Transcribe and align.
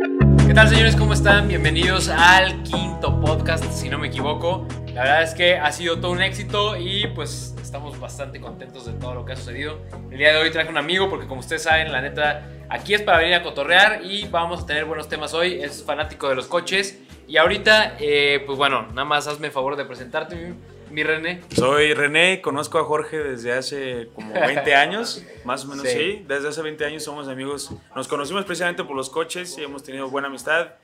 ¿Qué 0.00 0.54
tal 0.54 0.66
señores? 0.66 0.96
¿Cómo 0.96 1.12
están? 1.12 1.46
Bienvenidos 1.46 2.08
al 2.08 2.62
quinto 2.62 3.20
podcast, 3.20 3.62
si 3.70 3.90
no 3.90 3.98
me 3.98 4.06
equivoco. 4.06 4.66
La 4.94 5.02
verdad 5.02 5.22
es 5.24 5.34
que 5.34 5.58
ha 5.58 5.70
sido 5.72 6.00
todo 6.00 6.12
un 6.12 6.22
éxito 6.22 6.74
y 6.78 7.06
pues 7.08 7.54
estamos 7.60 8.00
bastante 8.00 8.40
contentos 8.40 8.86
de 8.86 8.94
todo 8.94 9.14
lo 9.14 9.26
que 9.26 9.34
ha 9.34 9.36
sucedido. 9.36 9.78
El 10.10 10.16
día 10.16 10.32
de 10.32 10.38
hoy 10.38 10.50
traje 10.50 10.70
un 10.70 10.78
amigo 10.78 11.10
porque 11.10 11.26
como 11.26 11.40
ustedes 11.40 11.64
saben, 11.64 11.92
la 11.92 12.00
neta, 12.00 12.48
aquí 12.70 12.94
es 12.94 13.02
para 13.02 13.18
venir 13.18 13.34
a 13.34 13.42
cotorrear 13.42 14.00
y 14.02 14.26
vamos 14.28 14.62
a 14.62 14.66
tener 14.66 14.86
buenos 14.86 15.06
temas 15.06 15.34
hoy. 15.34 15.60
Es 15.60 15.84
fanático 15.84 16.30
de 16.30 16.34
los 16.34 16.46
coches 16.46 16.98
y 17.28 17.36
ahorita, 17.36 17.96
eh, 18.00 18.42
pues 18.46 18.56
bueno, 18.56 18.86
nada 18.88 19.04
más 19.04 19.28
hazme 19.28 19.48
el 19.48 19.52
favor 19.52 19.76
de 19.76 19.84
presentarte, 19.84 20.54
mi, 20.90 21.02
René. 21.02 21.40
Soy 21.54 21.94
René, 21.94 22.40
conozco 22.40 22.78
a 22.78 22.84
Jorge 22.84 23.18
desde 23.18 23.52
hace 23.52 24.08
como 24.14 24.32
20 24.32 24.74
años, 24.74 25.24
más 25.44 25.64
o 25.64 25.68
menos 25.68 25.86
Sí. 25.88 25.96
sí. 25.98 26.24
Desde 26.28 26.48
hace 26.48 26.62
20 26.62 26.84
años 26.84 27.02
somos 27.04 27.28
amigos. 27.28 27.70
Nos 27.94 28.08
conocimos 28.08 28.44
precisamente 28.44 28.84
por 28.84 28.96
los 28.96 29.10
coches 29.10 29.56
y 29.58 29.62
hemos 29.64 29.82
tenido 29.82 30.08
buena 30.10 30.28
amistad. 30.28 30.74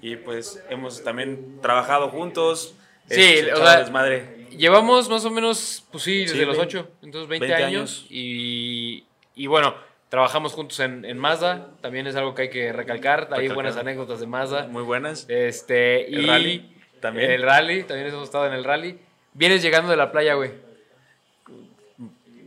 Y 0.00 0.16
pues 0.16 0.62
hemos 0.68 1.02
también 1.04 1.60
trabajado 1.62 2.08
juntos. 2.08 2.74
Sí, 3.08 3.20
es- 3.20 3.52
o 3.52 3.56
sea, 3.64 3.78
desmadre. 3.78 4.46
Llevamos 4.56 5.08
más 5.08 5.24
o 5.24 5.30
menos, 5.30 5.86
pues 5.90 6.04
sí, 6.04 6.20
desde 6.22 6.34
Sí, 6.40 6.44
los 6.44 6.56
ve- 6.56 6.62
8, 6.64 6.88
entonces 7.02 7.28
20, 7.28 7.46
20 7.46 7.64
años. 7.64 7.80
años. 8.00 8.06
Y, 8.10 9.06
y 9.34 9.46
bueno, 9.46 9.74
trabajamos 10.10 10.52
juntos 10.52 10.78
en, 10.80 11.04
en 11.04 11.16
Mazda, 11.18 11.70
también 11.80 12.06
es 12.06 12.16
algo 12.16 12.34
que 12.34 12.42
hay 12.42 12.50
que 12.50 12.72
recalcar. 12.72 13.28
Hay 13.32 13.48
buenas 13.48 13.76
anécdotas 13.76 14.20
de 14.20 14.26
Mazda. 14.26 14.66
Muy 14.66 14.82
buenas. 14.82 15.24
Este, 15.28 16.06
y 16.08 16.16
El 16.16 16.26
rally 16.28 16.76
también. 17.00 17.30
El 17.30 17.42
rally, 17.42 17.84
también 17.84 18.08
hemos 18.08 18.24
estado 18.24 18.46
en 18.46 18.52
el 18.52 18.64
rally. 18.64 18.98
Vienes 19.34 19.62
llegando 19.62 19.90
de 19.90 19.96
la 19.96 20.12
playa, 20.12 20.34
güey. 20.34 20.50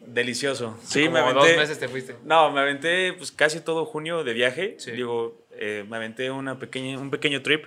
Delicioso. 0.07 0.77
Sí, 0.83 1.05
Como 1.05 1.13
me 1.13 1.19
aventé. 1.19 1.47
dos 1.49 1.57
meses 1.57 1.79
te 1.79 1.87
fuiste. 1.87 2.15
No, 2.23 2.51
me 2.51 2.61
aventé 2.61 3.13
pues 3.13 3.31
casi 3.31 3.59
todo 3.59 3.85
junio 3.85 4.23
de 4.23 4.33
viaje. 4.33 4.75
Sí. 4.77 4.91
Digo, 4.91 5.37
eh, 5.51 5.83
me 5.89 5.97
aventé 5.97 6.31
una 6.31 6.57
pequeña, 6.59 6.97
un 6.99 7.09
pequeño 7.09 7.41
trip 7.41 7.65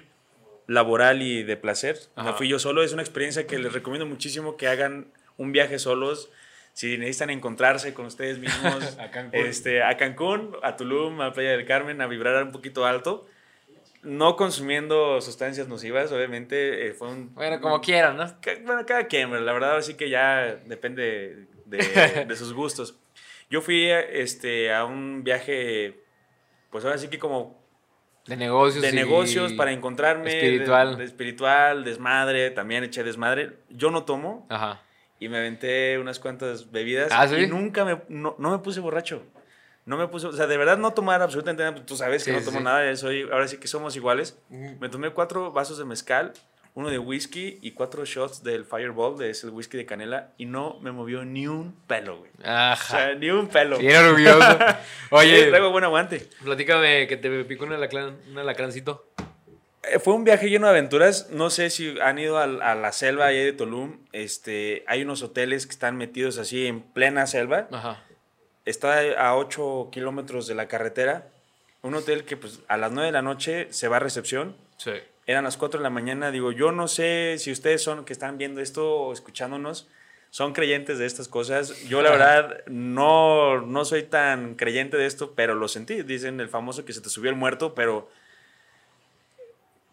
laboral 0.66 1.20
y 1.20 1.42
de 1.42 1.56
placer. 1.56 1.98
Ajá. 2.16 2.30
Me 2.30 2.36
fui 2.36 2.48
yo 2.48 2.58
solo. 2.58 2.82
Es 2.82 2.92
una 2.92 3.02
experiencia 3.02 3.46
que 3.46 3.58
les 3.58 3.72
recomiendo 3.72 4.06
muchísimo 4.06 4.56
que 4.56 4.68
hagan 4.68 5.08
un 5.36 5.52
viaje 5.52 5.78
solos. 5.78 6.30
Si 6.72 6.96
necesitan 6.96 7.30
encontrarse 7.30 7.92
con 7.92 8.06
ustedes 8.06 8.38
mismos, 8.38 8.96
A 9.00 9.10
Cancún. 9.10 9.40
Este, 9.40 9.82
a 9.82 9.96
Cancún, 9.96 10.56
a 10.62 10.76
Tulum, 10.76 11.20
a 11.20 11.32
Playa 11.32 11.50
del 11.50 11.66
Carmen, 11.66 12.00
a 12.00 12.06
vibrar 12.06 12.42
un 12.44 12.52
poquito 12.52 12.86
alto. 12.86 13.26
No 14.02 14.36
consumiendo 14.36 15.20
sustancias 15.20 15.66
nocivas, 15.68 16.12
obviamente. 16.12 16.86
eh, 16.88 16.92
fue 16.94 17.08
un, 17.08 17.34
Bueno, 17.34 17.60
como 17.60 17.80
quieran, 17.80 18.16
¿no? 18.16 18.26
Bueno, 18.64 18.86
cada 18.86 19.06
quien, 19.06 19.30
la 19.44 19.52
verdad 19.52 19.76
así 19.76 19.94
que 19.94 20.08
ya 20.08 20.56
depende 20.66 21.46
de, 21.64 22.24
de 22.26 22.36
sus 22.36 22.52
gustos. 22.52 22.94
Yo 23.50 23.60
fui 23.60 23.86
este, 23.88 24.72
a 24.72 24.84
un 24.84 25.24
viaje, 25.24 26.00
pues 26.70 26.84
ahora 26.84 26.98
sí 26.98 27.08
que 27.08 27.18
como 27.18 27.58
De 28.26 28.36
negocios. 28.36 28.82
de 28.82 28.92
negocios 28.92 29.52
para 29.54 29.72
encontrarme. 29.72 30.30
de- 30.30 30.36
espiritual. 30.36 30.96
De, 30.98 31.04
espiritual, 31.04 31.84
desmadre, 31.84 32.50
también 32.50 32.84
eché 32.84 33.02
desmadre. 33.02 33.54
Yo 33.70 33.90
no 33.90 34.04
tomo 34.04 34.46
Ajá. 34.50 34.80
y 35.18 35.28
me 35.28 35.38
aventé 35.38 35.98
unas 35.98 36.18
cuantas 36.20 36.70
bebidas 36.70 37.08
¿Ah, 37.10 37.26
sí? 37.26 37.36
y 37.36 37.46
nunca 37.46 37.84
me, 37.84 38.02
no, 38.08 38.36
no 38.38 38.50
me 38.50 38.58
puse 38.58 38.80
borracho. 38.80 39.22
No 39.88 39.96
me 39.96 40.06
puse, 40.06 40.26
o 40.26 40.32
sea, 40.32 40.46
de 40.46 40.56
verdad 40.58 40.76
no 40.76 40.92
tomar 40.92 41.22
absolutamente 41.22 41.62
nada. 41.62 41.84
Tú 41.86 41.96
sabes 41.96 42.22
que 42.22 42.30
Sí, 42.32 42.36
no 42.38 42.44
tomo 42.44 42.58
sí. 42.58 42.64
nada, 42.64 42.94
soy, 42.96 43.22
ahora 43.22 43.48
sí 43.48 43.56
que 43.56 43.66
somos 43.68 43.96
iguales. 43.96 44.38
Me 44.50 44.88
tomé 44.90 45.10
cuatro 45.10 45.50
vasos 45.50 45.78
de 45.78 45.86
mezcal, 45.86 46.34
uno 46.74 46.90
de 46.90 46.98
whisky 46.98 47.58
y 47.62 47.72
cuatro 47.72 48.04
shots 48.04 48.42
del 48.44 48.64
Fireball, 48.66 49.16
de 49.16 49.30
ese 49.30 49.48
whisky 49.48 49.78
de 49.78 49.86
canela, 49.86 50.34
y 50.36 50.44
no 50.44 50.78
me 50.80 50.92
movió 50.92 51.24
ni 51.24 51.46
un 51.48 51.74
pelo, 51.86 52.18
güey. 52.18 52.30
O 52.44 52.48
Ajá. 52.48 52.96
sea, 52.98 53.14
ni 53.14 53.30
un 53.30 53.48
pelo. 53.48 53.78
Bien 53.78 54.04
orgulloso. 54.04 54.58
Oye, 55.10 55.44
Sí, 55.44 55.48
traigo 55.48 55.70
buen 55.70 55.84
aguante. 55.84 56.28
platícame 56.44 57.06
que 57.08 57.16
te 57.16 57.44
picó 57.44 57.64
un, 57.64 57.72
alacrán, 57.72 58.18
un 58.30 58.38
alacrancito. 58.38 59.08
Eh, 59.84 59.98
Fue 60.00 60.12
un 60.12 60.24
viaje 60.24 60.50
lleno 60.50 60.66
de 60.66 60.72
aventuras. 60.72 61.30
No 61.30 61.48
sé 61.50 61.70
si 61.70 61.98
han 62.00 62.18
ido 62.18 62.38
a, 62.38 62.46
la 62.46 62.92
selva 62.92 63.26
ahí 63.26 63.42
de 63.42 63.52
Tulum. 63.54 64.00
Este, 64.12 64.84
hay 64.86 65.02
unos 65.02 65.22
hoteles 65.22 65.66
que 65.66 65.72
están 65.72 65.96
metidos 65.96 66.36
así 66.38 66.66
en 66.66 66.82
plena 66.82 67.26
selva. 67.26 67.68
Ajá. 67.72 68.04
Está 68.68 69.00
a 69.16 69.34
8 69.34 69.88
kilómetros 69.90 70.46
de 70.46 70.54
la 70.54 70.68
carretera. 70.68 71.28
Un 71.80 71.94
hotel 71.94 72.24
que 72.24 72.36
pues, 72.36 72.60
a 72.68 72.76
las 72.76 72.92
9 72.92 73.06
de 73.06 73.12
la 73.12 73.22
noche 73.22 73.66
se 73.70 73.88
va 73.88 73.96
a 73.96 74.00
recepción. 74.00 74.54
Sí. 74.76 74.92
Eran 75.26 75.44
las 75.44 75.56
4 75.56 75.80
de 75.80 75.82
la 75.82 75.88
mañana. 75.88 76.30
Digo, 76.30 76.52
yo 76.52 76.70
no 76.70 76.86
sé 76.86 77.36
si 77.38 77.50
ustedes 77.50 77.82
son 77.82 78.04
que 78.04 78.12
están 78.12 78.36
viendo 78.36 78.60
esto 78.60 78.94
o 78.94 79.12
escuchándonos, 79.14 79.88
son 80.28 80.52
creyentes 80.52 80.98
de 80.98 81.06
estas 81.06 81.28
cosas. 81.28 81.82
Yo 81.84 82.02
la 82.02 82.10
verdad 82.10 82.62
no, 82.66 83.62
no 83.62 83.86
soy 83.86 84.02
tan 84.02 84.54
creyente 84.54 84.98
de 84.98 85.06
esto, 85.06 85.32
pero 85.34 85.54
lo 85.54 85.66
sentí. 85.68 86.02
Dicen 86.02 86.38
el 86.38 86.50
famoso 86.50 86.84
que 86.84 86.92
se 86.92 87.00
te 87.00 87.08
subió 87.08 87.30
el 87.30 87.36
muerto, 87.36 87.74
pero 87.74 88.10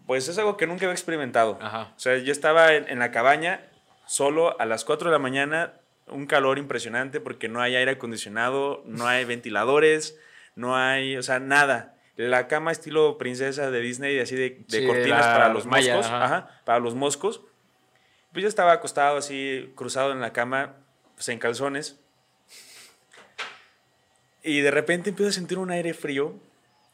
pues 0.06 0.28
es 0.28 0.38
algo 0.38 0.57
que 0.57 0.68
nunca 0.68 0.84
había 0.84 0.96
experimentado. 0.96 1.57
Ajá. 1.62 1.94
O 1.96 2.00
sea, 2.00 2.18
yo 2.18 2.34
estaba 2.34 2.74
en, 2.74 2.90
en 2.90 3.00
la 3.00 3.12
cabaña 3.12 3.62
solo 4.06 4.59
a 4.59 4.66
las 4.66 4.84
4 4.84 5.09
de 5.09 5.13
la 5.13 5.19
mañana, 5.19 5.75
un 6.08 6.26
calor 6.28 6.58
impresionante 6.58 7.20
porque 7.20 7.48
no 7.50 7.62
hay 7.62 7.76
aire 7.76 7.92
acondicionado, 7.92 8.84
no 8.86 9.08
hay 9.08 9.26
ventiladores, 9.26 10.18
no 10.56 10.76
hay, 10.76 11.18
o 11.18 11.24
sea, 11.24 11.40
nada. 11.40 11.96
La 12.16 12.48
cama 12.48 12.72
estilo 12.72 13.18
princesa 13.18 13.72
de 13.72 13.80
Disney, 13.82 14.20
así 14.20 14.36
de, 14.36 14.64
de 14.68 14.80
Sí, 14.80 14.88
cortinas 14.88 15.26
la 15.26 15.34
para 15.34 15.50
los 15.50 15.66
moscos. 15.66 16.06
ajá. 16.06 16.26
Ajá, 16.26 16.62
para 16.64 16.80
los 16.80 16.96
moscos. 16.96 17.42
Pues 18.32 18.44
yo 18.44 18.48
estaba 18.50 18.72
acostado 18.74 19.18
así, 19.18 19.72
cruzado 19.76 20.12
en 20.12 20.22
la 20.22 20.32
cama, 20.34 20.76
pues 21.16 21.28
en 21.30 21.40
calzones. 21.40 22.00
Y 24.44 24.62
de 24.62 24.72
repente 24.72 25.10
empiezo 25.10 25.30
a 25.30 25.34
sentir 25.34 25.58
un 25.58 25.72
aire 25.72 25.94
frío 25.94 26.36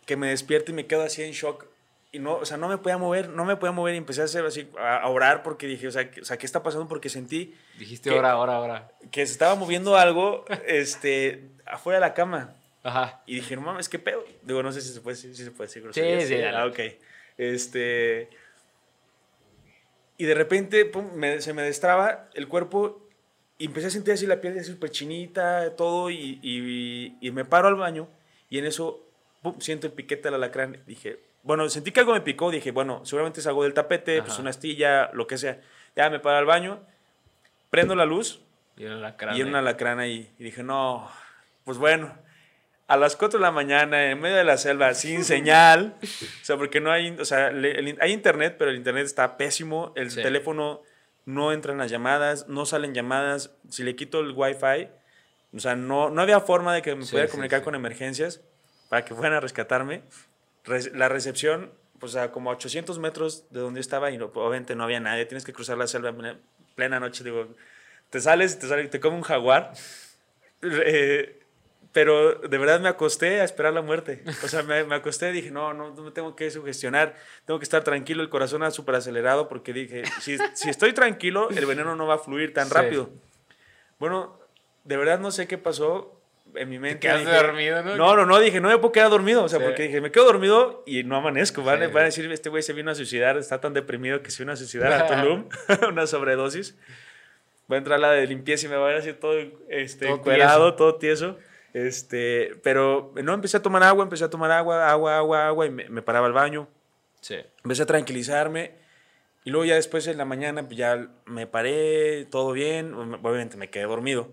que 0.06 0.16
me 0.16 0.30
despierta 0.30 0.72
y 0.72 0.74
me 0.74 0.88
quedo 0.88 1.04
así 1.04 1.22
en 1.24 1.32
shock. 1.34 1.66
Y 2.14 2.20
no, 2.20 2.36
o 2.36 2.46
sea, 2.46 2.58
no 2.58 2.68
me 2.68 2.78
podía 2.78 2.98
mover, 2.98 3.30
no 3.30 3.46
me 3.46 3.56
podía 3.56 3.72
mover 3.72 3.94
y 3.94 3.98
empecé 3.98 4.22
a 4.22 4.26
hacer 4.26 4.46
así, 4.46 4.70
a, 4.78 5.08
orar 5.08 5.44
porque 5.44 5.66
dije, 5.66 5.88
o 5.88 5.92
sea, 5.92 6.10
o 6.22 6.26
sea, 6.26 6.38
¿qué 6.38 6.46
está 6.46 6.62
pasando? 6.62 6.88
Porque 6.90 7.08
sentí 7.08 7.56
Dijiste 7.80 8.10
ahora, 8.10 8.32
ahora, 8.32 8.56
ahora. 8.56 8.92
que 9.12 9.26
se 9.26 9.32
estaba 9.32 9.56
moviendo 9.56 9.96
algo, 9.96 10.44
este, 10.68 11.52
afuera 11.66 12.00
de 12.00 12.02
la 12.02 12.14
cama. 12.14 12.54
Ajá. 12.84 13.22
Y 13.26 13.36
dije, 13.36 13.56
no 13.56 13.62
mames, 13.62 13.88
¿qué 13.88 13.98
pedo? 14.00 14.26
Digo, 14.42 14.62
no 14.62 14.72
sé 14.74 14.82
si 14.82 14.92
se 14.94 15.00
puede 15.00 15.16
si 15.16 15.34
se 15.34 15.52
puede 15.52 15.68
decir 15.70 15.84
Sí, 15.94 16.28
sí, 16.28 16.36
dale. 16.42 16.58
Ah, 16.58 16.66
ok. 16.66 16.80
Este... 17.38 18.30
Y 20.18 20.26
de 20.26 20.34
repente 20.36 20.86
pum, 20.86 21.14
me- 21.16 21.42
se 21.42 21.54
me 21.54 21.62
destraba 21.64 22.30
el 22.34 22.48
cuerpo 22.48 23.08
y 23.58 23.66
empecé 23.66 23.88
a 23.88 23.90
sentir 23.90 24.14
así 24.14 24.28
la 24.28 24.42
piel 24.42 24.64
súper 24.64 24.92
chinita, 24.92 25.76
todo, 25.76 26.10
y, 26.10 26.40
y- 26.44 27.18
y 27.22 27.32
me 27.32 27.46
paro 27.46 27.68
al 27.68 27.76
baño 27.76 28.08
y 28.50 28.58
en 28.60 28.66
eso 28.66 29.08
pum, 29.42 29.60
siento 29.60 29.88
el 29.88 29.94
piquete 29.94 30.24
del 30.24 30.36
alacrán. 30.36 30.82
Dije, 30.86 31.20
bueno, 31.44 31.68
sentí 31.70 31.92
que 31.92 32.00
algo 32.02 32.14
me 32.14 32.22
picó, 32.22 32.52
dije, 32.52 32.72
bueno, 32.72 33.06
seguramente 33.06 33.40
es 33.40 33.48
algo 33.48 33.64
del 33.64 33.74
tapete, 33.74 34.20
pues 34.22 34.34
Ajá. 34.34 34.42
una 34.42 34.50
astilla, 34.52 35.10
lo 35.14 35.28
que 35.28 35.38
sea. 35.38 35.60
Ya 35.96 36.10
me 36.10 36.20
paro 36.20 36.38
al 36.38 36.46
baño, 36.46 36.82
prendo 37.70 37.96
la 37.96 38.06
luz 38.06 38.42
Y 38.78 38.86
era 38.86 38.96
la 38.96 39.18
cara. 39.18 39.36
y 39.36 39.42
era 39.42 39.50
un 39.50 39.56
alacrán 39.56 40.00
ahí. 40.00 40.32
Y 40.40 40.44
dije, 40.44 40.64
no, 40.64 41.10
pues 41.64 41.78
bueno, 41.78 42.16
a 42.88 42.98
las 42.98 43.16
4 43.16 43.40
de 43.40 43.44
la 43.44 43.52
mañana, 43.52 44.12
en 44.12 44.20
medio 44.20 44.36
de 44.36 44.44
la 44.44 44.58
selva, 44.58 44.94
sin 44.94 45.24
señal, 45.26 45.96
o 46.04 46.46
sea, 46.46 46.58
porque 46.58 46.80
no 46.82 46.92
hay, 46.92 47.10
o 47.20 47.26
sea, 47.26 47.48
el 47.48 47.98
hay 48.00 48.12
internet, 48.12 48.56
pero 48.60 48.70
el 48.72 48.78
internet 48.78 49.06
está 49.06 49.38
pésimo, 49.38 49.94
el 49.96 50.12
Sí. 50.12 50.22
teléfono 50.22 50.82
no 51.26 51.52
entran 51.54 51.78
las 51.78 51.90
llamadas, 51.92 52.48
no 52.48 52.66
salen 52.66 52.94
llamadas, 52.94 53.56
si 53.70 53.84
le 53.84 53.96
quito 53.96 54.20
el 54.20 54.32
wifi, 54.36 54.90
o 55.54 55.60
sea, 55.60 55.76
no, 55.76 56.10
no 56.10 56.22
había 56.22 56.40
forma 56.40 56.74
de 56.74 56.82
que 56.82 56.96
me 56.96 57.04
Sí, 57.06 57.12
pudiera 57.12 57.28
sí, 57.28 57.32
comunicar 57.32 57.60
sí. 57.60 57.64
con 57.66 57.76
emergencias 57.76 58.42
para 58.92 59.06
que 59.06 59.16
fueran 59.16 59.32
a 59.34 59.40
rescatarme. 59.40 60.04
Re- 60.66 60.92
la 60.94 61.08
recepción, 61.08 61.72
pues 61.98 62.18
a 62.18 62.32
como 62.34 62.50
a 62.52 62.54
800 62.56 63.00
metros 63.00 63.46
de 63.50 63.62
donde 63.62 63.78
yo 63.78 63.82
estaba 63.82 64.12
y 64.12 64.18
no, 64.18 64.26
obviamente 64.26 64.76
no 64.76 64.84
había 64.84 65.00
nadie, 65.00 65.26
tienes 65.26 65.46
que 65.46 65.54
cruzar 65.54 65.78
la 65.78 65.88
selva 65.88 66.10
en 66.10 66.38
plena- 66.76 67.00
noche, 67.00 67.24
digo, 67.24 67.48
te 68.10 68.20
sales, 68.20 68.60
te 68.60 68.68
sale, 68.68 68.88
te 68.90 69.00
come 69.00 69.16
un 69.16 69.22
jaguar. 69.22 69.72
Eh, 70.62 71.38
pero 71.94 72.36
de 72.36 72.58
verdad 72.58 72.80
me 72.80 72.90
acosté 72.90 73.42
a 73.42 73.44
esperar 73.46 73.74
la 73.74 73.82
muerte. 73.82 74.24
O 74.44 74.48
sea, 74.50 74.62
me, 74.64 74.84
me 74.84 74.96
acosté 74.96 75.30
y 75.30 75.34
dije, 75.34 75.52
no, 75.52 75.74
no, 75.74 75.94
no 75.94 76.04
me 76.04 76.12
tengo 76.12 76.36
que 76.36 76.52
sugestionar, 76.52 77.16
tengo 77.46 77.60
que 77.60 77.64
estar 77.64 77.84
tranquilo, 77.84 78.22
el 78.24 78.30
corazón 78.30 78.62
era 78.62 78.72
súper 78.72 78.96
acelerado 78.96 79.48
porque 79.50 79.72
dije, 79.74 80.04
si, 80.22 80.38
si 80.54 80.70
estoy 80.70 80.94
tranquilo, 80.94 81.50
el 81.50 81.66
veneno 81.66 81.96
no 81.96 82.08
va 82.08 82.16
a 82.16 82.20
fluir 82.20 82.54
tan 82.54 82.68
Sí. 82.68 82.74
rápido. 82.74 83.10
Bueno, 84.00 84.38
de 84.84 84.98
verdad 84.98 85.20
no 85.20 85.32
sé 85.32 85.48
qué 85.48 85.58
pasó 85.58 86.21
en 86.56 86.70
mi 86.70 86.80
mente. 86.80 87.00
quedaste 87.00 87.26
dije, 87.30 87.44
dormido, 87.44 87.84
¿no? 87.84 87.96
No, 87.96 88.16
no, 88.16 88.26
no, 88.26 88.40
dije, 88.40 88.60
no 88.62 88.70
me 88.70 88.78
puedo 88.78 88.92
quedar 88.92 89.10
dormido, 89.10 89.44
o 89.44 89.50
sea, 89.50 89.60
Sí. 89.60 89.66
porque 89.66 89.84
dije, 89.84 90.02
me 90.02 90.12
quedo 90.12 90.26
dormido 90.26 90.84
y 90.86 91.04
no 91.04 91.16
amanezco, 91.18 91.64
van, 91.64 91.80
Sí. 91.80 91.88
van 91.88 92.04
a 92.04 92.06
decir, 92.06 92.32
este 92.32 92.50
güey 92.50 92.64
se 92.64 92.74
vino 92.74 92.92
a 92.92 92.96
suicidar, 92.96 93.38
está 93.38 93.60
tan 93.62 93.74
deprimido 93.74 94.22
que 94.22 94.32
se 94.32 94.44
vino 94.44 94.52
a 94.54 94.56
suicidar 94.56 94.92
a 94.94 95.08
Tulum, 95.08 95.48
una 95.90 96.08
sobredosis. 96.08 96.78
Va 97.72 97.76
a 97.76 97.78
entrar 97.78 98.00
la 98.00 98.12
de 98.12 98.28
limpieza 98.28 98.66
y 98.66 98.70
me 98.70 98.76
va 98.76 98.90
a 98.90 98.92
ir 98.92 98.98
así 98.98 99.14
todo, 99.14 99.34
este, 99.70 100.06
Todo 100.08 100.16
encuerado, 100.18 100.76
todo 100.76 100.96
tieso. 100.96 101.38
Este, 101.74 102.52
pero 102.64 103.14
no, 103.24 103.34
empecé 103.34 103.58
a 103.58 103.62
tomar 103.62 103.82
agua, 103.84 104.04
empecé 104.04 104.26
a 104.26 104.30
tomar 104.30 104.52
agua, 104.52 104.90
agua, 104.90 105.18
agua, 105.18 105.48
agua, 105.48 105.66
y 105.66 105.70
me, 105.70 105.88
me 105.90 106.02
paraba 106.02 106.28
al 106.28 106.34
baño. 106.34 106.68
Sí. 107.22 107.38
Empecé 107.64 107.84
a 107.84 107.86
tranquilizarme. 107.86 108.74
Y 109.44 109.50
luego 109.52 109.66
ya 109.66 109.76
después 109.76 110.06
en 110.08 110.18
la 110.18 110.26
mañana 110.26 110.64
pues, 110.64 110.78
ya 110.78 111.08
me 111.26 111.48
paré, 111.48 112.26
todo 112.30 112.52
bien. 112.52 112.94
Obviamente 112.94 113.58
me 113.58 113.70
quedé 113.70 113.84
dormido. 113.86 114.30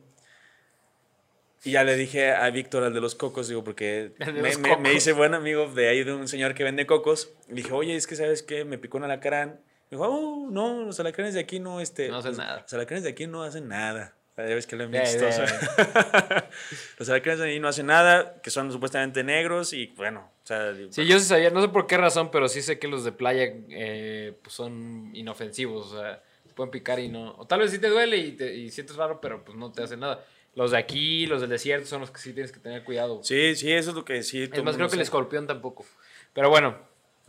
Y 1.64 1.72
ya 1.72 1.82
le 1.84 1.96
dije 1.96 2.30
a 2.32 2.48
Víctor, 2.50 2.84
al 2.84 2.94
de 2.94 3.00
los 3.00 3.14
cocos, 3.14 3.48
digo, 3.48 3.64
porque 3.64 4.12
me, 4.18 4.56
me- 4.56 4.76
me 4.76 4.92
hice 4.94 5.12
buen 5.12 5.34
amigo 5.34 5.66
de 5.68 5.88
ahí 5.88 6.04
de 6.04 6.12
un 6.14 6.28
señor 6.28 6.54
que 6.54 6.64
vende 6.64 6.86
cocos. 6.86 7.32
Le 7.48 7.56
dije, 7.56 7.72
oye, 7.72 7.96
es 7.96 8.06
que 8.06 8.14
sabes 8.16 8.42
qué, 8.42 8.64
me 8.64 8.78
picó 8.78 8.96
un 8.98 9.04
alacrán. 9.04 9.60
Me 9.90 9.96
dijo, 9.96 10.06
oh, 10.08 10.48
no, 10.50 10.84
los 10.84 11.00
alacranes 11.00 11.34
de 11.34 11.40
aquí 11.40 11.60
no, 11.60 11.80
este, 11.80 12.08
No 12.08 12.18
hacen 12.18 12.32
los- 12.32 12.38
nada. 12.38 12.60
Los 12.62 12.72
alacranes 12.74 13.04
de 13.04 13.10
aquí 13.10 13.26
no 13.26 13.42
hacen 13.42 13.68
nada. 13.68 14.14
Ya 14.36 14.44
ves 14.44 14.68
que 14.68 14.76
lo 14.76 14.84
he 14.84 14.90
Ya, 14.92 15.00
visto. 15.00 15.18
ya, 15.18 15.28
o 15.28 15.32
sea. 15.32 16.50
los 16.98 17.08
alacranes 17.08 17.40
de 17.40 17.46
ahí 17.50 17.58
no 17.58 17.66
hacen 17.66 17.86
nada, 17.86 18.40
que 18.40 18.50
son 18.50 18.70
supuestamente 18.70 19.24
negros 19.24 19.72
y 19.72 19.86
bueno, 19.96 20.30
o 20.44 20.46
sea, 20.46 20.72
Sí, 20.90 21.06
yo 21.06 21.18
sí 21.18 21.24
sabía, 21.24 21.50
no 21.50 21.60
sé 21.60 21.68
por 21.68 21.88
qué 21.88 21.96
razón, 21.96 22.30
pero 22.30 22.46
sí 22.48 22.62
sé 22.62 22.78
que 22.78 22.86
los 22.86 23.02
de 23.04 23.10
playa 23.10 23.52
eh, 23.70 24.34
pues 24.40 24.54
son 24.54 25.10
inofensivos, 25.14 25.92
o 25.92 25.98
sea, 26.00 26.22
pueden 26.54 26.70
picar 26.70 26.98
y 27.00 27.08
no. 27.08 27.34
O 27.36 27.46
tal 27.46 27.60
vez 27.60 27.70
sí 27.72 27.78
te 27.80 27.88
duele 27.88 28.16
y, 28.16 28.32
te, 28.32 28.54
y 28.54 28.70
sientes 28.70 28.94
raro, 28.96 29.20
pero 29.20 29.44
pues 29.44 29.56
no 29.58 29.72
te 29.72 29.82
hace 29.82 29.96
nada. 29.96 30.24
Los 30.54 30.72
de 30.72 30.78
aquí, 30.78 31.26
los 31.26 31.40
del 31.40 31.50
desierto, 31.50 31.86
son 31.86 32.00
los 32.00 32.10
que 32.10 32.18
sí 32.20 32.32
tienes 32.32 32.50
que 32.52 32.58
tener 32.60 32.82
cuidado. 32.84 33.20
sí, 33.22 33.54
sí, 33.56 33.72
eso 33.72 33.90
es 33.90 33.96
lo 33.96 34.04
que 34.04 34.22
sí. 34.22 34.42
es 34.52 34.64
más, 34.64 34.76
creo 34.76 34.88
que 34.88 34.96
el 34.96 35.02
escorpión 35.02 35.46
tampoco. 35.46 35.84
Pero 36.32 36.50
bueno, 36.50 36.76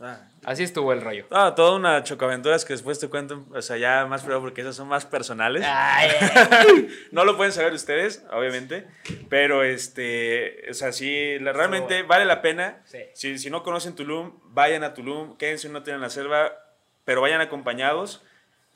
Ah. 0.02 0.18
así 0.44 0.62
estuvo 0.62 0.94
el 0.94 1.02
rollo. 1.02 1.26
Ah, 1.30 1.52
toda 1.54 1.76
una 1.76 2.02
chocaventuras 2.02 2.64
que 2.64 2.72
después 2.72 2.98
te 2.98 3.08
cuento, 3.08 3.44
o 3.52 3.60
sea, 3.60 3.76
ya 3.76 4.06
más 4.06 4.22
prueba 4.22 4.40
porque 4.40 4.62
esas 4.62 4.74
son 4.74 4.88
más 4.88 5.04
personales. 5.04 5.62
No 7.12 7.24
lo 7.24 7.36
pueden 7.36 7.52
saber 7.52 7.72
ustedes, 7.74 8.24
obviamente, 8.32 8.86
pero 9.28 9.62
este, 9.62 10.70
o 10.70 10.74
sea, 10.74 10.92
sí, 10.92 11.38
la- 11.40 11.52
realmente 11.52 11.94
bueno. 11.96 12.08
vale 12.08 12.24
la 12.24 12.40
pena. 12.40 12.80
Sí. 12.86 12.98
Si, 13.14 13.38
si 13.38 13.50
no 13.50 13.62
conocen 13.62 13.94
Tulum, 13.94 14.32
vayan 14.44 14.84
a 14.84 14.94
Tulum, 14.94 15.36
quédense 15.36 15.68
un 15.68 15.76
hotel 15.76 15.96
en 15.96 16.00
la 16.00 16.10
selva, 16.10 16.52
pero 17.04 17.20
vayan 17.20 17.40
acompañados. 17.40 18.22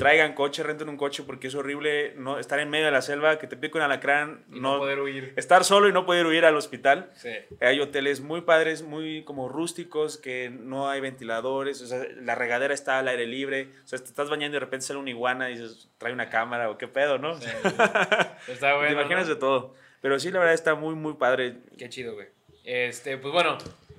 Traigan 0.05 0.35
coche, 0.35 0.63
renten 0.63 0.91
un 0.91 0.99
coche 0.99 1.23
porque 1.23 1.47
es 1.47 1.55
horrible 1.55 2.13
no 2.17 2.39
estar 2.39 2.59
en 2.61 2.69
medio 2.69 2.85
de 2.85 2.91
la 2.91 3.01
selva, 3.01 3.39
que 3.39 3.47
te 3.47 3.57
pique 3.57 3.79
un 3.79 3.85
alacrán, 3.85 4.45
y 4.53 4.61
no, 4.61 4.77
poder 4.77 5.01
huir. 5.01 5.33
estar 5.37 5.65
solo 5.65 5.89
y 5.89 5.95
no 5.95 6.05
poder 6.05 6.27
huir 6.27 6.45
al 6.45 6.55
hospital. 6.57 7.11
Sí. 7.15 7.31
Hay 7.63 7.81
hoteles 7.81 8.21
muy 8.21 8.43
padres, 8.43 8.83
muy 8.83 9.25
como 9.25 9.49
rústicos, 9.49 10.19
que 10.19 10.51
no 10.51 10.91
hay 10.91 11.01
ventiladores, 11.01 11.81
o 11.81 11.87
sea, 11.87 12.05
la 12.21 12.35
regadera 12.35 12.75
está 12.75 12.99
al 12.99 13.09
aire 13.09 13.27
libre, 13.27 13.71
o 13.83 13.89
sea, 13.89 13.99
te 13.99 14.05
estás 14.05 14.29
bañando 14.29 14.59
y 14.59 14.61
de 14.61 14.67
repente 14.67 14.85
sale 14.85 14.99
una 14.99 15.09
iguana 15.09 15.49
y 15.49 15.57
dices, 15.57 15.89
trae 15.97 16.13
una 16.13 16.29
cámara 16.29 16.69
o 16.69 16.77
qué 16.77 16.87
pedo, 16.87 17.17
¿no? 17.17 17.41
Sí. 17.41 17.49
Está 18.49 18.75
bueno. 18.75 18.89
te 18.89 18.93
imaginas 18.93 19.27
¿no? 19.27 19.35
de 19.35 19.41
todo. 19.41 19.75
Pero 20.03 20.21
sí, 20.21 20.31
la 20.31 20.41
verdad 20.41 20.53
está 20.53 20.75
muy, 20.75 20.95
muy 20.95 21.15
padre. 21.15 21.57
Qué 21.79 21.89
chido, 21.89 22.13
güey. 22.13 22.27
Este, 22.63 23.17
pues 23.17 23.33
bueno, 23.33 23.57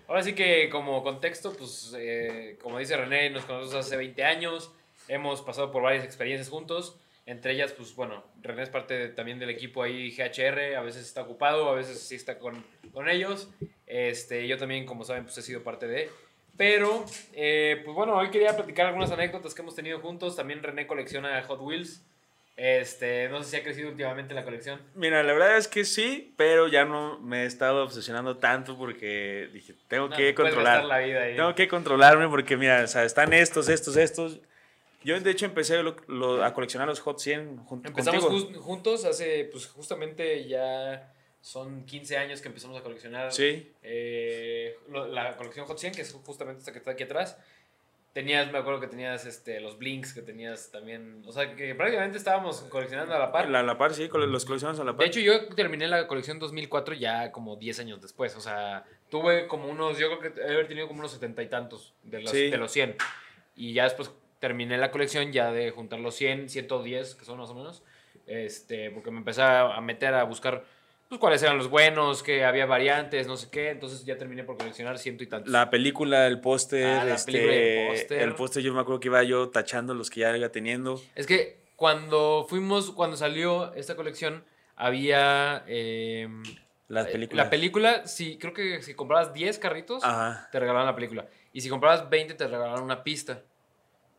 ahora 0.08 0.22
sí 0.22 0.36
que 0.36 0.70
como 0.70 1.02
contexto, 1.02 1.52
pues 1.58 1.96
eh, 1.98 2.60
como 2.62 2.78
dice 2.78 2.96
René, 2.96 3.32
nos 3.32 3.46
conocemos 3.46 3.88
hace 3.88 3.98
20 3.98 4.24
años, 4.24 4.72
hemos 5.08 5.42
pasado 5.42 5.72
por 5.72 5.84
varias 5.84 6.04
experiencias 6.06 6.50
juntos, 6.50 6.98
entre 7.26 7.54
ellas, 7.54 7.72
pues 7.74 7.96
bueno, 7.96 8.24
René 8.42 8.64
es 8.64 8.70
parte 8.70 8.94
de- 8.94 9.10
también 9.10 9.40
del 9.40 9.50
equipo 9.50 9.82
ahí 9.82 10.12
GHR, 10.16 10.76
a 10.76 10.82
veces 10.82 11.06
está 11.06 11.22
ocupado, 11.24 11.70
a 11.70 11.76
veces 11.76 12.00
sí 12.00 12.16
está 12.16 12.38
con, 12.38 12.64
con 12.94 13.10
ellos, 13.10 13.50
este, 13.88 14.48
yo 14.48 14.58
también, 14.58 14.86
como 14.86 15.04
saben, 15.04 15.24
pues 15.24 15.38
he 15.38 15.42
sido 15.42 15.64
parte 15.64 15.88
de... 15.88 16.10
Pero, 16.58 17.04
eh, 17.34 17.82
pues 17.84 17.94
bueno, 17.94 18.16
hoy 18.16 18.30
quería 18.30 18.56
platicar 18.56 18.86
algunas 18.86 19.12
anécdotas 19.12 19.54
que 19.54 19.62
hemos 19.62 19.76
tenido 19.76 20.00
juntos. 20.00 20.38
También 20.38 20.64
René 20.64 20.88
colecciona 20.88 21.44
Hot 21.44 21.60
Wheels. 21.60 22.02
Este, 22.56 23.28
no 23.28 23.44
sé 23.44 23.50
si 23.50 23.56
ha 23.58 23.64
crecido 23.64 23.90
últimamente 23.90 24.34
la 24.34 24.46
colección. 24.46 24.80
Mira, 24.94 25.22
la 25.24 25.34
verdad 25.34 25.58
es 25.58 25.68
que 25.68 25.84
sí, 25.84 26.34
pero 26.38 26.70
ya 26.70 26.86
no 26.86 27.20
me 27.20 27.44
he 27.44 27.46
estado 27.46 27.84
obsesionando 27.84 28.38
tanto 28.38 28.78
porque 28.78 29.50
dije, 29.52 29.74
tengo 29.90 30.08
No, 30.08 30.16
que 30.16 30.34
controlar. 30.34 30.86
la 30.86 31.00
vida 31.00 31.24
ahí. 31.24 31.36
Tengo 31.36 31.54
que 31.56 31.68
controlarme 31.68 32.30
porque, 32.30 32.56
mira, 32.56 32.82
o 32.86 32.88
sea, 32.88 33.04
están 33.04 33.34
estos, 33.34 33.68
estos, 33.68 33.98
estos. 33.98 34.40
Yo, 35.06 35.20
de 35.20 35.30
hecho, 35.32 35.46
empecé 35.46 35.82
lo- 35.84 35.96
lo- 36.08 36.44
a 36.44 36.54
coleccionar 36.54 36.88
los 36.88 37.00
Hot 37.02 37.20
100 37.20 37.58
junto 37.58 37.88
Empezamos 37.88 38.26
juntos 38.58 39.06
hace, 39.06 39.46
pues 39.52 39.68
justamente 39.68 40.48
ya 40.48 41.14
son 41.42 41.86
15 41.86 42.18
años 42.18 42.42
que 42.42 42.48
empezamos 42.48 42.76
a 42.78 42.82
coleccionar 42.82 43.32
Sí, 43.32 43.72
eh, 43.84 44.76
lo- 44.90 45.06
la 45.08 45.38
colección 45.38 45.68
Hot 45.68 45.78
100, 45.78 45.94
que 45.94 46.02
es 46.02 46.12
justamente 46.26 46.60
esta 46.60 46.72
que 46.72 46.80
está 46.80 46.92
aquí 46.92 47.04
atrás. 47.04 47.38
Tenías, 48.14 48.50
me 48.52 48.58
acuerdo 48.58 48.80
que 48.80 48.88
tenías 48.88 49.26
este, 49.26 49.60
los 49.60 49.78
Blinks, 49.78 50.14
que 50.14 50.22
tenías 50.22 50.72
también, 50.72 51.22
o 51.28 51.34
sea, 51.34 51.54
que 51.56 51.76
prácticamente 51.76 52.18
estábamos 52.18 52.62
coleccionando 52.62 53.14
a 53.14 53.20
la 53.20 53.32
par. 53.32 53.50
la, 53.50 53.62
la 53.62 53.78
par, 53.78 53.94
sí, 53.94 54.08
los 54.12 54.46
coleccionamos 54.46 54.80
a 54.80 54.86
la 54.86 54.94
par. 54.94 55.02
De 55.02 55.08
hecho, 55.08 55.20
yo 55.20 55.48
terminé 55.54 55.88
la 55.88 56.08
colección 56.08 56.40
2004 56.40 56.96
ya 56.96 57.32
como 57.34 57.58
10 57.58 57.78
años 57.80 58.02
después. 58.02 58.34
O 58.38 58.40
sea, 58.42 58.86
tuve 59.10 59.48
como 59.48 59.68
unos, 59.68 60.00
yo 60.00 60.18
creo 60.18 60.34
que 60.34 60.42
he 60.62 60.64
tenido 60.66 60.88
como 60.88 61.02
unos 61.02 61.12
setenta 61.12 61.44
y 61.44 61.50
tantos 61.50 61.94
de 62.04 62.22
los, 62.22 62.32
Sí. 62.32 62.50
de 62.50 62.58
los 62.58 62.72
100. 62.72 62.96
Y 63.58 63.74
ya 63.74 63.84
después 63.84 64.10
terminé 64.46 64.78
la 64.78 64.92
colección 64.92 65.32
ya 65.32 65.52
de 65.52 65.72
juntar 65.72 66.00
los 66.00 66.14
100, 66.14 66.50
110, 66.50 67.16
que 67.16 67.26
son 67.26 67.40
más 67.40 67.50
o 67.50 67.56
menos. 67.56 67.82
Este, 68.28 68.92
porque 68.92 69.10
me 69.10 69.18
empecé 69.18 69.42
a 69.42 69.82
meter 69.82 70.14
a 70.14 70.24
buscar 70.24 70.64
pues, 71.10 71.20
cuáles 71.20 71.42
eran 71.42 71.58
los 71.58 71.68
buenos, 71.68 72.22
que 72.22 72.46
había 72.46 72.68
variantes, 72.68 73.26
no 73.26 73.38
sé 73.38 73.50
qué. 73.50 73.70
Entonces 73.72 74.06
ya 74.06 74.18
terminé 74.20 74.44
por 74.44 74.56
coleccionar 74.56 75.00
ciento 75.00 75.24
y 75.24 75.28
tantos. 75.28 75.52
La 75.52 75.72
película, 75.72 76.28
el 76.28 76.40
póster, 76.42 76.86
Ah, 76.86 77.06
la 77.06 77.16
este, 77.16 77.32
película 77.32 77.56
y 77.56 77.60
el 77.60 77.88
póster. 77.88 78.22
el 78.22 78.36
póster 78.36 78.62
yo 78.64 78.74
me 78.76 78.82
acuerdo 78.82 79.00
que 79.00 79.08
iba 79.08 79.24
yo 79.24 79.50
tachando 79.50 79.96
los 79.96 80.12
que 80.12 80.20
ya 80.22 80.38
iba 80.38 80.50
teniendo. 80.50 81.02
Es 81.16 81.26
que 81.26 81.58
cuando 81.76 82.46
fuimos, 82.48 82.92
cuando 82.92 83.18
salió 83.18 83.74
esta 83.74 83.96
colección, 83.96 84.44
había... 84.76 85.64
eh, 85.68 86.30
Las 86.88 87.08
películas. 87.08 87.46
La 87.46 87.50
película, 87.50 88.06
sí, 88.06 88.38
creo 88.40 88.54
que 88.54 88.84
si 88.84 88.94
comprabas 88.94 89.34
10 89.34 89.58
carritos, 89.58 90.04
Ajá. 90.04 90.50
te 90.52 90.60
regalaban 90.60 90.86
la 90.86 90.94
película. 90.96 91.26
Y 91.52 91.62
si 91.62 91.70
comprabas 91.70 92.10
20, 92.12 92.36
te 92.36 92.46
regalaban 92.48 92.84
una 92.84 93.04
pista. 93.04 93.42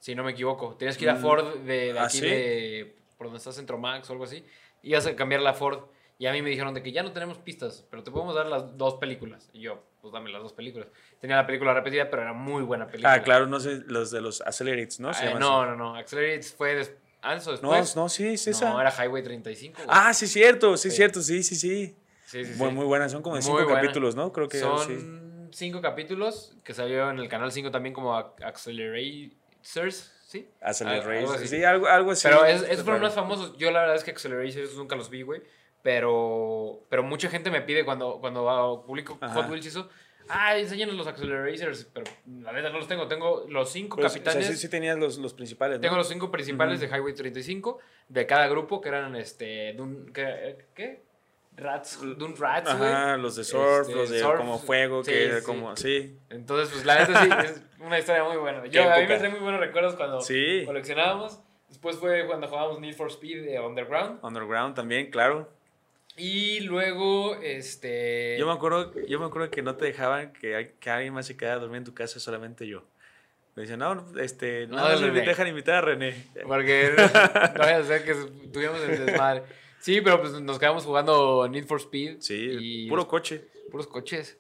Si 0.07 0.15
no 0.15 0.23
me 0.23 0.31
equivoco. 0.31 0.77
Tenías 0.77 0.97
que 0.97 1.03
ir 1.03 1.11
a 1.11 1.15
Mm, 1.17 1.21
Ford 1.21 1.55
de, 1.65 1.93
de 1.93 1.99
¿ah, 1.99 2.05
aquí, 2.05 2.19
sí? 2.19 2.27
de 2.27 2.97
por 3.19 3.27
donde 3.27 3.39
está 3.39 3.51
Centromax 3.51 4.09
o 4.09 4.13
algo 4.13 4.23
así. 4.23 4.45
Y 4.81 4.91
ibas 4.91 5.05
a 5.05 5.17
cambiar 5.17 5.41
la 5.43 5.53
Ford. 5.53 5.81
Y 6.17 6.27
a 6.27 6.33
mí 6.33 6.43
me 6.43 6.49
dijeron 6.49 6.73
de 6.75 6.81
que 6.81 6.93
ya 6.93 7.03
no 7.03 7.11
tenemos 7.11 7.39
pistas, 7.39 7.85
pero 7.91 8.05
te 8.05 8.13
podemos 8.13 8.37
dar 8.37 8.47
las 8.47 8.79
dos 8.79 8.95
películas. 8.95 9.51
Y 9.53 9.63
yo, 9.63 9.83
pues 10.01 10.13
dame 10.13 10.31
las 10.31 10.43
dos 10.45 10.53
películas. 10.53 10.87
Tenía 11.21 11.35
la 11.35 11.45
película 11.45 11.75
repetida, 11.75 12.09
pero 12.09 12.23
era 12.23 12.33
muy 12.33 12.63
buena 12.63 12.87
película. 12.87 13.15
Ah, 13.15 13.23
claro, 13.25 13.49
no 13.49 13.59
sé, 13.59 13.83
los 13.89 14.13
de 14.13 14.21
los 14.21 14.41
Accelerates, 14.43 15.01
¿no? 15.01 15.11
Eh, 15.11 15.15
llaman 15.25 15.41
no, 15.41 15.61
así. 15.63 15.71
no, 15.71 15.77
no. 15.77 15.97
Accelerates 15.97 16.55
fue 16.55 16.77
des- 16.77 16.93
antes 17.21 17.45
o 17.49 17.51
No, 17.61 17.73
después. 17.73 17.97
no, 17.97 18.09
sí, 18.09 18.29
es 18.29 18.47
esa. 18.47 18.71
No, 18.71 18.81
era 18.81 18.93
Highway 18.93 19.25
35. 19.25 19.75
güey. 19.85 19.89
Ah, 19.91 20.15
sí, 20.15 20.29
cierto, 20.29 20.77
sí, 20.77 20.89
Sí. 20.91 20.97
cierto, 20.99 21.21
sí, 21.21 21.43
sí, 21.43 21.57
sí. 21.57 21.97
sí, 22.27 22.45
sí, 22.45 22.53
sí. 22.55 22.59
Muy, 22.63 22.71
muy 22.71 22.85
buenas, 22.87 23.11
son 23.11 23.23
como 23.23 23.35
de 23.35 23.43
cinco 23.43 23.65
buena. 23.65 23.81
capítulos, 23.81 24.15
¿no? 24.15 24.33
Creo 24.33 24.49
que 24.49 24.61
Son 24.61 24.87
sí. 24.87 25.49
cinco 25.51 25.81
capítulos 25.83 26.57
que 26.63 26.75
salió 26.75 27.11
en 27.11 27.19
el 27.19 27.29
canal 27.29 27.51
5 27.51 27.73
también 27.73 27.93
como 27.93 28.15
Ac- 28.17 28.37
Accelerators, 29.67 30.13
¿sí? 30.27 30.49
Accelerate, 30.61 31.19
algo 31.19 31.33
así. 31.33 31.49
sí, 31.49 31.65
algo, 31.65 31.87
algo 31.87 32.11
así. 32.13 32.29
Pero 32.29 32.45
es, 32.45 32.63
esos 32.63 32.85
fueron 32.85 33.03
más 33.03 33.15
famosos. 33.15 33.57
Yo 33.57 33.71
la 33.71 33.81
verdad 33.81 33.97
es 33.97 34.05
que 34.05 34.13
Accelerators 34.13 34.77
nunca 34.77 34.95
los 34.97 35.11
vi, 35.11 35.23
güey. 35.23 35.43
Pero, 35.83 36.85
pero 36.89 37.03
mucha 37.03 37.29
gente 37.29 37.51
me 37.51 37.61
pide 37.63 37.85
cuando, 37.85 38.19
cuando 38.21 38.51
ah, 38.51 38.85
publico 38.85 39.19
Ajá. 39.21 39.35
Hot 39.35 39.51
Wheels 39.51 39.65
y 39.67 39.69
eso. 39.69 39.89
Ah, 40.29 40.59
enséñanos 40.59 40.97
los 40.97 41.07
Accelerators. 41.07 41.85
Pero 41.93 42.07
la 42.41 42.51
verdad 42.53 42.73
no 42.73 42.79
los 42.79 42.89
tengo. 42.89 43.07
Tengo 43.07 43.45
los 43.49 43.71
cinco 43.71 43.97
Pero, 43.97 44.07
Pues, 44.09 44.13
o 44.13 44.15
sea, 44.17 44.25
capitanes. 44.25 44.49
sí, 44.49 44.57
sí 44.57 44.69
tenías 44.69 44.99
los, 44.99 45.19
los 45.19 45.33
principales, 45.35 45.79
¿no? 45.79 45.83
Tengo 45.83 45.97
los 45.97 46.09
cinco 46.09 46.31
principales 46.31 46.81
Ujú. 46.81 46.91
de 46.91 46.97
Highway 46.97 47.15
35 47.15 47.79
de 48.09 48.27
cada 48.27 48.49
grupo 48.49 48.81
que 48.81 48.89
eran 48.89 49.15
este. 49.15 49.77
¿Qué? 50.13 50.67
¿Qué? 50.75 51.03
Rats. 51.57 51.99
Dun 52.19 52.37
Rats. 52.37 52.69
Ajá, 52.71 53.17
los 53.17 53.37
de 53.37 53.45
surf, 53.45 53.83
Este, 53.89 53.95
los 53.95 54.11
de 54.11 54.21
surf, 54.21 54.37
como 54.39 54.59
fuego, 54.59 55.03
sí, 55.03 55.11
que 55.11 55.25
era 55.25 55.41
sí. 55.41 55.45
como, 55.47 55.77
sí. 55.77 56.19
Entonces, 56.31 56.69
pues 56.73 56.85
la 56.85 56.99
neta 56.99 57.23
sí, 57.23 57.31
es 57.47 57.63
una 57.81 57.99
historia 57.99 58.25
muy 58.25 58.37
buena. 58.37 58.65
Yo, 58.67 58.93
a 58.93 58.99
mí 58.99 59.07
me 59.07 59.17
trae 59.19 59.31
muy 59.31 59.41
buenos 59.41 59.61
recuerdos 59.61 59.95
cuando 59.95 60.21
Sí. 60.21 60.63
coleccionábamos. 60.67 61.41
Después 61.69 61.97
fue 61.97 62.27
cuando 62.27 62.47
jugábamos 62.49 62.81
Need 62.81 62.95
for 62.95 63.09
Speed 63.09 63.45
de 63.45 63.61
Underground. 63.61 64.21
Underground 64.23 64.75
también, 64.75 65.11
claro. 65.11 65.49
Y 66.17 66.61
luego, 66.61 67.37
este... 67.43 68.37
Yo 68.39 68.47
me 68.47 68.53
acuerdo, 68.53 68.93
yo 69.07 69.19
me 69.21 69.27
acuerdo 69.27 69.51
que 69.51 69.63
no 69.63 69.75
te 69.77 69.85
dejaban 69.85 70.33
que, 70.33 70.75
que 70.81 70.91
alguien 70.91 71.13
más 71.13 71.27
se 71.27 71.37
quedara 71.37 71.57
a 71.57 71.59
dormir 71.61 71.79
en 71.79 71.85
tu 71.85 71.93
casa, 71.95 72.21
solamente 72.21 72.67
yo. 72.67 72.85
Me 73.55 73.63
decían, 73.63 73.81
no, 73.81 74.05
este, 74.21 74.67
No, 74.67 74.77
me 75.01 75.21
dejan 75.23 75.49
invitar 75.49 75.77
a 75.77 75.81
René. 75.81 76.27
Porque 76.47 76.91
no 77.55 77.59
vaya 77.59 77.79
a 77.79 77.83
ser 77.85 78.05
que 78.05 78.15
tuviéramos 78.53 78.83
el 78.83 79.07
desmadre. 79.07 79.43
Sí, 79.87 80.01
pero 80.01 80.21
pues 80.21 80.33
nos 80.41 80.59
quedamos 80.59 80.85
jugando 80.85 81.47
Need 81.49 81.67
for 81.67 81.79
Speed. 81.79 82.17
Sí, 82.19 82.57
y 82.59 82.89
puro 82.89 83.07
coche. 83.07 83.45
puros 83.71 83.87
coches. 83.87 84.37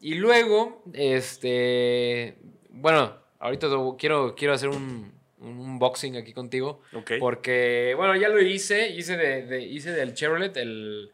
Y 0.00 0.14
luego, 0.14 0.84
este... 0.92 2.36
Bueno, 2.68 3.16
ahorita 3.40 3.66
quiero, 3.98 4.36
quiero 4.36 4.54
hacer 4.54 4.68
un, 4.68 5.12
un 5.40 5.58
unboxing 5.58 6.16
aquí 6.16 6.32
contigo. 6.32 6.82
Ok. 6.94 7.14
Porque, 7.18 7.94
bueno, 7.96 8.14
ya 8.14 8.28
lo 8.28 8.40
hice. 8.40 8.88
Hice, 8.90 9.16
de, 9.16 9.46
de- 9.46 9.62
hice 9.62 9.90
del 9.90 10.14
Chevrolet, 10.14 10.56
el, 10.56 11.10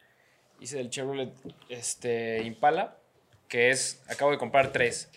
hice 0.60 0.76
del 0.76 0.90
Chevrolet 0.90 1.32
este, 1.70 2.42
Impala, 2.42 2.98
que 3.48 3.70
es, 3.70 4.04
acabo 4.06 4.32
de 4.32 4.36
comprar 4.36 4.70
tres. 4.70 5.10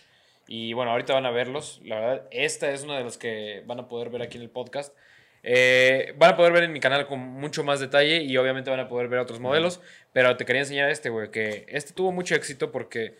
Y 0.48 0.72
bueno, 0.72 0.92
ahorita 0.92 1.12
van 1.12 1.26
a 1.26 1.30
verlos. 1.30 1.82
La 1.84 2.00
verdad, 2.00 2.28
esta 2.30 2.72
es 2.72 2.84
una 2.84 2.96
de 2.96 3.04
las 3.04 3.18
que 3.18 3.62
van 3.66 3.80
a 3.80 3.86
poder 3.88 4.08
ver 4.08 4.22
aquí 4.22 4.38
en 4.38 4.44
el 4.44 4.50
podcast. 4.50 4.94
Eh, 5.48 6.12
van 6.18 6.32
a 6.32 6.36
poder 6.36 6.52
ver 6.52 6.64
en 6.64 6.72
mi 6.72 6.80
canal 6.80 7.06
con 7.06 7.20
mucho 7.20 7.62
más 7.62 7.78
detalle 7.78 8.22
y 8.22 8.36
obviamente 8.36 8.68
van 8.68 8.80
a 8.80 8.88
poder 8.88 9.06
ver 9.06 9.20
otros 9.20 9.38
modelos. 9.38 9.80
Pero 10.12 10.36
te 10.36 10.44
quería 10.44 10.62
enseñar 10.62 10.90
este, 10.90 11.08
güey, 11.08 11.30
que 11.30 11.64
este 11.68 11.92
tuvo 11.92 12.10
mucho 12.10 12.34
éxito 12.34 12.72
porque 12.72 13.14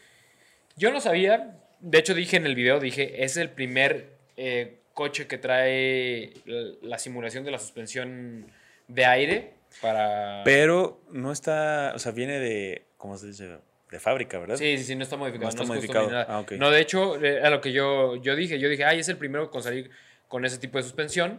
yo 0.77 0.91
no 0.91 1.01
sabía. 1.01 1.57
De 1.79 1.99
hecho, 1.99 2.15
dije 2.15 2.37
en 2.37 2.47
el 2.47 2.57
video, 2.57 2.81
dije, 2.81 3.23
es 3.23 3.37
el 3.37 3.51
primer 3.51 4.09
eh, 4.37 4.81
coche 4.93 5.29
que 5.29 5.39
trae 5.39 6.33
la, 6.47 6.75
la 6.83 6.99
simulación 6.99 7.45
de 7.45 7.53
la 7.53 7.61
suspensión 7.61 8.51
de 8.89 9.05
aire. 9.05 9.53
para... 9.81 10.43
Pero 10.45 11.01
no 11.13 11.31
está, 11.31 11.93
o 11.95 12.01
sea, 12.01 12.11
viene 12.11 12.41
de, 12.41 12.87
¿cómo 12.97 13.17
se 13.19 13.29
dice? 13.29 13.59
De 13.89 14.01
fábrica, 14.01 14.41
¿verdad? 14.41 14.57
Sí, 14.57 14.79
sí, 14.79 14.85
sí, 14.85 14.97
no 14.97 15.05
está 15.05 15.17
modificado. 15.17 15.45
No 15.45 15.49
está 15.51 15.65
modificado. 15.65 16.11
nada. 16.11 16.27
Ah. 16.29 16.45
No, 16.59 16.73
de 16.73 16.81
hecho, 16.81 17.15
a 17.15 17.51
lo 17.51 17.61
que 17.61 17.71
yo, 17.71 18.17
yo 18.17 18.35
dije, 18.35 18.59
yo 18.59 18.69
dije, 18.69 18.85
ay, 18.85 18.99
es 18.99 19.09
el 19.09 19.17
primero 19.17 19.49
con 19.49 19.63
salir 19.63 19.93
con 20.27 20.45
ese 20.45 20.59
tipo 20.59 20.79
de 20.79 20.83
suspensión. 20.83 21.39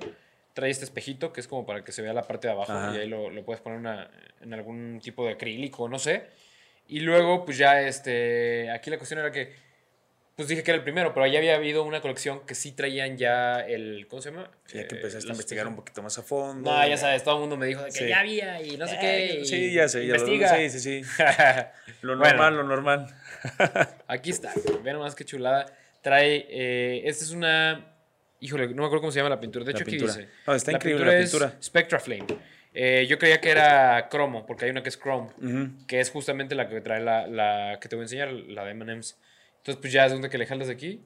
Trae 0.57 0.71
este 0.71 0.85
espejito 0.85 1.31
que 1.31 1.39
es 1.39 1.47
como 1.47 1.67
para 1.67 1.83
que 1.83 1.91
se 1.91 2.01
vea 2.01 2.13
la 2.13 2.23
parte 2.23 2.47
de 2.47 2.53
abajo 2.53 2.71
Ajá. 2.73 2.95
y 2.95 3.01
ahí 3.01 3.07
lo, 3.07 3.29
lo 3.29 3.45
puedes 3.45 3.61
poner 3.61 3.77
una- 3.77 4.09
en 4.41 4.55
algún 4.55 4.99
tipo 5.03 5.23
de 5.23 5.33
acrílico, 5.33 5.87
no 5.87 5.99
sé. 5.99 6.23
Y 6.87 7.01
luego, 7.01 7.45
pues 7.45 7.59
ya, 7.59 7.79
este, 7.83 8.71
aquí 8.71 8.89
la 8.89 8.97
cuestión 8.97 9.19
era 9.19 9.31
que, 9.31 9.53
pues 10.35 10.47
dije 10.47 10.63
que 10.63 10.71
era 10.71 10.79
el 10.79 10.83
primero, 10.83 11.13
pero 11.13 11.27
ya 11.27 11.37
había 11.37 11.53
habido 11.57 11.83
una 11.83 12.01
colección 12.01 12.43
que 12.47 12.55
sí 12.55 12.71
traían 12.71 13.17
ya 13.19 13.59
el, 13.59 14.07
¿cómo 14.09 14.19
se 14.19 14.31
llama? 14.31 14.49
Sí, 14.65 14.77
ya 14.79 14.87
que 14.87 14.95
Eh, 14.95 14.97
empezaste 14.97 15.27
la 15.27 15.33
a 15.33 15.35
investigar 15.35 15.67
un 15.67 15.75
poquito 15.75 16.01
más 16.01 16.17
a 16.17 16.23
fondo. 16.23 16.71
No, 16.71 16.87
ya 16.87 16.97
sabes, 16.97 17.23
todo 17.23 17.35
el 17.35 17.41
mundo 17.41 17.55
me 17.55 17.67
dijo 17.67 17.81
de 17.83 17.89
que 17.91 17.91
Sí. 17.99 18.07
ya 18.07 18.19
había 18.21 18.59
y 18.59 18.77
no 18.77 18.87
sé 18.87 18.95
Eh, 18.95 18.99
qué. 19.39 19.45
Sí, 19.45 19.73
ya 19.73 19.87
sé, 19.87 20.07
ya 20.07 20.15
lo- 20.15 20.27
investiga. 20.27 20.55
sí, 20.55 20.69
sí, 20.71 20.79
sí. 20.79 21.01
Lo 22.01 22.17
Bueno. 22.17 22.31
normal, 22.35 22.55
lo 22.57 22.63
normal. 22.63 23.07
Aquí 24.07 24.31
está, 24.31 24.53
ve 24.83 24.91
nomás 24.93 25.13
qué 25.13 25.23
chulada. 25.23 25.67
Trae, 26.01 26.47
eh, 26.49 27.01
esta 27.05 27.23
es 27.25 27.29
una, 27.31 27.93
híjole, 28.39 28.67
no 28.67 28.75
me 28.81 28.85
acuerdo 28.85 29.01
cómo 29.01 29.11
se 29.11 29.19
llama 29.19 29.29
la 29.29 29.39
pintura. 29.39 29.65
De 29.65 29.71
La 29.73 29.77
hecho, 29.79 29.85
pintura. 29.85 30.11
aquí 30.11 30.21
dice. 30.21 30.33
No, 30.45 30.53
está 30.55 30.71
increíble 30.71 31.05
la 31.05 31.17
es 31.17 31.29
pintura. 31.31 31.55
Spectra 31.61 31.99
Flame. 31.99 32.25
Eh, 32.73 33.07
yo 33.09 33.17
creía 33.17 33.41
que 33.41 33.49
era 33.49 34.07
cromo, 34.09 34.45
porque 34.45 34.65
hay 34.65 34.71
una 34.71 34.83
que 34.83 34.89
es 34.89 34.99
chrome, 34.99 35.29
Ujú. 35.41 35.85
que 35.87 35.99
es 35.99 36.11
justamente 36.11 36.53
la 36.53 36.69
que 36.69 36.79
trae 36.81 37.01
la, 37.01 37.25
la 37.27 37.79
que 37.81 37.89
te 37.89 37.95
voy 37.95 38.03
a 38.03 38.05
enseñar, 38.05 38.31
la 38.31 38.65
de 38.65 38.71
M&M's. 38.71 39.17
Entonces, 39.57 39.81
pues 39.81 39.91
ya 39.91 40.05
es 40.05 40.11
donde 40.11 40.29
que 40.29 40.37
le 40.37 40.45
jalas 40.45 40.67
de 40.67 40.73
aquí 40.73 41.01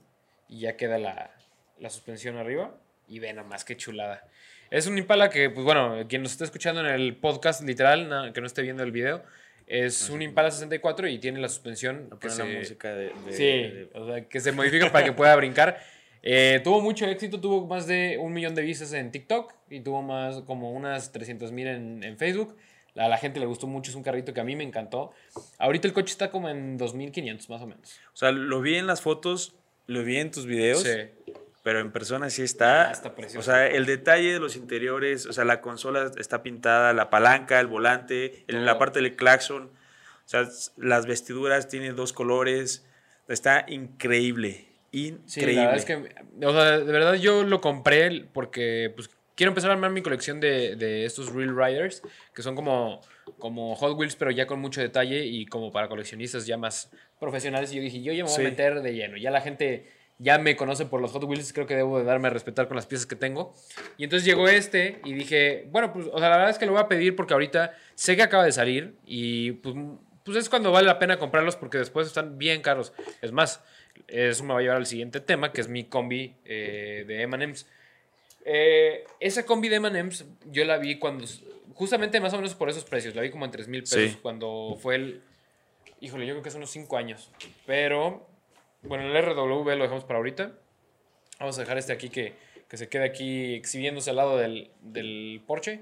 y 0.49 0.59
ya 0.61 0.75
queda 0.75 0.97
la, 0.97 1.31
la 1.79 1.89
suspensión 1.89 2.37
arriba. 2.37 2.75
Y 3.07 3.19
ve 3.19 3.33
nomás 3.33 3.63
qué 3.65 3.75
chulada. 3.77 4.25
Es 4.69 4.87
un 4.87 4.97
Impala 4.97 5.29
que, 5.29 5.49
pues 5.49 5.65
bueno, 5.65 6.05
quien 6.07 6.23
nos 6.23 6.31
está 6.31 6.45
escuchando 6.45 6.79
en 6.81 6.87
el 6.87 7.15
podcast, 7.17 7.61
literal, 7.61 8.31
que 8.33 8.39
no 8.39 8.47
esté 8.47 8.61
viendo 8.61 8.83
el 8.83 8.91
video, 8.93 9.21
es 9.67 10.09
un 10.09 10.21
Impala 10.21 10.49
64 10.51 11.07
y 11.09 11.19
tiene 11.19 11.39
la 11.41 11.49
suspensión 11.49 12.09
que 12.21 12.27
la 12.27 12.33
se, 12.33 12.43
música 12.45 12.93
de, 12.95 13.11
de- 13.25 13.33
Sí, 13.33 13.43
de- 13.43 13.89
o 13.93 14.05
sea, 14.07 14.21
que 14.27 14.39
se 14.39 14.51
modifica 14.53 14.89
para 14.91 15.03
que 15.05 15.11
pueda 15.13 15.35
brincar. 15.35 15.77
Eh, 16.23 16.61
tuvo 16.63 16.81
mucho 16.81 17.05
éxito, 17.05 17.39
tuvo 17.41 17.65
más 17.65 17.87
de 17.87 18.17
un 18.19 18.31
millón 18.33 18.53
de 18.53 18.61
vistas 18.61 18.93
en 18.93 19.11
TikTok 19.11 19.53
y 19.69 19.79
tuvo 19.81 20.01
más 20.01 20.41
como 20.41 20.71
unas 20.71 21.11
300 21.11 21.51
mil 21.51 21.67
en, 21.67 22.03
en 22.03 22.17
Facebook. 22.17 22.55
A 22.95 23.07
la 23.07 23.17
gente 23.17 23.39
le 23.39 23.45
gustó 23.45 23.67
mucho, 23.67 23.89
es 23.89 23.95
un 23.95 24.03
carrito 24.03 24.33
que 24.33 24.41
a 24.41 24.43
mí 24.43 24.55
me 24.55 24.63
encantó. 24.63 25.11
Ahorita 25.57 25.87
el 25.87 25.93
coche 25.93 26.11
está 26.11 26.29
como 26.29 26.49
en 26.49 26.77
2500 26.77 27.49
más 27.49 27.61
o 27.61 27.67
menos. 27.67 27.99
O 28.13 28.17
sea, 28.17 28.31
lo 28.31 28.61
vi 28.61 28.75
en 28.75 28.85
las 28.85 29.01
fotos, 29.01 29.55
lo 29.87 30.03
vi 30.03 30.17
en 30.17 30.29
tus 30.29 30.45
videos, 30.45 30.83
Sí. 30.83 31.33
pero 31.63 31.79
en 31.79 31.91
persona 31.91 32.29
sí 32.29 32.41
está. 32.43 32.89
Ah, 32.89 32.91
está 32.91 33.15
precioso. 33.15 33.39
O 33.39 33.53
sea, 33.53 33.65
el 33.67 33.85
detalle 33.85 34.33
de 34.33 34.39
los 34.39 34.55
interiores, 34.57 35.25
o 35.25 35.31
sea, 35.33 35.45
la 35.45 35.61
consola 35.61 36.11
está 36.17 36.43
pintada, 36.43 36.91
la 36.93 37.09
palanca, 37.09 37.59
el 37.61 37.67
volante, 37.67 38.43
en 38.47 38.65
la 38.65 38.77
parte 38.77 38.99
del 39.01 39.15
claxon, 39.15 39.63
o 39.67 40.27
sea, 40.31 40.47
las 40.77 41.05
vestiduras 41.05 41.67
tienen 41.69 41.95
dos 41.95 42.11
colores, 42.13 42.85
está 43.29 43.65
increíble, 43.69 44.67
increíble. 44.91 45.21
Sí, 45.25 45.41
la 45.55 45.61
verdad 45.61 45.77
es 45.77 45.85
que, 45.85 46.45
o 46.45 46.51
sea, 46.51 46.79
de 46.79 46.91
verdad 46.91 47.13
yo 47.15 47.43
lo 47.43 47.61
compré 47.61 48.25
porque 48.33 48.91
pues, 48.95 49.09
quiero 49.35 49.51
empezar 49.51 49.69
a 49.71 49.73
armar 49.73 49.91
mi 49.91 50.01
colección 50.01 50.39
de, 50.39 50.75
de 50.75 51.05
estos 51.05 51.33
Real 51.33 51.55
Riders, 51.55 52.01
que 52.33 52.41
son 52.43 52.55
como, 52.55 53.01
como 53.39 53.75
Hot 53.75 53.97
Wheels, 53.97 54.15
pero 54.15 54.31
ya 54.31 54.45
con 54.47 54.59
mucho 54.59 54.81
detalle 54.81 55.25
y 55.25 55.45
como 55.45 55.71
para 55.71 55.87
coleccionistas 55.87 56.45
ya 56.45 56.57
más 56.57 56.91
profesionales. 57.19 57.71
Y 57.71 57.77
yo 57.77 57.81
dije, 57.81 58.01
yo 58.01 58.13
ya 58.13 58.23
me 58.23 58.29
voy 58.29 58.35
Sí. 58.35 58.41
a 58.41 58.49
meter 58.49 58.81
de 58.81 58.93
lleno. 58.93 59.17
Ya 59.17 59.31
la 59.31 59.41
gente 59.41 59.89
ya 60.19 60.37
me 60.37 60.55
conoce 60.55 60.85
por 60.85 61.01
los 61.01 61.11
Hot 61.13 61.23
Wheels, 61.23 61.51
creo 61.51 61.65
que 61.65 61.75
debo 61.75 61.97
de 61.97 62.03
darme 62.05 62.27
a 62.27 62.31
respetar 62.31 62.67
con 62.67 62.75
las 62.75 62.85
piezas 62.85 63.07
que 63.07 63.15
tengo. 63.15 63.55
Y 63.97 64.03
entonces 64.03 64.23
llegó 64.25 64.47
este 64.47 64.99
y 65.03 65.13
dije, 65.13 65.67
bueno, 65.71 65.91
pues, 65.93 66.05
o 66.11 66.19
sea, 66.19 66.29
la 66.29 66.35
verdad 66.37 66.51
es 66.51 66.59
que 66.59 66.67
lo 66.67 66.73
voy 66.73 66.81
a 66.81 66.87
pedir 66.87 67.15
porque 67.15 67.33
ahorita 67.33 67.73
sé 67.95 68.15
que 68.15 68.21
acaba 68.21 68.43
de 68.45 68.51
salir 68.51 68.95
y 69.05 69.53
pues, 69.53 69.73
pues 70.23 70.37
es 70.37 70.49
cuando 70.49 70.71
vale 70.71 70.85
la 70.85 70.99
pena 70.99 71.17
comprarlos 71.17 71.55
porque 71.55 71.79
después 71.79 72.05
están 72.05 72.37
bien 72.37 72.61
caros. 72.61 72.93
Es 73.23 73.31
más, 73.31 73.63
eso 74.07 74.43
me 74.43 74.53
va 74.53 74.59
a 74.59 74.61
llevar 74.61 74.77
al 74.77 74.85
siguiente 74.85 75.19
tema, 75.19 75.51
que 75.51 75.61
es 75.61 75.67
mi 75.67 75.85
combi 75.85 76.35
eh, 76.45 77.05
de 77.07 77.21
M&M's. 77.23 77.67
Eh, 78.45 79.05
esa 79.19 79.45
combi 79.45 79.69
de 79.69 79.75
M&M's 79.77 80.25
yo 80.51 80.65
la 80.65 80.77
vi 80.77 80.97
cuando, 80.97 81.25
justamente 81.75 82.19
más 82.19 82.33
o 82.33 82.37
menos 82.37 82.55
por 82.55 82.69
esos 82.69 82.83
precios, 82.85 83.15
la 83.15 83.21
vi 83.21 83.29
como 83.29 83.45
en 83.45 83.51
3 83.51 83.67
mil 83.67 83.81
pesos 83.81 84.11
Sí. 84.11 84.17
cuando 84.21 84.77
fue 84.81 84.95
el, 84.95 85.21
híjole, 85.99 86.25
yo 86.25 86.33
creo 86.33 86.43
que 86.43 86.49
hace 86.49 86.57
unos 86.57 86.71
5 86.71 86.97
años. 86.97 87.31
Pero, 87.65 88.27
bueno, 88.81 89.05
el 89.05 89.23
RW 89.23 89.63
lo 89.75 89.83
dejamos 89.83 90.03
para 90.03 90.17
ahorita. 90.17 90.53
Vamos 91.39 91.57
a 91.57 91.61
dejar 91.61 91.77
este 91.77 91.93
aquí 91.93 92.09
que, 92.09 92.33
que 92.67 92.77
se 92.77 92.89
quede 92.89 93.05
aquí 93.05 93.53
exhibiéndose 93.55 94.09
al 94.09 94.17
lado 94.17 94.37
del, 94.37 94.71
del 94.81 95.41
Porsche. 95.45 95.81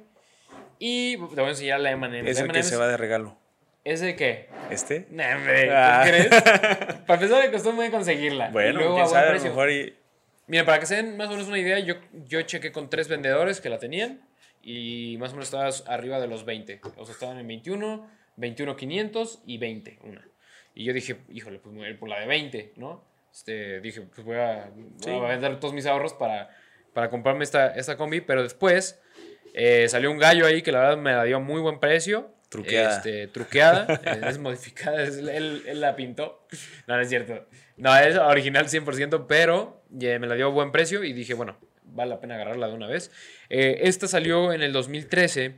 Y 0.79 1.17
te 1.17 1.35
voy 1.35 1.45
a 1.45 1.49
enseñar 1.49 1.79
la 1.79 1.91
es 2.25 2.39
el 2.39 2.51
que 2.51 2.63
se 2.63 2.77
va 2.77 2.87
de 2.87 2.97
regalo. 2.97 3.37
¿Ese 3.83 4.05
de 4.07 4.15
qué? 4.15 4.47
¿Este? 4.69 5.07
Nah, 5.09 5.35
hombre, 5.37 5.65
¿tú 5.65 5.71
Ah. 5.73 6.03
crees? 6.05 6.27
Para 7.07 7.21
empezar, 7.21 7.43
me 7.45 7.51
costó 7.51 7.71
muy 7.71 7.89
conseguirla. 7.89 8.49
Bueno, 8.49 8.79
luego 8.79 8.93
quién 8.95 9.05
a 9.05 9.09
sabe, 9.09 9.29
a 9.29 9.33
lo 9.33 9.41
mejor 9.41 9.71
y... 9.71 9.95
Mira, 10.47 10.65
para 10.65 10.79
que 10.79 10.87
se 10.87 10.95
den 10.95 11.15
más 11.15 11.27
o 11.27 11.31
menos 11.31 11.47
una 11.47 11.59
idea, 11.59 11.77
yo, 11.79 11.93
yo 12.25 12.41
chequé 12.41 12.71
con 12.71 12.89
tres 12.89 13.07
vendedores 13.07 13.61
que 13.61 13.69
la 13.69 13.77
tenían 13.77 14.19
y 14.63 15.15
más 15.19 15.29
o 15.31 15.33
menos 15.35 15.45
estaba 15.47 15.69
arriba 15.95 16.19
de 16.19 16.27
los 16.27 16.43
20. 16.43 16.81
O 16.97 17.05
sea, 17.05 17.13
estaban 17.13 17.37
en 17.37 17.47
21, 17.47 18.09
21, 18.35 18.75
500 18.75 19.43
y 19.45 19.57
20, 19.59 19.99
una. 20.03 20.27
Y 20.73 20.85
yo 20.85 20.93
dije, 20.93 21.17
híjole, 21.29 21.59
pues 21.59 21.75
voy 21.75 21.85
a 21.85 21.89
ir 21.89 21.99
por 21.99 22.09
la 22.09 22.19
de 22.19 22.25
20, 22.25 22.73
¿no? 22.77 23.03
Este, 23.31 23.79
dije, 23.79 24.01
pues 24.01 24.25
voy 24.25 24.37
a, 24.37 24.71
voy 24.73 24.89
Sí. 25.03 25.11
a 25.11 25.19
vender 25.19 25.59
todos 25.59 25.73
mis 25.75 25.85
ahorros 25.85 26.13
para, 26.15 26.49
para 26.93 27.09
comprarme 27.11 27.43
esta, 27.43 27.67
esta 27.75 27.95
combi, 27.95 28.21
pero 28.21 28.41
después 28.41 28.99
eh, 29.53 29.87
salió 29.87 30.09
un 30.11 30.17
gallo 30.17 30.47
ahí 30.47 30.63
que 30.63 30.71
la 30.71 30.79
verdad 30.79 30.97
me 30.97 31.11
la 31.13 31.23
dio 31.25 31.37
a 31.37 31.39
muy 31.39 31.61
buen 31.61 31.79
precio. 31.79 32.31
Truqueada. 32.49 32.97
Este, 32.97 33.27
truqueada, 33.27 34.01
eh, 34.03 34.21
es 34.27 34.37
modificada, 34.39 35.03
es- 35.03 35.17
él, 35.17 35.63
él 35.67 35.81
la 35.81 35.95
pintó. 35.95 36.45
No, 36.87 36.95
no 36.95 37.01
es 37.01 37.09
cierto. 37.09 37.47
No, 37.77 37.95
es 37.95 38.15
original 38.17 38.67
100%, 38.67 39.25
pero 39.27 39.83
eh, 40.01 40.19
me 40.19 40.27
la 40.27 40.35
dio 40.35 40.47
a 40.47 40.49
buen 40.49 40.71
precio 40.71 41.03
y 41.03 41.13
dije, 41.13 41.33
bueno, 41.33 41.57
vale 41.83 42.09
la 42.09 42.19
pena 42.19 42.35
agarrarla 42.35 42.67
de 42.67 42.73
una 42.73 42.87
vez. 42.87 43.11
Eh, 43.49 43.79
esta 43.83 44.07
salió 44.07 44.51
en 44.51 44.61
el 44.61 44.73
2013 44.73 45.55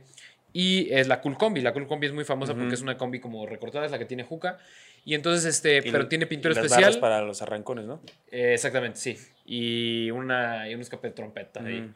y 0.52 0.92
es 0.92 1.08
la 1.08 1.20
Cool 1.22 1.36
Combi. 1.38 1.62
La 1.62 1.72
Cool 1.72 1.86
Combi 1.86 2.06
es 2.06 2.12
muy 2.12 2.24
famosa 2.24 2.52
porque 2.52 2.66
Ujú. 2.66 2.74
es 2.74 2.82
una 2.82 2.96
combi 2.98 3.20
como 3.20 3.46
recortada, 3.46 3.86
es 3.86 3.90
la 3.90 3.98
que 3.98 4.04
tiene 4.04 4.22
juca. 4.24 4.58
Y 5.04 5.14
entonces, 5.14 5.46
este, 5.46 5.78
y- 5.78 5.90
pero 5.90 6.06
tiene 6.08 6.26
pintura 6.26 6.52
y 6.52 6.56
las 6.56 6.66
especial. 6.66 7.00
para 7.00 7.22
los 7.22 7.42
arrancones, 7.42 7.86
¿no? 7.86 8.00
Eh, 8.30 8.52
exactamente, 8.54 8.98
sí. 9.00 9.18
Y, 9.46 10.10
una, 10.12 10.68
y 10.68 10.74
un 10.74 10.80
escape 10.82 11.08
de 11.08 11.14
trompeta 11.14 11.60
ahí. 11.64 11.80
Ujú. 11.80 11.88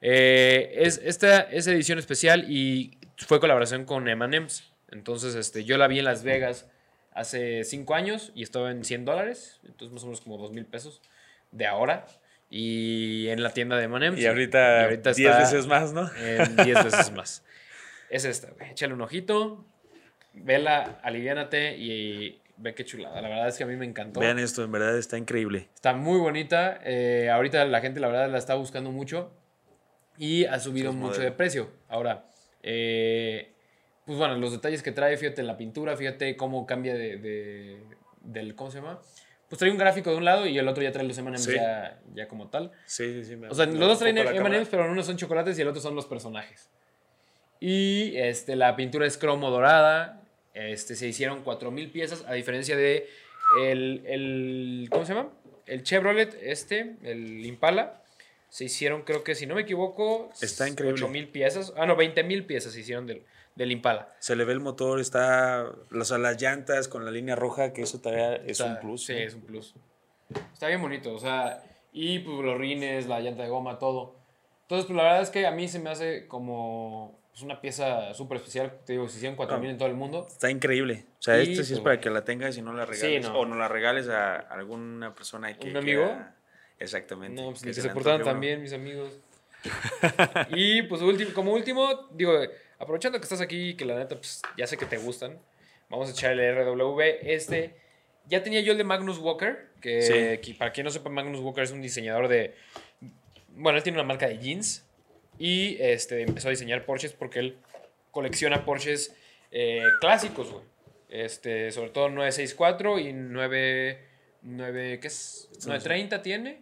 Eh, 0.00 0.74
es, 0.82 1.00
esta 1.04 1.40
es 1.42 1.66
edición 1.66 1.98
especial 1.98 2.46
y 2.48 2.97
fue 3.26 3.40
colaboración 3.40 3.84
con 3.84 4.08
M&M's. 4.08 4.72
Entonces, 4.90 5.34
este, 5.34 5.64
yo 5.64 5.76
la 5.76 5.86
vi 5.88 5.98
en 5.98 6.04
Las 6.04 6.22
Vegas 6.24 6.66
hace 7.12 7.64
5 7.64 7.94
años 7.94 8.32
y 8.34 8.42
estaba 8.42 8.70
en 8.70 8.84
100 8.84 9.04
dólares. 9.04 9.60
Entonces, 9.64 9.92
más 9.92 10.02
o 10.02 10.06
menos 10.06 10.20
como 10.20 10.38
2 10.38 10.52
mil 10.52 10.64
pesos 10.66 11.02
de 11.52 11.66
ahora. 11.66 12.06
Y 12.50 13.28
en 13.28 13.42
la 13.42 13.50
tienda 13.50 13.76
de 13.76 13.84
M&M's. 13.84 14.18
Y 14.18 14.26
ahorita, 14.26 14.80
Y 14.80 14.84
ahorita 14.84 15.12
10 15.12 15.28
está 15.28 15.38
veces 15.40 15.66
más, 15.66 15.92
¿no? 15.92 16.10
En 16.16 16.56
10 16.56 16.84
veces 16.84 17.12
más. 17.12 17.44
Es 18.08 18.24
esta, 18.24 18.50
güey. 18.52 18.70
Échale 18.70 18.94
un 18.94 19.02
ojito. 19.02 19.66
Vela, 20.32 20.98
aliviánate 21.02 21.76
y 21.76 22.40
ve 22.56 22.74
qué 22.74 22.84
chulada. 22.84 23.20
La 23.20 23.28
verdad 23.28 23.48
es 23.48 23.58
que 23.58 23.64
a 23.64 23.66
mí 23.66 23.76
me 23.76 23.84
encantó. 23.84 24.20
Vean 24.20 24.38
esto, 24.38 24.62
en 24.64 24.72
verdad 24.72 24.96
está 24.96 25.18
increíble. 25.18 25.68
Está 25.74 25.92
muy 25.92 26.18
bonita. 26.18 26.80
eh, 26.84 27.28
ahorita 27.30 27.64
la 27.66 27.80
gente, 27.80 28.00
la 28.00 28.06
verdad, 28.08 28.30
la 28.30 28.38
está 28.38 28.54
buscando 28.54 28.90
mucho. 28.92 29.30
Y 30.16 30.46
ha 30.46 30.58
subido 30.58 30.90
Es 30.90 30.96
mucho 30.96 31.08
modelo. 31.10 31.24
de 31.24 31.32
precio. 31.32 31.70
Ahora, 31.88 32.24
eh, 32.62 33.52
pues 34.04 34.18
bueno, 34.18 34.36
los 34.36 34.52
detalles 34.52 34.82
que 34.82 34.92
trae, 34.92 35.16
fíjate 35.16 35.40
en 35.42 35.46
la 35.46 35.56
pintura, 35.56 35.96
fíjate 35.96 36.36
cómo 36.36 36.66
cambia 36.66 36.94
de, 36.94 37.16
de- 37.18 37.78
del, 38.22 38.54
¿cómo 38.54 38.70
se 38.70 38.78
llama? 38.78 39.00
Pues 39.48 39.58
trae 39.58 39.70
un 39.70 39.78
gráfico 39.78 40.10
de 40.10 40.16
un 40.16 40.24
lado 40.24 40.46
y 40.46 40.58
el 40.58 40.68
otro 40.68 40.82
ya 40.82 40.92
trae 40.92 41.04
los 41.06 41.16
M&M's 41.16 41.44
Sí. 41.44 41.54
ya, 41.54 41.98
ya 42.14 42.28
como 42.28 42.48
tal. 42.48 42.70
Sí, 42.86 43.12
sí, 43.14 43.24
sí. 43.24 43.36
me- 43.36 43.48
O 43.48 43.54
sea, 43.54 43.66
los 43.66 43.78
dos 43.78 43.98
traen. 43.98 44.18
M&M's, 44.18 44.68
pero 44.70 44.90
uno 44.90 45.02
son 45.02 45.16
chocolates 45.16 45.58
y 45.58 45.62
el 45.62 45.68
otro 45.68 45.80
son 45.80 45.94
los 45.94 46.06
personajes. 46.06 46.68
Y 47.60 48.16
este, 48.16 48.56
la 48.56 48.76
pintura 48.76 49.06
es 49.06 49.16
cromo 49.18 49.50
dorada. 49.50 50.20
Este, 50.54 50.94
se 50.96 51.06
hicieron 51.08 51.44
4.000 51.44 51.90
piezas, 51.90 52.24
a 52.26 52.32
diferencia 52.34 52.76
de 52.76 53.08
el, 53.62 54.02
el- 54.06 54.88
¿Cómo 54.90 55.04
se 55.06 55.14
llama? 55.14 55.30
El 55.66 55.82
Chevrolet, 55.82 56.36
este, 56.42 56.96
el 57.02 57.44
Impala. 57.46 58.02
Se 58.48 58.64
hicieron, 58.64 59.02
creo 59.02 59.24
que 59.24 59.34
si 59.34 59.46
no 59.46 59.54
me 59.54 59.62
equivoco, 59.62 60.30
Está 60.40 60.66
increíble. 60.68 61.00
8.000 61.04 61.30
piezas. 61.30 61.72
Ah, 61.76 61.86
no, 61.86 61.96
20.000 61.96 62.46
piezas 62.46 62.72
se 62.72 62.80
hicieron 62.80 63.06
del, 63.06 63.24
del 63.56 63.72
Impala. 63.72 64.08
Se 64.20 64.36
le 64.36 64.44
ve 64.44 64.52
el 64.54 64.60
motor, 64.60 65.00
está. 65.00 65.66
O 65.92 66.04
sea, 66.04 66.18
las 66.18 66.40
llantas 66.40 66.88
con 66.88 67.04
la 67.04 67.10
línea 67.10 67.36
roja, 67.36 67.72
que 67.72 67.82
eso 67.82 68.00
todavía 68.00 68.36
es 68.36 68.52
Está- 68.60 68.66
un 68.66 68.80
plus. 68.80 69.04
Sí, 69.04 69.12
¿no? 69.12 69.18
es 69.18 69.34
un 69.34 69.42
plus. 69.42 69.74
Está 70.52 70.68
bien 70.68 70.80
bonito, 70.80 71.12
o 71.14 71.18
sea, 71.18 71.62
y 71.92 72.18
pues 72.20 72.38
los 72.44 72.56
rines, 72.58 73.06
la 73.06 73.20
llanta 73.20 73.42
de 73.42 73.48
goma, 73.48 73.78
todo. 73.78 74.16
Entonces, 74.62 74.86
pues 74.86 74.96
la 74.96 75.02
verdad 75.04 75.22
es 75.22 75.30
que 75.30 75.46
a 75.46 75.50
mí 75.50 75.66
se 75.68 75.78
me 75.78 75.88
hace 75.90 76.26
como 76.26 77.18
pues, 77.30 77.42
una 77.42 77.60
pieza 77.60 78.12
súper 78.14 78.36
especial. 78.38 78.78
Te 78.84 78.92
digo, 78.94 79.08
se 79.08 79.16
hicieron 79.16 79.36
4000 79.36 79.68
Ah. 79.68 79.72
en 79.72 79.78
todo 79.78 79.88
el 79.88 79.94
mundo. 79.94 80.26
Está 80.28 80.50
increíble. 80.50 81.06
O 81.18 81.22
sea, 81.22 81.38
Y, 81.42 81.52
este 81.52 81.64
sí 81.64 81.72
es 81.74 81.80
pues, 81.80 81.84
para 81.84 82.00
que 82.00 82.10
la 82.10 82.24
tengas 82.24 82.56
y 82.58 82.62
no 82.62 82.72
la 82.74 82.84
regales. 82.84 83.26
no. 83.28 83.38
O 83.40 83.46
no 83.46 83.56
la 83.56 83.68
regales 83.68 84.08
a 84.08 84.36
alguna 84.36 85.14
persona 85.14 85.56
que. 85.56 85.70
¿Un 85.70 85.76
amigo? 85.78 86.14
Exactamente. 86.78 87.40
No, 87.40 87.50
pues 87.50 87.62
que 87.62 87.68
que 87.68 87.74
se 87.74 87.82
se 87.82 88.34
bien, 88.34 88.62
mis 88.62 88.72
amigos. 88.72 89.18
y 90.50 90.82
pues 90.82 91.02
último, 91.02 91.32
como 91.34 91.52
último, 91.52 92.08
digo, 92.12 92.32
aprovechando 92.78 93.18
que 93.18 93.24
estás 93.24 93.40
aquí, 93.40 93.74
que 93.74 93.84
la 93.84 93.96
neta, 93.96 94.16
pues 94.16 94.42
ya 94.56 94.66
sé 94.66 94.76
que 94.76 94.86
te 94.86 94.96
gustan, 94.98 95.38
vamos 95.88 96.08
a 96.08 96.12
echar 96.12 96.38
el 96.38 96.54
RW. 96.56 97.00
Este, 97.22 97.74
ya 98.26 98.42
tenía 98.42 98.60
yo 98.60 98.72
el 98.72 98.78
de 98.78 98.84
Magnus 98.84 99.18
Walker, 99.18 99.70
que, 99.80 100.02
Sí. 100.02 100.12
que 100.40 100.54
para 100.56 100.72
quien 100.72 100.84
no 100.84 100.90
sepa, 100.90 101.10
Magnus 101.10 101.40
Walker 101.40 101.64
es 101.64 101.72
un 101.72 101.82
diseñador 101.82 102.28
de, 102.28 102.54
bueno, 103.48 103.76
él 103.78 103.82
tiene 103.82 103.98
una 103.98 104.06
marca 104.06 104.28
de 104.28 104.38
jeans 104.38 104.84
y 105.38 105.76
este, 105.80 106.22
empezó 106.22 106.48
a 106.48 106.50
diseñar 106.50 106.84
Porsches 106.84 107.12
porque 107.12 107.40
él 107.40 107.56
colecciona 108.10 108.64
Porsches 108.64 109.14
eh, 109.50 109.82
clásicos, 110.00 110.50
güey. 110.52 110.64
Este, 111.08 111.70
sobre 111.72 111.90
todo 111.90 112.10
964 112.10 112.98
y 112.98 113.12
9, 113.14 114.07
9 114.42 115.00
¿qué 115.00 115.06
es? 115.08 115.48
930 115.66 116.22
tiene. 116.22 116.58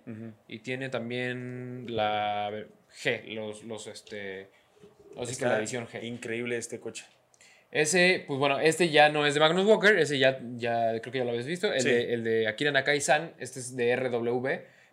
Y 0.48 0.58
tiene 0.60 0.88
también 0.88 1.86
la 1.88 2.50
G, 3.02 3.24
los, 3.34 3.64
los 3.64 3.86
este. 3.86 4.48
Así 5.16 5.26
que 5.26 5.32
Está 5.32 5.48
la 5.48 5.58
edición 5.58 5.86
G. 5.86 6.02
Increíble 6.04 6.56
este 6.56 6.78
coche. 6.80 7.04
Ese, 7.70 8.24
pues 8.26 8.38
bueno, 8.38 8.58
este 8.60 8.88
ya 8.90 9.08
no 9.08 9.26
es 9.26 9.34
de 9.34 9.40
Magnus 9.40 9.66
Walker, 9.66 9.98
ese 9.98 10.18
ya, 10.18 10.38
ya 10.56 10.98
creo 11.00 11.12
que 11.12 11.18
ya 11.18 11.24
lo 11.24 11.30
habéis 11.30 11.46
visto. 11.46 11.72
El, 11.72 11.80
Sí. 11.80 11.88
de, 11.90 12.14
el 12.14 12.24
de 12.24 12.46
Akira 12.48 12.70
Nakai-san, 12.70 13.34
este 13.38 13.58
es 13.60 13.76
de 13.76 13.94
RW. 13.96 14.48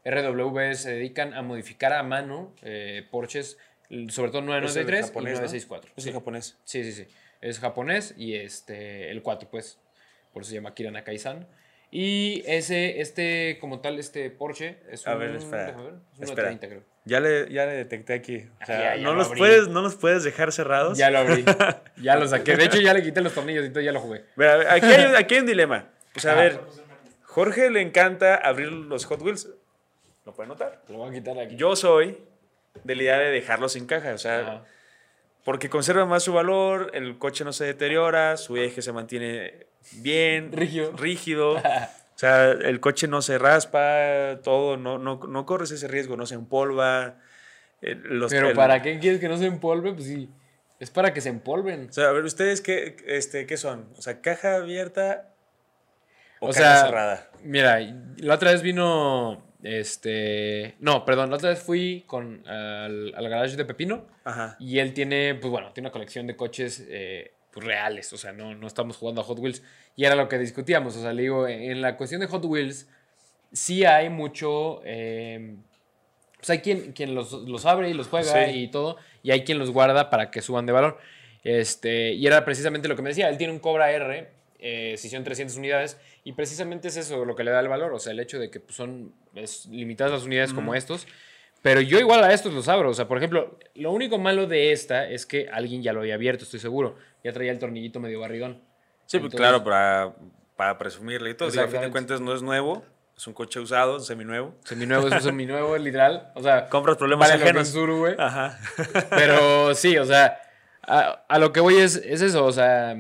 RW 0.06 0.74
se 0.74 0.92
dedican 0.92 1.34
a 1.34 1.42
modificar 1.44 1.94
a 1.94 2.04
mano 2.04 2.54
eh, 2.64 3.08
Porsches, 3.10 3.58
sobre 4.10 4.32
todo 4.32 4.40
Es 4.42 4.76
el 4.76 4.86
993 4.86 5.00
y 5.00 5.04
japonés, 5.08 5.34
¿no? 5.34 5.40
964. 5.42 5.92
Es 5.96 6.04
Sí. 6.04 6.10
el 6.10 6.16
japonés. 6.16 6.58
Sí, 6.66 6.84
sí, 6.84 6.92
sí. 6.92 7.08
Es 7.42 7.60
japonés 7.60 8.16
y 8.18 8.36
este, 8.36 9.12
el 9.12 9.22
4, 9.22 9.50
pues. 9.50 9.80
Por 10.34 10.42
eso 10.42 10.50
se 10.50 10.56
llama 10.56 10.70
Akira 10.70 10.90
Nakai-san. 10.92 11.48
Y 11.96 12.42
ese, 12.48 13.02
este, 13.02 13.60
como 13.62 13.80
tal, 13.80 14.00
este 14.00 14.28
Porsche 14.32 14.78
es 14.90 15.06
un, 15.06 15.12
A 15.12 15.16
ver, 15.16 15.36
espera, 15.36 15.66
déjame 15.68 15.84
ver, 15.84 15.94
es 16.14 16.18
un 16.18 16.24
espera. 16.24 16.50
930, 16.50 16.68
creo. 16.68 16.82
Ya 17.06 17.20
le, 17.20 17.54
ya 17.54 17.66
le 17.68 17.74
detecté 17.74 18.14
aquí. 18.14 18.50
O 18.62 18.66
sea, 18.66 18.80
Ya, 18.80 18.96
ya 18.96 19.04
no, 19.04 19.12
lo 19.12 19.18
los 19.20 19.28
abrí. 19.28 19.38
puedes, 19.40 19.68
no 19.68 19.82
los 19.84 19.96
puedes 19.96 20.24
dejar 20.24 20.52
cerrados. 20.52 20.98
Ya 20.98 21.12
lo 21.12 21.20
abrí. 21.20 21.46
ya 22.02 22.16
lo 22.16 22.28
saqué. 22.28 22.58
De 22.58 22.66
hecho, 22.66 22.82
ya 22.82 22.96
le 22.96 23.04
quité 23.04 23.22
los 23.22 23.32
tornillos 23.36 23.64
y 23.64 23.70
todo, 23.70 23.82
ya 23.82 23.92
lo 23.92 24.00
jugué. 24.00 24.24
Mira, 24.38 24.58
ver, 24.58 24.68
aquí, 24.70 24.88
hay, 24.88 25.14
aquí 25.16 25.36
hay 25.36 25.42
un 25.42 25.46
dilema. 25.46 25.88
O 26.16 26.20
sea, 26.20 26.32
a 26.32 26.34
Ajá. 26.34 26.44
ver, 26.44 26.60
Jorge 27.26 27.70
le 27.70 27.82
encanta 27.82 28.38
abrir 28.38 28.72
los 28.72 29.06
Hot 29.06 29.22
Wheels. 29.22 29.50
¿Lo 30.26 30.34
puede 30.34 30.50
notar? 30.50 30.82
Lo 30.90 30.98
voy 30.98 31.12
a 31.12 31.14
quitar 31.14 31.38
aquí. 31.38 31.56
Yo 31.58 31.76
soy 31.76 32.18
de 32.84 32.96
la 32.96 33.04
idea 33.04 33.18
de 33.20 33.30
dejarlos 33.30 33.76
en 33.76 33.86
caja. 33.86 34.16
O 34.16 34.18
sea, 34.18 34.40
Ajá. 34.40 34.64
porque 35.44 35.70
conserva 35.70 36.08
más 36.08 36.24
su 36.24 36.34
valor, 36.34 36.90
el 36.96 37.20
coche 37.20 37.44
no 37.44 37.54
se 37.54 37.66
deteriora, 37.66 38.36
su 38.38 38.58
eje 38.58 38.82
se 38.82 38.92
mantiene 38.94 39.68
bien, 39.94 40.52
Rígido. 40.52 40.92
rígido. 40.98 41.56
O 42.16 42.20
sea, 42.24 42.52
el 42.52 42.80
coche 42.80 43.08
no 43.08 43.24
se 43.24 43.40
raspa, 43.40 44.40
todo, 44.44 44.78
no, 44.78 45.00
no, 45.00 45.20
no 45.28 45.46
corres 45.48 45.72
ese 45.72 45.88
riesgo, 45.88 46.16
no 46.16 46.28
se 46.28 46.36
empolva. 46.36 47.16
eh, 47.82 47.96
los- 48.02 48.32
Pero 48.32 48.50
el- 48.50 48.56
¿para 48.56 48.82
qué 48.84 49.00
quieres 49.00 49.20
que 49.20 49.28
no 49.28 49.36
se 49.36 49.48
empolve? 49.48 49.92
Pues 49.94 50.06
sí. 50.06 50.30
Es 50.80 50.92
para 50.92 51.12
que 51.12 51.22
se 51.22 51.30
empolven. 51.30 51.88
O 51.90 51.92
sea, 51.92 52.10
a 52.10 52.12
ver, 52.12 52.24
¿ustedes 52.24 52.62
qué, 52.62 52.96
este, 53.08 53.46
qué 53.48 53.58
son? 53.58 53.90
O 53.98 54.02
sea, 54.02 54.22
caja 54.22 54.56
abierta 54.58 55.34
o, 56.40 56.50
O 56.50 56.54
caja 56.54 56.60
sea, 56.76 56.86
cerrada. 56.86 57.32
Mira, 57.44 57.80
la 58.18 58.36
otra 58.36 58.52
vez 58.52 58.62
vino. 58.62 59.44
Este. 59.64 60.76
No, 60.80 61.04
perdón. 61.06 61.30
La 61.32 61.38
otra 61.38 61.50
vez 61.50 61.60
fui 61.60 62.04
con, 62.08 62.48
al, 62.48 63.14
al 63.16 63.30
garage 63.30 63.56
de 63.58 63.66
Pepino. 63.66 64.06
Ajá. 64.24 64.56
Y 64.60 64.80
él 64.80 64.94
tiene, 64.94 65.36
pues 65.36 65.50
bueno, 65.52 65.74
tiene 65.74 65.88
una 65.88 65.94
colección 65.94 66.28
de 66.28 66.36
coches 66.38 66.86
eh, 66.90 67.34
pues, 67.54 67.66
reales. 67.66 68.12
O 68.14 68.18
sea, 68.18 68.32
no, 68.34 68.56
no 68.56 68.68
estamos 68.68 68.98
jugando 68.98 69.22
a 69.22 69.24
Hot 69.24 69.40
Wheels. 69.40 69.64
Y 69.96 70.06
era 70.06 70.16
lo 70.16 70.28
que 70.28 70.38
discutíamos. 70.40 70.96
O 70.98 71.02
sea, 71.02 71.14
le 71.14 71.22
digo, 71.24 71.48
en 71.48 71.82
la 71.82 71.96
cuestión 71.98 72.22
de 72.22 72.28
Hot 72.28 72.44
Wheels, 72.46 72.88
sí 73.52 73.86
hay 73.86 74.10
mucho. 74.10 74.82
eh, 74.86 75.56
pues 76.38 76.50
hay 76.50 76.60
quien, 76.60 76.92
quien 76.92 77.16
los, 77.16 77.32
los 77.32 77.66
abre 77.66 77.90
y 77.90 77.94
los 77.94 78.08
juega 78.08 78.48
Sí. 78.48 78.52
y 78.64 78.68
todo. 78.68 78.98
Y 79.22 79.32
hay 79.32 79.46
quien 79.46 79.60
los 79.60 79.72
guarda 79.72 80.10
para 80.10 80.30
que 80.30 80.42
suban 80.42 80.66
de 80.66 80.74
valor. 80.74 80.98
Este, 81.46 82.12
y 82.14 82.28
era 82.28 82.44
precisamente 82.44 82.88
lo 82.90 82.96
que 82.98 83.02
me 83.02 83.10
decía. 83.10 83.30
Él 83.30 83.38
tiene 83.38 83.54
un 83.54 83.60
Cobra 83.60 83.92
R, 83.92 84.30
eh, 84.60 84.96
si 84.98 85.10
son 85.10 85.24
300 85.24 85.56
unidades. 85.56 85.98
Y 86.26 86.34
precisamente 86.34 86.90
es 86.90 86.98
eso 86.98 87.24
lo 87.24 87.36
que 87.36 87.46
le 87.46 87.52
da 87.52 87.62
el 87.62 87.70
valor. 87.70 87.94
O 87.94 88.00
sea, 88.00 88.12
el 88.12 88.20
hecho 88.20 88.40
de 88.40 88.50
que 88.50 88.60
pues, 88.60 88.76
son 88.76 89.14
es, 89.36 89.68
limitadas 89.68 90.12
las 90.12 90.24
unidades 90.24 90.52
como 90.54 90.76
estos. 90.76 91.08
Pero 91.64 91.82
yo 91.82 91.98
igual 91.98 92.24
a 92.24 92.32
estos 92.34 92.54
los 92.54 92.68
abro. 92.68 92.90
O 92.92 92.94
sea, 92.94 93.08
por 93.08 93.18
ejemplo, 93.18 93.58
lo 93.74 93.92
único 93.92 94.20
malo 94.20 94.46
de 94.46 94.72
esta 94.74 95.10
es 95.10 95.26
que 95.26 95.50
alguien 95.52 95.82
ya 95.82 95.94
lo 95.94 96.02
había 96.02 96.14
abierto, 96.16 96.44
estoy 96.44 96.60
seguro. 96.60 96.98
Ya 97.24 97.34
traía 97.34 97.52
el 97.52 97.58
tornillito 97.58 98.00
medio 98.00 98.20
barridón. 98.20 98.62
Sí, 99.08 99.18
pues 99.18 99.34
Entonces- 99.34 99.40
claro, 99.40 99.64
para, 99.64 100.14
para 100.56 100.78
presumirle 100.78 101.32
y 101.32 101.34
todo. 101.34 101.50
Digo, 101.50 101.64
a 101.64 101.68
fin 101.68 101.82
de 101.82 101.90
cuentas 101.90 102.22
no 102.22 102.36
es 102.36 102.42
nuevo, 102.42 102.84
es 103.18 103.26
un 103.28 103.34
coche 103.34 103.60
usado, 103.60 104.00
seminuevo. 104.02 104.54
Seminuevo 104.66 105.08
es 105.08 105.14
un 105.14 105.22
seminuevo, 105.22 105.78
literal. 105.78 106.32
O 106.36 106.44
sea, 106.44 106.68
Compras 106.70 106.98
problemas 106.98 107.30
vale 107.30 107.42
ajenos. 107.42 107.70
Suru, 107.70 107.98
güey. 108.00 108.16
Ajá. 108.20 108.60
Pero 109.12 109.74
sí, 109.74 109.98
o 109.98 110.06
sea, 110.06 110.38
a, 110.82 111.24
a 111.30 111.40
lo 111.40 111.54
que 111.54 111.60
voy 111.62 111.78
es, 111.78 111.96
es 111.96 112.22
eso, 112.22 112.46
o 112.46 112.52
sea, 112.52 112.96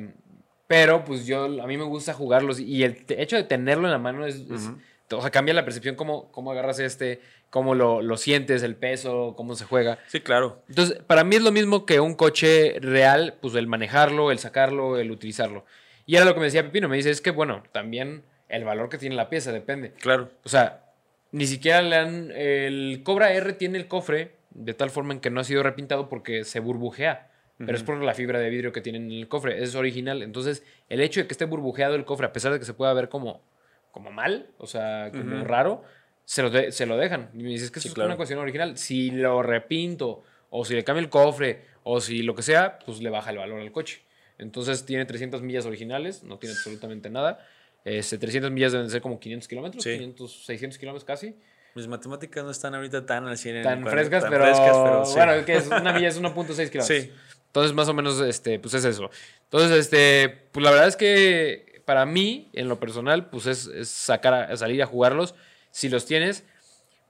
pero 0.67 1.03
pues 1.03 1.25
yo, 1.25 1.43
a 1.61 1.67
mí 1.67 1.77
me 1.77 1.83
gusta 1.83 2.13
jugarlos 2.13 2.59
y 2.61 2.83
el 2.83 3.05
hecho 3.09 3.35
de 3.35 3.43
tenerlo 3.43 3.85
en 3.87 3.91
la 3.91 3.97
mano 3.99 4.25
es, 4.25 4.35
es- 4.35 4.69
o 5.11 5.21
sea, 5.21 5.29
cambia 5.29 5.53
la 5.53 5.63
percepción, 5.65 5.95
cómo, 5.95 6.31
cómo 6.31 6.51
agarras 6.51 6.79
este, 6.79 7.21
cómo 7.53 7.75
lo, 7.75 8.01
lo 8.01 8.17
sientes, 8.17 8.63
el 8.63 8.75
peso, 8.75 9.35
cómo 9.37 9.53
se 9.53 9.65
juega. 9.65 9.99
Sí, 10.07 10.21
claro. 10.21 10.63
Entonces, 10.69 10.97
para 11.05 11.23
mí 11.23 11.35
es 11.35 11.43
lo 11.43 11.51
mismo 11.51 11.85
que 11.85 11.99
un 11.99 12.15
coche 12.15 12.77
real, 12.81 13.35
pues 13.43 13.53
el 13.53 13.67
manejarlo, 13.67 14.31
el 14.31 14.39
sacarlo, 14.39 14.97
el 14.97 15.11
utilizarlo. 15.11 15.63
Y 16.07 16.15
era 16.15 16.25
lo 16.25 16.33
que 16.33 16.39
me 16.39 16.47
decía 16.47 16.63
Pepino, 16.63 16.89
me 16.89 16.97
dice, 16.97 17.11
es 17.11 17.21
que 17.21 17.29
bueno, 17.29 17.61
también 17.71 18.23
el 18.49 18.63
valor 18.63 18.89
que 18.89 18.97
tiene 18.97 19.15
la 19.15 19.29
pieza 19.29 19.51
depende. 19.51 19.93
Claro. 20.01 20.31
O 20.43 20.49
sea, 20.49 20.85
ni 21.31 21.45
siquiera 21.45 21.83
le 21.83 21.95
han. 21.95 22.31
El 22.31 23.01
Cobra 23.03 23.31
R 23.33 23.53
tiene 23.53 23.77
el 23.77 23.87
cofre 23.87 24.31
de 24.49 24.73
tal 24.73 24.89
forma 24.89 25.13
en 25.13 25.19
que 25.19 25.29
no 25.29 25.39
ha 25.39 25.43
sido 25.43 25.61
repintado 25.61 26.09
porque 26.09 26.45
se 26.45 26.59
burbujea. 26.59 27.29
Pero 27.59 27.77
es 27.77 27.83
por 27.83 28.01
la 28.01 28.15
fibra 28.15 28.39
de 28.39 28.49
vidrio 28.49 28.73
que 28.73 28.81
tiene 28.81 28.97
en 28.97 29.11
el 29.11 29.27
cofre. 29.27 29.61
Es 29.61 29.75
original. 29.75 30.23
Entonces, 30.23 30.65
el 30.89 31.01
hecho 31.01 31.21
de 31.21 31.27
que 31.27 31.33
esté 31.33 31.45
burbujeado 31.45 31.93
el 31.93 32.03
cofre, 32.03 32.25
a 32.25 32.33
pesar 32.33 32.51
de 32.51 32.57
que 32.57 32.65
se 32.65 32.73
pueda 32.73 32.91
ver 32.93 33.09
como, 33.09 33.43
como 33.91 34.11
mal, 34.11 34.47
o 34.57 34.65
sea, 34.65 35.11
como 35.11 35.43
raro, 35.43 35.83
se 36.25 36.41
lo, 36.41 36.49
de- 36.49 36.71
se 36.71 36.85
lo 36.85 36.97
dejan. 36.97 37.29
Y 37.33 37.43
me 37.43 37.49
dices 37.49 37.71
que 37.71 37.79
Sí, 37.79 37.87
es 37.89 37.93
claro. 37.93 38.07
una 38.09 38.17
cuestión 38.17 38.39
original. 38.39 38.77
Si 38.77 39.11
lo 39.11 39.41
repinto, 39.43 40.23
o 40.49 40.65
si 40.65 40.73
le 40.75 40.83
cambio 40.83 41.01
el 41.03 41.09
cofre, 41.09 41.65
o 41.83 41.99
si 42.01 42.21
lo 42.23 42.35
que 42.35 42.41
sea, 42.43 42.79
pues 42.85 43.01
le 43.01 43.09
baja 43.09 43.31
el 43.31 43.37
valor 43.37 43.59
al 43.59 43.71
coche. 43.71 44.01
Entonces, 44.37 44.85
tiene 44.85 45.05
300 45.05 45.41
millas 45.41 45.65
originales, 45.65 46.23
no 46.23 46.37
tiene 46.39 46.55
absolutamente 46.55 47.09
nada. 47.09 47.45
Este, 47.85 48.17
300 48.17 48.51
millas 48.51 48.71
deben 48.71 48.89
ser 48.89 49.01
como 49.01 49.19
500 49.19 49.47
kilómetros, 49.47 49.83
Sí. 49.83 49.91
500, 49.93 50.45
600 50.45 50.77
kilómetros 50.79 51.03
casi. 51.05 51.35
Mis 51.75 51.87
matemáticas 51.87 52.43
no 52.43 52.51
están 52.51 52.75
ahorita 52.75 53.05
tan 53.05 53.27
al 53.27 53.37
100. 53.37 53.57
en 53.57 53.63
Tan 53.63 53.87
frescas, 53.87 54.21
tan 54.23 54.31
pero, 54.31 54.43
frescas, 54.45 54.77
pero 54.83 55.05
sí. 55.05 55.13
bueno, 55.15 55.45
que 55.45 55.55
es 55.55 55.67
una 55.67 55.91
milla 55.93 56.07
es 56.07 56.19
1.6 56.21 56.69
kilómetros. 56.69 56.85
Sí. 56.87 57.11
Entonces, 57.47 57.73
más 57.73 57.87
o 57.89 57.93
menos, 57.93 58.19
este, 58.21 58.59
pues 58.59 58.73
es 58.75 58.85
eso. 58.85 59.09
Entonces, 59.43 59.71
este, 59.77 60.29
pues 60.51 60.63
la 60.63 60.71
verdad 60.71 60.87
es 60.87 60.95
que 60.95 61.81
para 61.85 62.05
mí, 62.05 62.49
en 62.53 62.69
lo 62.69 62.79
personal, 62.79 63.29
pues 63.29 63.45
es, 63.47 63.67
es 63.67 63.89
sacar 63.89 64.33
a, 64.33 64.55
salir 64.57 64.81
a 64.81 64.85
jugarlos. 64.85 65.35
Si 65.73 65.89
los 65.89 66.05
tienes, 66.05 66.43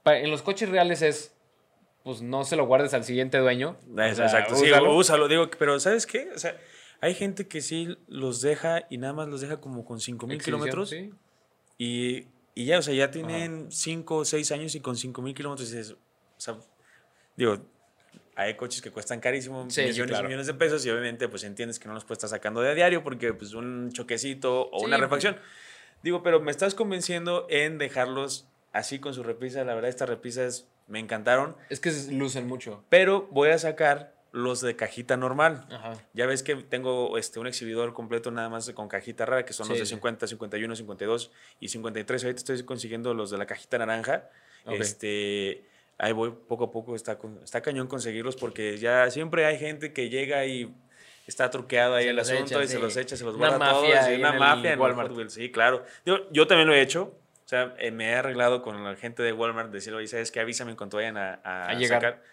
en 0.05 0.31
los 0.31 0.41
coches 0.41 0.69
reales 0.69 1.01
es, 1.01 1.33
pues 2.03 2.21
no 2.21 2.45
se 2.45 2.55
lo 2.55 2.65
guardes 2.65 2.93
al 2.93 3.03
siguiente 3.03 3.37
dueño. 3.39 3.77
O 3.91 3.95
sea, 3.95 4.07
Exacto, 4.09 4.55
sí, 4.55 4.67
úsalo. 4.71 4.95
úsalo. 4.95 5.27
Digo, 5.27 5.49
pero 5.59 5.79
¿sabes 5.81 6.05
qué? 6.07 6.29
O 6.33 6.39
sea, 6.39 6.57
hay 7.01 7.13
gente 7.13 7.47
que 7.47 7.61
sí 7.61 7.97
los 8.07 8.41
deja 8.41 8.85
y 8.89 8.97
nada 8.97 9.11
más 9.11 9.27
los 9.27 9.41
deja 9.41 9.59
como 9.59 9.83
con 9.83 9.99
5000 9.99 10.35
Exhibición, 10.37 10.61
kilómetros. 10.61 10.89
sí. 10.89 11.11
Y, 11.77 12.27
y 12.55 12.65
ya, 12.65 12.79
o 12.79 12.81
sea, 12.81 12.93
ya 12.93 13.11
tienen 13.11 13.69
5 13.69 14.15
o 14.15 14.23
6 14.25 14.51
años 14.53 14.75
y 14.75 14.79
con 14.79 14.95
5000 14.95 15.35
kilómetros 15.35 15.69
dices, 15.69 15.91
o 15.91 16.39
sea, 16.39 16.57
digo, 17.35 17.57
hay 18.35 18.55
coches 18.55 18.81
que 18.81 18.91
cuestan 18.91 19.19
carísimo, 19.19 19.65
Sí, 19.69 19.81
sí, 19.81 19.87
millones 19.89 20.09
claro. 20.11 20.23
y 20.23 20.27
millones 20.27 20.47
de 20.47 20.53
pesos 20.53 20.85
y 20.85 20.89
obviamente 20.89 21.27
pues 21.27 21.43
entiendes 21.43 21.79
que 21.79 21.87
no 21.87 21.93
los 21.95 22.05
puedes 22.05 22.19
estar 22.23 22.29
sacando 22.29 22.61
de 22.61 22.71
a 22.71 22.73
diario 22.75 23.03
porque 23.03 23.33
pues 23.33 23.53
un 23.53 23.91
choquecito 23.91 24.69
o 24.71 24.79
Sí, 24.79 24.85
una 24.85 24.95
pues. 24.97 25.01
refacción. 25.01 25.37
Digo, 26.03 26.21
pero 26.23 26.39
me 26.41 26.51
estás 26.51 26.73
convenciendo 26.75 27.47
en 27.49 27.77
dejarlos 27.77 28.47
así 28.73 28.99
con 28.99 29.13
su 29.13 29.23
repisa. 29.23 29.63
La 29.63 29.73
verdad, 29.75 29.89
estas 29.89 30.09
repisas 30.09 30.67
me 30.87 30.99
encantaron, 30.99 31.55
Es 31.69 31.79
que 31.79 31.91
lucen 32.11 32.47
mucho. 32.47 32.83
pero 32.89 33.27
voy 33.31 33.49
a 33.49 33.57
sacar 33.57 34.13
los 34.33 34.61
de 34.61 34.75
cajita 34.75 35.15
normal. 35.15 35.67
Ajá. 35.71 35.93
Ya 36.13 36.25
ves 36.25 36.41
que 36.41 36.55
tengo 36.55 37.17
este, 37.19 37.39
un 37.39 37.45
exhibidor 37.47 37.93
completo 37.93 38.31
nada 38.31 38.49
más 38.49 38.69
con 38.71 38.87
cajita 38.89 39.25
rara, 39.27 39.45
que 39.45 39.53
son 39.53 39.69
los 39.69 39.77
de 39.77 39.85
sí. 39.85 39.91
50, 39.93 40.25
51, 40.27 40.75
52 40.75 41.31
y 41.59 41.67
53. 41.69 42.23
Ahorita 42.23 42.39
estoy 42.39 42.63
consiguiendo 42.65 43.13
los 43.13 43.29
de 43.29 43.37
la 43.37 43.45
cajita 43.45 43.77
naranja. 43.77 44.29
Ok. 44.65 44.73
Este, 44.79 45.65
ahí 45.99 46.13
voy 46.13 46.31
poco 46.31 46.65
a 46.65 46.71
poco, 46.71 46.95
está, 46.95 47.19
está 47.43 47.61
cañón 47.61 47.87
conseguirlos 47.87 48.35
porque 48.35 48.77
ya 48.79 49.09
siempre 49.11 49.45
hay 49.45 49.59
gente 49.59 49.93
que 49.93 50.09
llega 50.09 50.43
y 50.47 50.73
está 51.27 51.49
truqueado 51.51 51.93
ahí 51.95 52.05
Se 52.05 52.09
el 52.09 52.19
asunto 52.19 52.43
echa, 52.55 52.63
y 52.63 52.67
se 52.67 52.79
los 52.79 52.97
echa, 52.97 53.15
se 53.15 53.23
los 53.23 53.35
Una 53.35 53.49
guarda 53.49 53.69
todos. 53.69 53.83
mafia 53.83 54.09
y 54.09 54.13
ahí 54.15 54.19
una 54.19 54.33
en 54.33 54.39
mafia 54.39 54.73
en 54.73 54.79
Walmart. 54.79 55.29
Sí, 55.29 55.51
claro. 55.51 55.83
Yo, 56.05 56.29
yo 56.31 56.47
también 56.47 56.67
lo 56.67 56.73
he 56.73 56.81
hecho. 56.81 57.15
Sea, 57.53 57.75
eh, 57.77 57.91
me 57.91 58.09
he 58.09 58.15
arreglado 58.15 58.63
con 58.63 58.83
la 58.83 58.95
gente 58.95 59.21
de 59.21 59.31
Walmart, 59.31 59.69
decirle, 59.69 59.99
oye, 59.99 60.07
¿sabes 60.07 60.31
qué? 60.31 60.39
Avísame 60.39 60.75
cuando 60.75 60.97
vayan 60.97 61.17
a, 61.17 61.39
a 61.43 61.67
A 61.69 61.73
llegar. 61.75 62.01
sacar. 62.01 62.23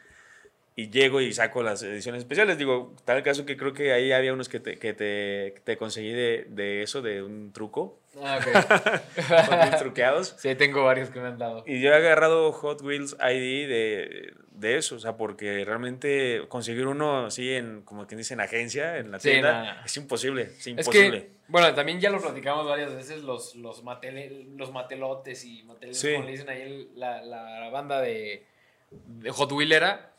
Y 0.82 0.90
llego 0.90 1.20
y 1.20 1.32
saco 1.32 1.62
las 1.62 1.82
ediciones 1.82 2.20
especiales. 2.20 2.58
Digo, 2.58 2.94
tal 3.04 3.22
caso 3.22 3.44
que 3.46 3.56
creo 3.56 3.72
que 3.72 3.92
ahí 3.92 4.12
había 4.12 4.32
unos 4.32 4.48
que 4.48 4.60
te, 4.60 4.78
que 4.78 4.92
te, 4.92 5.54
te 5.64 5.76
conseguí 5.76 6.12
de, 6.12 6.46
de 6.48 6.82
eso, 6.82 7.02
de 7.02 7.22
un 7.22 7.52
truco. 7.52 7.98
Ah, 8.22 8.38
ok. 8.40 9.78
Truqueados. 9.78 10.34
sí, 10.38 10.54
tengo 10.54 10.84
varios 10.84 11.10
que 11.10 11.20
me 11.20 11.28
han 11.28 11.38
dado. 11.38 11.62
Y 11.66 11.80
yo 11.80 11.90
he 11.90 11.94
agarrado 11.94 12.50
Hot 12.52 12.82
Wheels 12.82 13.12
ID 13.20 13.68
de, 13.68 14.34
de 14.50 14.76
eso, 14.76 14.96
o 14.96 14.98
sea, 14.98 15.16
porque 15.16 15.64
realmente 15.64 16.42
conseguir 16.48 16.86
uno 16.86 17.26
así 17.26 17.52
en, 17.54 17.82
como 17.82 18.06
quien 18.06 18.18
dice, 18.18 18.34
en 18.34 18.40
agencia, 18.40 18.98
en 18.98 19.10
la 19.10 19.20
Sí, 19.20 19.30
tienda, 19.30 19.82
es 19.84 19.96
imposible, 19.96 20.42
es 20.42 20.58
Es 20.58 20.66
imposible. 20.68 21.20
que, 21.22 21.30
bueno, 21.48 21.72
también 21.74 22.00
ya 22.00 22.10
lo 22.10 22.20
platicamos 22.20 22.66
varias 22.66 22.94
veces, 22.94 23.22
los, 23.22 23.54
los, 23.56 23.84
matele- 23.84 24.46
los 24.56 24.72
matelotes 24.72 25.44
y 25.44 25.62
mateles, 25.64 25.98
Sí. 25.98 26.12
como 26.14 26.24
le 26.26 26.32
dicen 26.32 26.48
ahí 26.48 26.90
la, 26.94 27.22
la 27.22 27.68
banda 27.70 28.00
de, 28.00 28.44
de 28.90 29.30
Hot 29.30 29.52
Wheelera, 29.52 30.09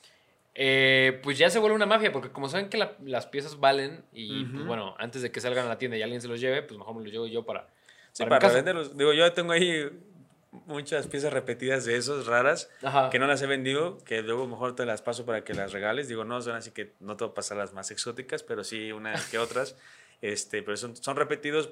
eh, 0.55 1.19
pues 1.23 1.37
ya 1.37 1.49
se 1.49 1.59
vuelve 1.59 1.75
una 1.75 1.85
mafia, 1.85 2.11
porque 2.11 2.29
como 2.29 2.49
saben 2.49 2.69
que 2.69 2.77
la- 2.77 2.95
las 3.03 3.25
piezas 3.27 3.59
valen 3.59 4.03
y, 4.13 4.45
pues 4.45 4.65
bueno, 4.65 4.95
antes 4.99 5.21
de 5.21 5.31
que 5.31 5.39
salgan 5.41 5.65
a 5.65 5.69
la 5.69 5.77
tienda 5.77 5.97
y 5.97 6.01
alguien 6.01 6.21
se 6.21 6.27
los 6.27 6.39
lleve, 6.41 6.61
pues 6.63 6.77
mejor 6.77 6.95
me 6.95 7.03
los 7.03 7.11
llevo 7.11 7.27
yo 7.27 7.43
para, 7.45 7.67
Sí, 8.11 8.25
para 8.25 8.49
venderlos. 8.49 8.97
Digo, 8.97 9.13
yo 9.13 9.31
tengo 9.33 9.53
ahí 9.53 9.89
muchas 10.51 11.07
piezas 11.07 11.31
repetidas 11.31 11.85
de 11.85 11.95
esos, 11.95 12.27
raras, 12.27 12.69
Ajá. 12.83 13.09
que 13.09 13.19
no 13.19 13.27
las 13.27 13.41
he 13.41 13.47
vendido, 13.47 13.97
que 14.03 14.21
luego 14.21 14.45
mejor 14.47 14.75
te 14.75 14.85
las 14.85 15.01
paso 15.01 15.25
para 15.25 15.45
que 15.45 15.53
las 15.53 15.71
regales. 15.71 16.09
Digo, 16.09 16.25
no 16.25 16.41
son 16.41 16.55
así 16.57 16.71
que 16.71 16.93
no 16.99 17.15
te 17.15 17.23
voy 17.23 17.31
a 17.31 17.33
pasar 17.35 17.55
las 17.57 17.71
más 17.73 17.89
exóticas, 17.91 18.43
pero 18.43 18.63
sí 18.65 18.91
unas 18.91 19.25
que 19.29 19.37
otras. 19.39 19.75
Este, 20.21 20.61
pero 20.61 20.77
son, 20.77 20.95
son 20.95 21.15
repetidos 21.15 21.71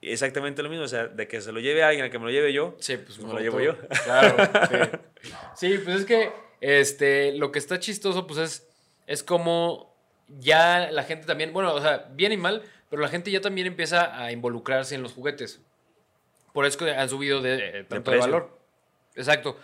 exactamente 0.00 0.62
lo 0.62 0.68
mismo, 0.68 0.84
o 0.84 0.88
sea, 0.88 1.08
de 1.08 1.26
que 1.26 1.40
se 1.40 1.50
lo 1.50 1.58
lleve 1.58 1.82
alguien, 1.82 2.04
a 2.04 2.10
que 2.10 2.18
me 2.18 2.26
lo 2.26 2.30
lleve 2.30 2.52
yo. 2.52 2.76
Sí, 2.78 2.96
pues 2.96 3.18
Me 3.18 3.32
lo 3.32 3.40
llevo 3.40 3.60
yo. 3.60 3.74
Claro, 4.04 4.36
sí. 4.70 5.28
Sí, 5.56 5.78
pues 5.78 6.00
es 6.00 6.04
que 6.06 6.30
este, 6.62 7.32
lo 7.32 7.52
que 7.52 7.58
está 7.58 7.80
chistoso, 7.80 8.26
pues 8.26 8.38
es, 8.38 8.68
es 9.06 9.22
como 9.22 9.94
ya 10.28 10.90
la 10.92 11.02
gente 11.02 11.26
también, 11.26 11.52
bueno, 11.52 11.74
o 11.74 11.80
sea, 11.80 12.08
bien 12.12 12.32
y 12.32 12.36
mal, 12.36 12.62
pero 12.88 13.02
la 13.02 13.08
gente 13.08 13.30
ya 13.30 13.40
también 13.40 13.66
empieza 13.66 14.16
a 14.16 14.32
involucrarse 14.32 14.94
en 14.94 15.02
los 15.02 15.12
juguetes. 15.12 15.60
Por 16.52 16.64
eso 16.64 16.84
han 16.84 17.08
subido 17.08 17.42
de, 17.42 17.54
eh, 17.80 17.84
tanto 17.84 18.10
de, 18.12 18.16
precio. 18.18 18.20
valor. 18.20 18.58
Exacto. 19.16 19.56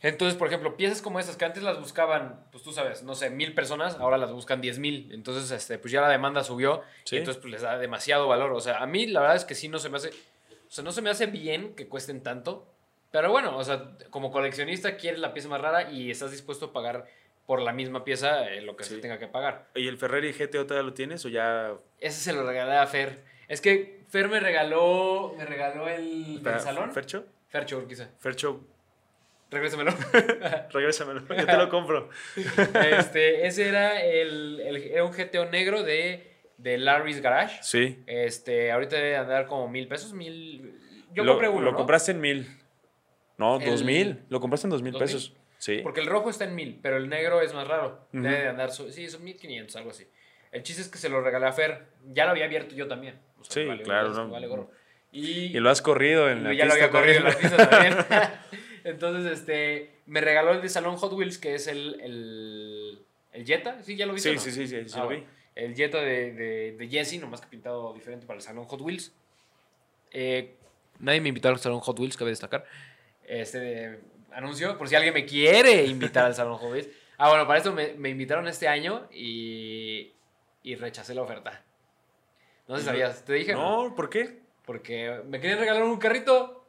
Entonces, 0.00 0.36
por 0.38 0.48
ejemplo, 0.48 0.76
piezas 0.76 1.02
como 1.02 1.20
esas 1.20 1.36
que 1.36 1.44
antes 1.44 1.62
las 1.62 1.78
buscaban, 1.78 2.46
pues 2.52 2.62
tú 2.64 2.72
sabes, 2.72 3.02
no 3.02 3.14
sé, 3.14 3.30
mil 3.30 3.54
personas, 3.54 3.96
ahora 3.96 4.16
las 4.16 4.32
buscan 4.32 4.60
diez 4.60 4.78
mil. 4.78 5.10
Entonces, 5.12 5.50
este, 5.50 5.78
pues 5.78 5.92
ya 5.92 6.00
la 6.00 6.08
demanda 6.08 6.42
subió 6.42 6.82
Sí. 7.04 7.16
y 7.16 7.18
entonces 7.18 7.40
pues 7.40 7.52
les 7.52 7.62
da 7.62 7.78
demasiado 7.78 8.28
valor. 8.28 8.52
O 8.52 8.60
sea, 8.60 8.78
a 8.78 8.86
mí 8.86 9.06
la 9.06 9.20
verdad 9.20 9.36
es 9.36 9.44
que 9.44 9.54
sí 9.54 9.68
no 9.68 9.78
se 9.78 9.90
me 9.90 9.98
hace, 9.98 10.08
o 10.08 10.70
sea, 10.70 10.84
no 10.84 10.92
se 10.92 11.02
me 11.02 11.10
hace 11.10 11.26
bien 11.26 11.74
que 11.74 11.86
cuesten 11.86 12.22
tanto. 12.22 12.66
Pero 13.14 13.30
bueno, 13.30 13.56
o 13.56 13.62
sea, 13.62 13.90
como 14.10 14.32
coleccionista 14.32 14.96
quieres 14.96 15.20
la 15.20 15.32
pieza 15.32 15.48
más 15.48 15.60
rara 15.60 15.88
y 15.88 16.10
estás 16.10 16.32
dispuesto 16.32 16.66
a 16.66 16.72
pagar 16.72 17.06
por 17.46 17.62
la 17.62 17.72
misma 17.72 18.02
pieza 18.02 18.50
eh, 18.50 18.60
lo 18.60 18.74
que 18.74 18.82
se 18.82 18.98
tenga 18.98 19.20
que 19.20 19.28
pagar. 19.28 19.68
¿Y 19.76 19.86
el 19.86 19.98
Ferrari 19.98 20.32
GTO 20.32 20.66
todavía 20.66 20.82
lo 20.82 20.94
tienes 20.94 21.24
o 21.24 21.28
ya 21.28 21.74
Ese 22.00 22.18
se 22.20 22.32
lo 22.32 22.44
regalé 22.44 22.76
a 22.76 22.84
Fer. 22.88 23.22
Es 23.46 23.60
que 23.60 24.00
Fer 24.08 24.28
me 24.28 24.40
regaló, 24.40 25.32
me 25.38 25.44
regaló 25.44 25.88
el 25.88 26.42
del 26.42 26.58
salón. 26.58 26.90
¿Fercho? 26.90 27.24
Fercho, 27.50 27.86
quizá. 27.86 28.08
Fercho, 28.18 28.64
Regrésamelo. 29.48 29.92
regrésamelo, 30.72 31.20
yo 31.36 31.46
te 31.46 31.56
lo 31.56 31.68
compro. 31.68 32.10
este, 32.34 33.46
ese 33.46 33.68
era 33.68 34.02
el, 34.02 34.58
el- 34.60 34.76
era 34.88 35.04
un 35.04 35.12
GTO 35.12 35.44
negro 35.52 35.84
de, 35.84 36.32
de 36.58 36.78
Larry's 36.78 37.20
Garage. 37.20 37.62
Sí. 37.62 38.02
Este, 38.08 38.72
ahorita 38.72 38.96
debe 38.96 39.16
andar 39.16 39.46
como 39.46 39.68
mil 39.68 39.86
pesos, 39.86 40.12
mil. 40.14 40.80
Yo 41.12 41.22
lo, 41.22 41.34
compré 41.34 41.48
uno. 41.48 41.60
Lo 41.60 41.70
¿no? 41.70 41.76
compraste 41.76 42.10
en 42.10 42.20
mil. 42.20 42.48
No, 43.38 43.58
dos 43.58 43.82
mil. 43.82 44.20
Lo 44.28 44.40
compraste 44.40 44.66
en 44.66 44.70
dos 44.70 44.82
mil 44.82 44.94
pesos. 44.94 45.32
Sí. 45.58 45.80
Porque 45.82 46.00
el 46.00 46.06
rojo 46.06 46.28
está 46.30 46.44
en 46.44 46.54
mil, 46.54 46.78
pero 46.82 46.96
el 46.98 47.08
negro 47.08 47.40
es 47.40 47.54
más 47.54 47.66
raro. 47.66 48.06
Ujú. 48.12 48.22
Debe 48.22 48.38
de 48.42 48.48
andar, 48.48 48.70
sí, 48.70 49.08
son 49.08 49.24
mil 49.24 49.36
quinientos, 49.36 49.74
algo 49.76 49.90
así. 49.90 50.06
El 50.52 50.62
chiste 50.62 50.82
es 50.82 50.88
que 50.88 50.98
se 50.98 51.08
lo 51.08 51.20
regalé 51.20 51.46
a 51.46 51.52
Fer. 51.52 51.86
Ya 52.12 52.24
lo 52.26 52.30
había 52.32 52.44
abierto 52.44 52.74
yo 52.74 52.86
también. 52.86 53.18
O 53.40 53.44
sea, 53.44 53.62
Sí, 53.62 53.68
vale, 53.68 53.82
claro, 53.82 54.10
vale, 54.10 54.22
no. 54.24 54.30
vale 54.30 54.46
gorro. 54.46 54.70
Y, 55.10 55.56
Y 55.56 55.60
lo 55.60 55.70
has 55.70 55.80
corrido 55.82 56.28
en 56.30 56.44
la 56.44 56.52
ya 56.52 56.64
lo 56.66 56.72
pista 56.72 56.84
había 56.86 56.90
corrido 56.90 57.18
en 57.18 57.24
las 57.24 57.36
pistas 57.36 57.70
también. 57.70 57.94
Entonces, 58.84 59.32
este, 59.40 59.90
me 60.06 60.20
regaló 60.20 60.52
el 60.52 60.60
de 60.60 60.68
Salón 60.68 60.96
Hot 60.96 61.12
Wheels, 61.12 61.38
que 61.38 61.54
es 61.54 61.66
el, 61.66 62.00
el, 62.00 62.98
el 63.32 63.44
Jetta. 63.46 63.82
Sí, 63.82 63.96
ya 63.96 64.06
lo 64.06 64.12
viste. 64.12 64.28
Sí, 64.30 64.34
no? 64.36 64.40
sí, 64.40 64.50
sí, 64.52 64.66
sí, 64.68 64.88
sí 64.88 64.94
Ah, 64.94 65.00
lo 65.00 65.04
bueno. 65.06 65.22
vi. 65.22 65.26
El 65.62 65.74
Jetta 65.74 65.98
de, 66.02 66.32
de, 66.32 66.72
de 66.76 66.88
Jesse, 66.88 67.18
nomás 67.20 67.40
que 67.40 67.46
pintado 67.46 67.94
diferente 67.94 68.26
para 68.26 68.36
el 68.36 68.42
Salón 68.42 68.64
Hot 68.64 68.80
Wheels. 68.80 69.14
Eh, 70.10 70.54
nadie 70.98 71.20
me 71.20 71.28
invitó 71.30 71.48
al 71.48 71.58
Salón 71.58 71.80
Hot 71.80 71.98
Wheels, 71.98 72.16
cabe 72.16 72.30
destacar. 72.30 72.64
Este 73.26 74.00
anuncio, 74.32 74.76
por 74.76 74.88
si 74.88 74.94
alguien 74.94 75.14
me 75.14 75.24
quiere 75.24 75.84
invitar 75.86 76.26
al 76.26 76.34
Salón 76.34 76.58
Wheels. 76.62 76.88
Ah, 77.18 77.28
bueno, 77.28 77.46
para 77.46 77.58
esto 77.58 77.72
me, 77.72 77.94
me 77.94 78.10
invitaron 78.10 78.48
este 78.48 78.66
año 78.68 79.08
y, 79.12 80.12
y 80.62 80.74
rechacé 80.74 81.14
la 81.14 81.22
oferta. 81.22 81.62
No 82.66 82.76
sé 82.76 82.82
si 82.82 82.86
sabías, 82.86 83.24
te 83.24 83.34
dije. 83.34 83.52
No, 83.52 83.94
¿por 83.94 84.08
qué? 84.10 84.40
Porque 84.64 85.20
me 85.26 85.40
querían 85.40 85.58
regalar 85.58 85.82
un 85.84 85.98
carrito. 85.98 86.66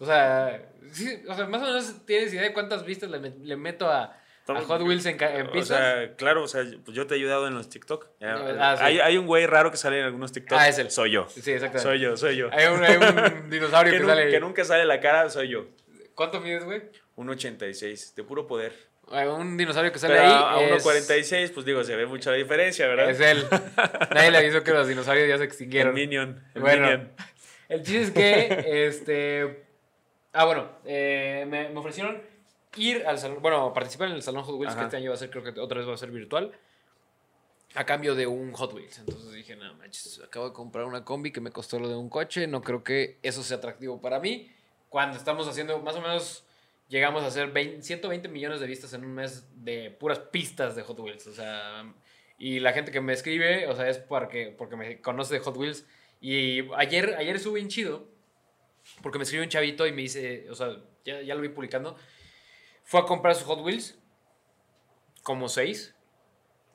O 0.00 0.06
sea, 0.06 0.68
sí, 0.92 1.22
o 1.28 1.34
sea, 1.34 1.46
más 1.46 1.62
o 1.62 1.66
menos 1.66 2.06
tienes 2.06 2.32
idea 2.32 2.42
de 2.42 2.52
cuántas 2.52 2.84
vistas 2.84 3.10
le, 3.10 3.18
le 3.18 3.56
meto 3.56 3.88
a, 3.88 4.16
a 4.46 4.60
Hot 4.62 4.82
Wheels 4.82 5.06
en, 5.06 5.20
en 5.22 5.46
O 5.56 5.64
sea, 5.64 6.14
claro, 6.16 6.44
o 6.44 6.48
sea, 6.48 6.64
pues 6.84 6.96
yo 6.96 7.06
te 7.06 7.14
he 7.14 7.18
ayudado 7.18 7.48
en 7.48 7.54
los 7.54 7.68
TikTok. 7.68 8.08
Ah, 8.20 8.76
sí. 8.78 8.84
hay, 8.84 9.00
hay 9.00 9.16
un 9.16 9.26
güey 9.26 9.46
raro 9.46 9.70
que 9.70 9.76
sale 9.76 9.98
en 10.00 10.04
algunos 10.04 10.32
TikTok. 10.32 10.58
Ah, 10.58 10.68
es 10.68 10.78
él. 10.78 10.90
Soy 10.90 11.12
yo. 11.12 11.28
sí, 11.28 11.38
exactamente. 11.52 11.80
Soy 11.80 12.00
yo, 12.00 12.16
soy 12.16 12.36
yo. 12.36 12.48
Hay 12.52 12.66
un, 12.66 12.82
hay 12.84 12.96
un 12.96 13.50
dinosaurio 13.50 13.92
Que, 13.92 14.00
que, 14.00 14.06
sale. 14.06 14.30
que 14.30 14.40
nunca 14.40 14.64
sale 14.64 14.84
la 14.84 15.00
cara, 15.00 15.28
soy 15.30 15.48
yo. 15.48 15.66
¿Cuánto 16.18 16.40
mides, 16.40 16.64
güey? 16.64 16.82
Un 17.14 17.28
86, 17.30 18.16
de 18.16 18.24
puro 18.24 18.44
poder. 18.48 18.72
Un 19.06 19.56
dinosaurio 19.56 19.92
que 19.92 20.00
sale 20.00 20.14
Pero 20.16 20.26
ahí. 20.26 20.64
a 20.68 20.74
es- 20.74 20.84
1.46, 20.84 21.52
pues 21.54 21.64
digo, 21.64 21.84
se 21.84 21.94
ve 21.94 22.06
mucha 22.06 22.32
la 22.32 22.36
diferencia, 22.38 22.88
¿verdad? 22.88 23.08
Es 23.08 23.20
él. 23.20 23.46
Nadie 24.12 24.32
le 24.32 24.38
avisó 24.38 24.64
que 24.64 24.72
los 24.72 24.88
dinosaurios 24.88 25.28
ya 25.28 25.36
se 25.36 25.44
El 25.44 25.48
extinguieron. 25.48 25.94
Minion. 25.94 26.44
El 26.56 26.60
Bueno. 26.62 26.82
Minion. 26.88 27.12
El 27.68 27.82
chiste 27.84 28.06
es 28.08 28.64
que, 28.64 28.86
este... 28.88 29.64
Ah, 30.32 30.44
bueno, 30.44 30.68
eh, 30.84 31.46
me, 31.48 31.68
me 31.68 31.78
ofrecieron 31.78 32.20
ir 32.76 33.06
al 33.06 33.16
salón, 33.20 33.40
bueno, 33.40 33.72
participar 33.72 34.08
en 34.08 34.14
el 34.14 34.22
salón 34.22 34.42
Hot 34.42 34.56
Wheels, 34.56 34.74
que 34.74 34.78
Ajá. 34.80 34.86
este 34.88 34.96
año 34.96 35.10
va 35.10 35.14
a 35.14 35.18
ser, 35.18 35.30
creo 35.30 35.44
que 35.44 35.60
otra 35.60 35.78
vez 35.78 35.88
va 35.88 35.94
a 35.94 35.98
ser 35.98 36.10
virtual, 36.10 36.50
a 37.76 37.84
cambio 37.86 38.16
de 38.16 38.26
un 38.26 38.52
Hot 38.54 38.72
Wheels. 38.74 38.98
Entonces 38.98 39.30
dije, 39.32 39.54
no 39.54 39.72
manches, 39.74 40.20
acabo 40.24 40.48
de 40.48 40.52
comprar 40.52 40.84
una 40.84 41.04
combi 41.04 41.30
que 41.30 41.40
me 41.40 41.52
costó 41.52 41.78
lo 41.78 41.88
de 41.88 41.94
un 41.94 42.08
coche, 42.10 42.48
no 42.48 42.60
creo 42.60 42.82
que 42.82 43.20
eso 43.22 43.44
sea 43.44 43.58
atractivo 43.58 44.00
para 44.00 44.18
mí. 44.18 44.50
Cuando 44.88 45.16
estamos 45.16 45.46
haciendo, 45.48 45.80
más 45.80 45.96
o 45.96 46.00
menos, 46.00 46.44
llegamos 46.88 47.22
a 47.22 47.26
hacer 47.26 47.50
20 47.50 47.82
120 47.82 48.28
millones 48.28 48.60
de 48.60 48.66
vistas 48.66 48.92
en 48.94 49.04
un 49.04 49.14
mes 49.14 49.46
de 49.62 49.90
puras 49.90 50.18
pistas 50.18 50.74
de 50.76 50.82
Hot 50.82 50.98
Wheels, 50.98 51.26
o 51.26 51.34
sea... 51.34 51.92
Y 52.40 52.60
la 52.60 52.72
gente 52.72 52.92
que 52.92 53.00
me 53.00 53.12
escribe, 53.12 53.66
o 53.66 53.74
sea, 53.74 53.88
es 53.88 53.98
porque, 53.98 54.54
porque 54.56 54.76
me 54.76 55.00
conoce 55.00 55.34
de 55.34 55.40
Hot 55.40 55.56
Wheels. 55.56 55.84
Y 56.20 56.72
ayer, 56.76 57.16
ayer 57.18 57.34
estuve 57.34 57.56
bien 57.56 57.68
chido, 57.68 58.08
porque 59.02 59.18
me 59.18 59.24
escribió 59.24 59.42
un 59.42 59.50
chavito 59.50 59.88
y 59.88 59.92
me 59.92 60.02
dice, 60.02 60.48
o 60.48 60.54
sea, 60.54 60.76
ya, 61.04 61.20
ya 61.20 61.34
lo 61.34 61.40
vi 61.40 61.48
publicando. 61.48 61.96
Fue 62.84 63.00
a 63.00 63.04
comprar 63.04 63.34
sus 63.34 63.44
Hot 63.44 63.60
Wheels, 63.60 63.98
como 65.24 65.48
seis, 65.48 65.96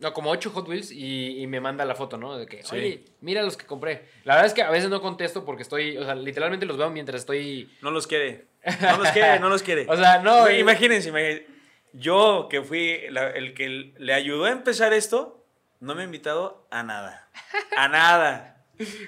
no, 0.04 0.14
como 0.14 0.30
ocho 0.30 0.52
Hot 0.52 0.68
Wheels, 0.68 0.92
y, 0.92 1.40
y 1.42 1.48
me 1.48 1.60
manda 1.60 1.84
la 1.86 1.96
foto, 1.96 2.18
¿no? 2.18 2.38
De 2.38 2.46
que, 2.46 2.62
Sí. 2.64 2.76
oye, 2.76 3.06
mira 3.22 3.42
los 3.42 3.58
que 3.58 3.66
compré. 3.66 4.06
La 4.26 4.36
verdad 4.36 4.46
es 4.48 4.54
que 4.54 4.62
a 4.62 4.70
veces 4.70 4.90
no 4.90 5.02
contesto 5.02 5.44
porque 5.46 5.64
estoy, 5.64 5.98
o 5.98 6.04
sea, 6.06 6.14
literalmente 6.14 6.66
los 6.68 6.78
veo 6.78 6.90
mientras 6.92 7.22
estoy. 7.22 7.72
No 7.82 7.90
los 7.90 8.06
quiere. 8.06 8.46
No 8.82 8.98
los 8.98 9.10
quiere, 9.10 9.40
no 9.40 9.50
los 9.50 9.64
quiere. 9.64 9.86
O 9.90 9.98
sea, 9.98 10.20
no. 10.20 10.50
Imagínense, 10.52 11.10
imagínense, 11.10 11.48
yo 11.94 12.48
que 12.50 12.62
fui 12.62 13.02
la- 13.10 13.30
el 13.32 13.54
que 13.54 13.94
le 13.98 14.14
ayudó 14.14 14.46
a 14.46 14.52
empezar 14.52 14.94
esto, 14.94 15.46
no 15.80 15.96
me 15.96 16.02
ha 16.02 16.06
invitado 16.06 16.68
a 16.72 16.84
nada. 16.84 17.30
A 17.78 17.88
nada. 17.88 18.50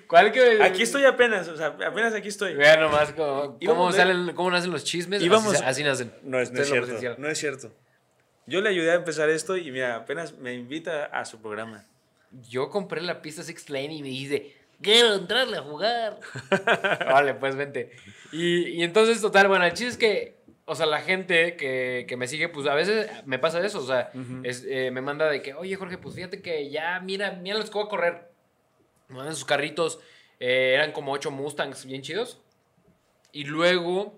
¿Cuál 0.08 0.32
que.? 0.32 0.62
Aquí 0.62 0.84
estoy 0.84 1.04
apenas, 1.06 1.48
o 1.48 1.58
sea, 1.58 1.76
apenas 1.88 2.14
aquí 2.14 2.28
estoy. 2.28 2.54
Vean 2.54 2.80
nomás 2.80 3.14
cómo, 3.14 3.92
salen, 3.92 4.34
cómo 4.36 4.52
nacen 4.52 4.72
los 4.72 4.84
chismes. 4.84 5.22
Íbamos- 5.24 5.56
así, 5.56 5.64
así 5.66 5.84
nacen. 5.84 6.14
No 6.24 6.40
es, 6.40 6.52
no 6.52 6.62
es 6.62 6.70
cierto. 6.70 7.16
No 7.18 7.28
es 7.30 7.38
cierto. 7.40 7.72
Yo 8.48 8.62
le 8.62 8.70
ayudé 8.70 8.92
a 8.92 8.96
empezar 8.96 9.30
esto 9.30 9.58
y 9.58 9.72
mira, 9.72 9.96
apenas 9.96 10.38
me 10.38 10.54
invita 10.54 11.06
a 11.06 11.26
su 11.26 11.42
programa. 11.42 11.86
Yo 12.50 12.70
compré 12.70 13.02
la 13.02 13.22
pista 13.22 13.44
Six 13.44 13.70
Lane 13.70 13.94
y 13.96 14.02
me 14.02 14.10
dice, 14.10 14.56
quiero 14.82 15.16
entrarle 15.16 15.58
a 15.58 15.62
jugar. 15.62 16.20
vale, 17.06 17.34
pues 17.34 17.56
vente. 17.56 17.92
Y, 18.32 18.68
y 18.70 18.84
entonces, 18.84 19.22
total, 19.22 19.48
bueno, 19.48 19.66
el 19.66 19.74
chiste 19.74 19.88
es 19.88 19.98
que, 19.98 20.36
o 20.66 20.76
sea, 20.76 20.86
la 20.86 21.02
gente 21.02 21.56
que, 21.56 22.06
que 22.08 22.18
me 22.18 22.28
sigue, 22.28 22.50
pues 22.50 22.68
a 22.68 22.76
veces 22.76 23.10
me 23.26 23.40
pasa 23.40 23.66
eso, 23.66 23.80
o 23.80 23.86
sea, 23.86 24.12
es, 24.44 24.66
eh, 24.68 24.92
me 24.92 25.02
manda 25.02 25.30
de 25.30 25.42
que, 25.42 25.54
oye, 25.54 25.76
Jorge, 25.76 25.98
pues 25.98 26.16
fíjate 26.16 26.42
que 26.42 26.70
ya, 26.70 27.00
mira, 27.00 27.32
mira 27.32 27.58
los 27.58 27.70
que 27.70 27.78
voy 27.78 27.86
a 27.86 27.90
correr. 27.90 28.32
Me 29.08 29.18
mandan 29.18 29.36
sus 29.36 29.46
carritos, 29.46 30.00
eh, 30.40 30.72
eran 30.74 30.92
como 30.92 31.12
ocho 31.12 31.32
Mustangs 31.32 31.86
bien 31.86 32.02
chidos. 32.02 32.42
Y 33.32 33.44
luego, 33.44 34.18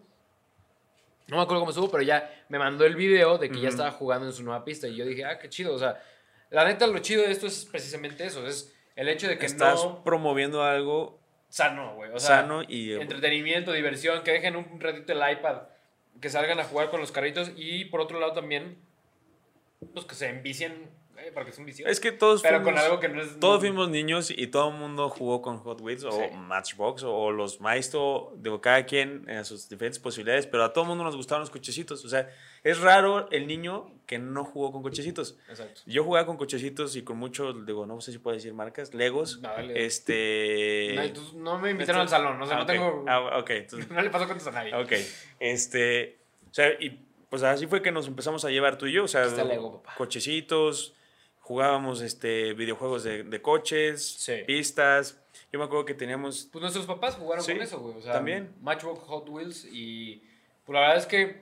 no 1.28 1.38
me 1.38 1.44
acuerdo 1.44 1.62
cómo 1.62 1.72
estuvo, 1.72 1.92
pero 1.92 2.04
ya 2.04 2.46
me 2.50 2.60
mandó 2.60 2.86
el 2.86 2.96
video 2.96 3.38
de 3.38 3.50
que 3.50 3.60
ya 3.60 3.70
estaba 3.70 3.92
jugando 3.92 4.26
en 4.28 4.34
su 4.34 4.44
nueva 4.44 4.64
pista. 4.64 4.88
Y 4.88 4.96
yo 4.96 5.06
dije, 5.06 5.26
ah, 5.26 5.38
qué 5.40 5.50
chido. 5.50 5.74
O 5.74 5.80
sea, 5.80 6.02
la 6.50 6.66
neta, 6.66 6.88
lo 6.88 7.00
chido 7.00 7.24
de 7.24 7.32
esto 7.32 7.48
es 7.48 7.66
precisamente 7.66 8.26
eso. 8.26 8.48
Es 8.48 8.74
el 8.96 9.10
hecho 9.10 9.28
de 9.28 9.38
que 9.38 9.46
Estás 9.46 9.84
no... 9.84 10.04
promoviendo 10.04 10.64
algo 10.64 11.20
Sano, 11.50 11.96
güey. 11.96 12.12
O 12.12 12.20
sea, 12.20 12.42
sano 12.42 12.62
y 12.68 12.94
entretenimiento, 12.94 13.72
diversión, 13.72 14.24
que 14.24 14.32
dejen 14.32 14.56
un 14.56 14.80
ratito 14.80 15.14
el 15.14 15.32
iPad, 15.32 15.62
que 16.20 16.30
salgan 16.30 16.60
a 16.60 16.66
jugar 16.66 16.90
con 16.90 17.00
los 17.00 17.12
carritos. 17.12 17.52
Y 17.56 17.86
por 17.86 18.02
otro 18.02 18.20
lado 18.20 18.34
también, 18.34 18.78
pues 19.94 20.06
que 20.06 20.16
se 20.16 20.28
envicien, 20.30 20.90
porque 21.34 21.52
es 21.52 21.58
un 21.58 21.66
vicio. 21.66 21.88
Es 21.88 22.00
que 22.00 22.12
todos 22.12 22.42
pero 22.42 22.58
con 22.64 22.74
fuimos- 22.74 22.84
algo 22.84 23.00
que 23.00 23.10
no 23.10 23.22
es. 23.22 23.40
Todos 23.40 23.60
fuimos 23.60 23.90
niños 23.90 24.32
y 24.32 24.48
todo 24.48 24.70
el 24.70 24.76
mundo 24.76 25.10
jugó 25.10 25.42
con 25.42 25.58
Hot 25.60 25.82
Wheels 25.82 26.04
o 26.04 26.12
Sí. 26.12 26.24
Matchbox 26.36 27.04
o 27.04 27.32
los 27.32 27.62
Maestro, 27.62 28.34
digo, 28.38 28.62
cada 28.62 28.86
quien 28.86 29.24
en 29.30 29.46
sus 29.46 29.70
diferentes 29.70 30.00
posibilidades, 30.00 30.48
pero 30.48 30.64
a 30.64 30.74
todo 30.74 30.84
el 30.84 30.90
mundo 30.90 31.04
nos 31.04 31.16
gustaban 31.16 31.42
los 31.42 31.50
cochecitos. 31.50 32.04
O 32.06 32.10
sea, 32.10 32.30
es 32.64 32.80
raro 32.80 33.30
el 33.32 33.48
niño 33.48 33.92
que 34.06 34.18
no 34.20 34.44
jugó 34.46 34.72
con 34.72 34.82
cochecitos. 34.84 35.38
Exacto. 35.50 35.82
Yo 35.86 36.04
jugaba 36.04 36.26
con 36.26 36.38
cochecitos 36.38 36.96
y 36.96 37.04
con 37.04 37.18
muchos, 37.18 37.66
digo, 37.66 37.86
no 37.86 38.00
sé 38.02 38.12
si 38.12 38.18
puedo 38.20 38.36
decir 38.36 38.54
marcas, 38.54 38.94
Legos. 38.94 39.42
Dale. 39.42 39.86
Este. 39.86 40.96
No, 41.36 41.58
me 41.60 41.72
invitaron 41.72 42.02
al 42.02 42.10
salón, 42.10 42.42
o 42.42 42.46
sea, 42.46 42.58
Ah, 42.58 42.60
no 42.60 42.66
tengo. 42.66 43.06
Ah, 43.08 43.40
ok, 43.40 43.50
entonces- 43.52 43.90
No 43.92 44.02
le 44.02 44.10
pasó 44.10 44.26
cuentas 44.26 44.48
a 44.48 44.52
nadie. 44.52 44.74
ok. 44.76 44.92
Este. 45.40 46.18
O 46.50 46.54
sea, 46.54 46.70
y 46.80 47.04
pues 47.30 47.44
así 47.44 47.68
fue 47.68 47.82
que 47.82 47.92
nos 47.92 48.08
empezamos 48.08 48.46
a 48.46 48.50
llevar 48.50 48.78
tú 48.78 48.86
y 48.86 48.94
yo. 48.94 49.04
O 49.04 49.08
sea, 49.08 49.26
Lego, 49.26 49.82
papá. 49.84 49.96
cochecitos, 49.98 50.94
jugábamos 51.48 52.02
este, 52.02 52.54
videojuegos 52.54 53.04
de, 53.06 53.24
de 53.24 53.42
coches, 53.42 54.06
Sí. 54.20 54.34
pistas. 54.46 55.18
Yo 55.50 55.60
me 55.60 55.66
acuerdo 55.66 55.86
que 55.86 55.94
teníamos. 55.94 56.50
Pues 56.52 56.62
nuestros 56.62 56.86
papás 56.86 57.16
jugaron 57.16 57.42
Sí, 57.44 57.54
con 57.54 57.62
eso, 57.62 57.80
güey. 57.80 57.96
O 57.96 58.02
sea, 58.02 58.12
también. 58.14 58.54
Matchbox 58.62 59.00
Hot 59.08 59.30
Wheels 59.30 59.66
y. 59.72 60.22
Pues 60.66 60.74
la 60.74 60.82
verdad 60.82 60.98
es 60.98 61.06
que 61.06 61.42